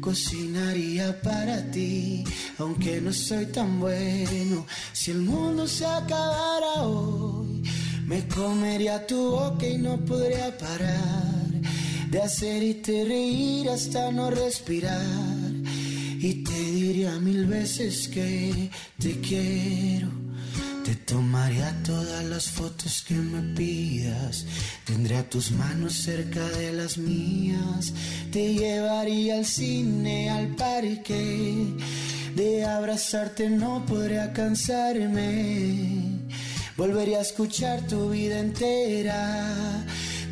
[0.00, 2.22] Cocinaría para ti,
[2.58, 4.66] aunque no soy tan bueno.
[4.92, 7.62] Si el mundo se acabara hoy,
[8.06, 11.36] me comería tu boca y no podría parar
[12.10, 15.02] de hacerte reír hasta no respirar.
[16.18, 20.25] Y te diría mil veces que te quiero.
[20.86, 24.46] Te tomaría todas las fotos que me pidas.
[24.84, 27.92] Tendría tus manos cerca de las mías.
[28.30, 31.74] Te llevaría al cine, al parque.
[32.36, 36.20] De abrazarte no podría cansarme.
[36.76, 39.84] Volvería a escuchar tu vida entera.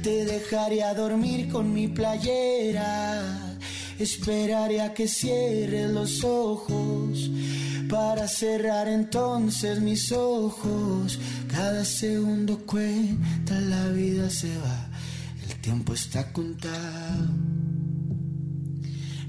[0.04, 3.56] Te dejaría dormir con mi playera.
[3.98, 7.28] Esperaré a que cierres los ojos
[7.88, 11.18] para cerrar entonces mis ojos.
[11.48, 14.88] Cada segundo cuenta, la vida se va,
[15.48, 17.28] el tiempo está contado.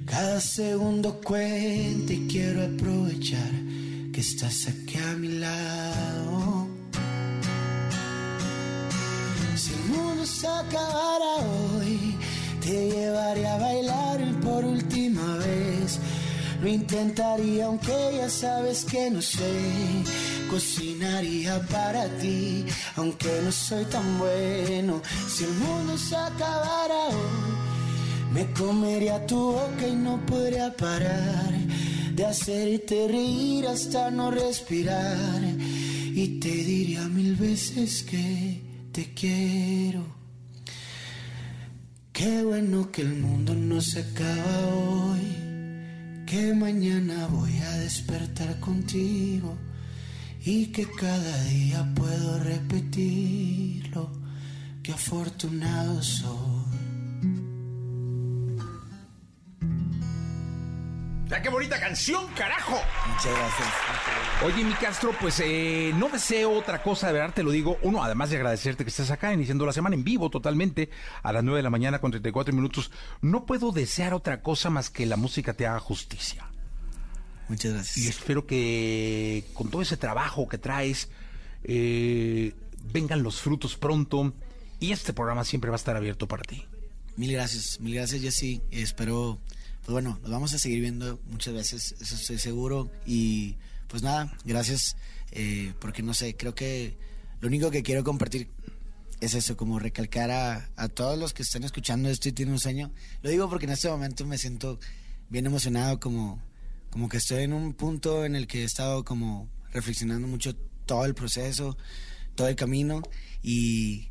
[0.05, 3.51] Cada segundo cuenta y quiero aprovechar
[4.13, 6.67] que estás aquí a mi lado.
[9.55, 12.15] Si el mundo se acabara hoy,
[12.61, 15.99] te llevaré a bailar por última vez.
[16.61, 19.53] Lo intentaría aunque ya sabes que no sé.
[20.49, 22.65] Cocinaría para ti,
[22.95, 25.01] aunque no soy tan bueno.
[25.27, 31.53] Si el mundo se acabara hoy, me comería tu boca y no podría parar
[32.15, 35.41] de hacerte reír hasta no respirar.
[36.17, 38.61] Y te diría mil veces que
[38.93, 40.05] te quiero.
[42.13, 45.44] Qué bueno que el mundo no se acaba hoy.
[46.25, 49.55] Que mañana voy a despertar contigo.
[50.43, 54.11] Y que cada día puedo repetirlo.
[54.81, 56.54] Qué afortunado soy.
[61.35, 62.79] ¡Ya qué bonita canción, carajo!
[63.09, 63.67] Muchas gracias.
[64.45, 67.77] Oye, mi Castro, pues eh, no deseo otra cosa, de verdad te lo digo.
[67.81, 70.89] Uno, además de agradecerte que estés acá, iniciando la semana en vivo totalmente,
[71.23, 72.89] a las 9 de la mañana con 34 minutos.
[73.19, 76.47] No puedo desear otra cosa más que la música te haga justicia.
[77.49, 77.97] Muchas gracias.
[77.97, 81.09] Y espero que con todo ese trabajo que traes,
[81.65, 82.53] eh,
[82.93, 84.33] vengan los frutos pronto.
[84.79, 86.65] Y este programa siempre va a estar abierto para ti.
[87.17, 88.61] Mil gracias, mil gracias Jessy.
[88.71, 89.41] Espero,
[89.85, 92.89] pues bueno, nos vamos a seguir viendo muchas veces, eso estoy seguro.
[93.05, 93.55] Y
[93.87, 94.97] pues nada, gracias,
[95.31, 96.97] eh, porque no sé, creo que
[97.39, 98.49] lo único que quiero compartir
[99.21, 102.91] es eso, como recalcar a, todos los que están escuchando esto y tienen un sueño.
[103.21, 104.79] Lo digo porque en este momento me siento
[105.29, 106.41] bien emocionado, como,
[106.89, 110.55] como que estoy en un punto en el que he estado como reflexionando mucho
[110.87, 111.77] todo el proceso,
[112.33, 113.03] todo el camino
[113.43, 114.09] y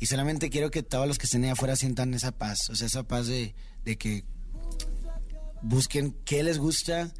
[0.00, 2.88] Y solamente quiero que todos los que estén ahí afuera sientan esa paz, o sea,
[2.88, 3.54] esa paz de,
[3.84, 4.24] de que
[5.68, 7.12] busquen qué les gusta,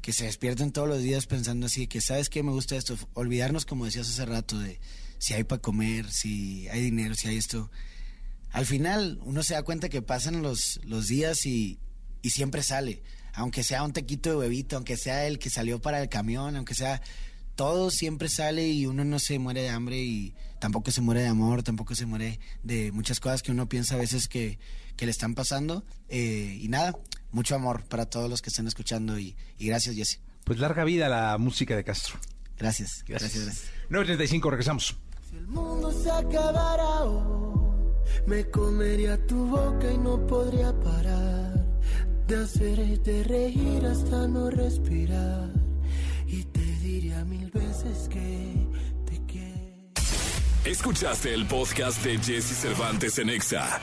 [0.00, 3.66] que se despierten todos los días pensando así, que sabes qué me gusta esto, olvidarnos
[3.66, 4.80] como decías hace rato de
[5.18, 7.70] si hay para comer, si hay dinero, si hay esto.
[8.50, 11.78] Al final uno se da cuenta que pasan los, los días y,
[12.22, 13.02] y siempre sale,
[13.34, 16.74] aunque sea un tequito de huevito, aunque sea el que salió para el camión, aunque
[16.74, 17.00] sea
[17.54, 21.28] todo siempre sale y uno no se muere de hambre y tampoco se muere de
[21.28, 24.58] amor, tampoco se muere de muchas cosas que uno piensa a veces que,
[24.96, 25.84] que le están pasando.
[26.08, 26.96] Eh, y nada,
[27.32, 30.20] mucho amor para todos los que están escuchando y, y gracias, Jesse.
[30.44, 32.18] Pues larga vida a la música de Castro.
[32.58, 33.64] Gracias, gracias, gracias.
[33.90, 34.96] 9.35, regresamos.
[35.28, 37.62] Si el mundo se acabara hoy,
[38.26, 41.52] me comería tu boca y no podría parar
[42.26, 45.50] de hacerte reír hasta no respirar.
[46.26, 48.68] Y te diría mil veces que
[49.06, 49.60] te quiero.
[50.64, 53.80] Escuchaste el podcast de Jesse Cervantes en Exa.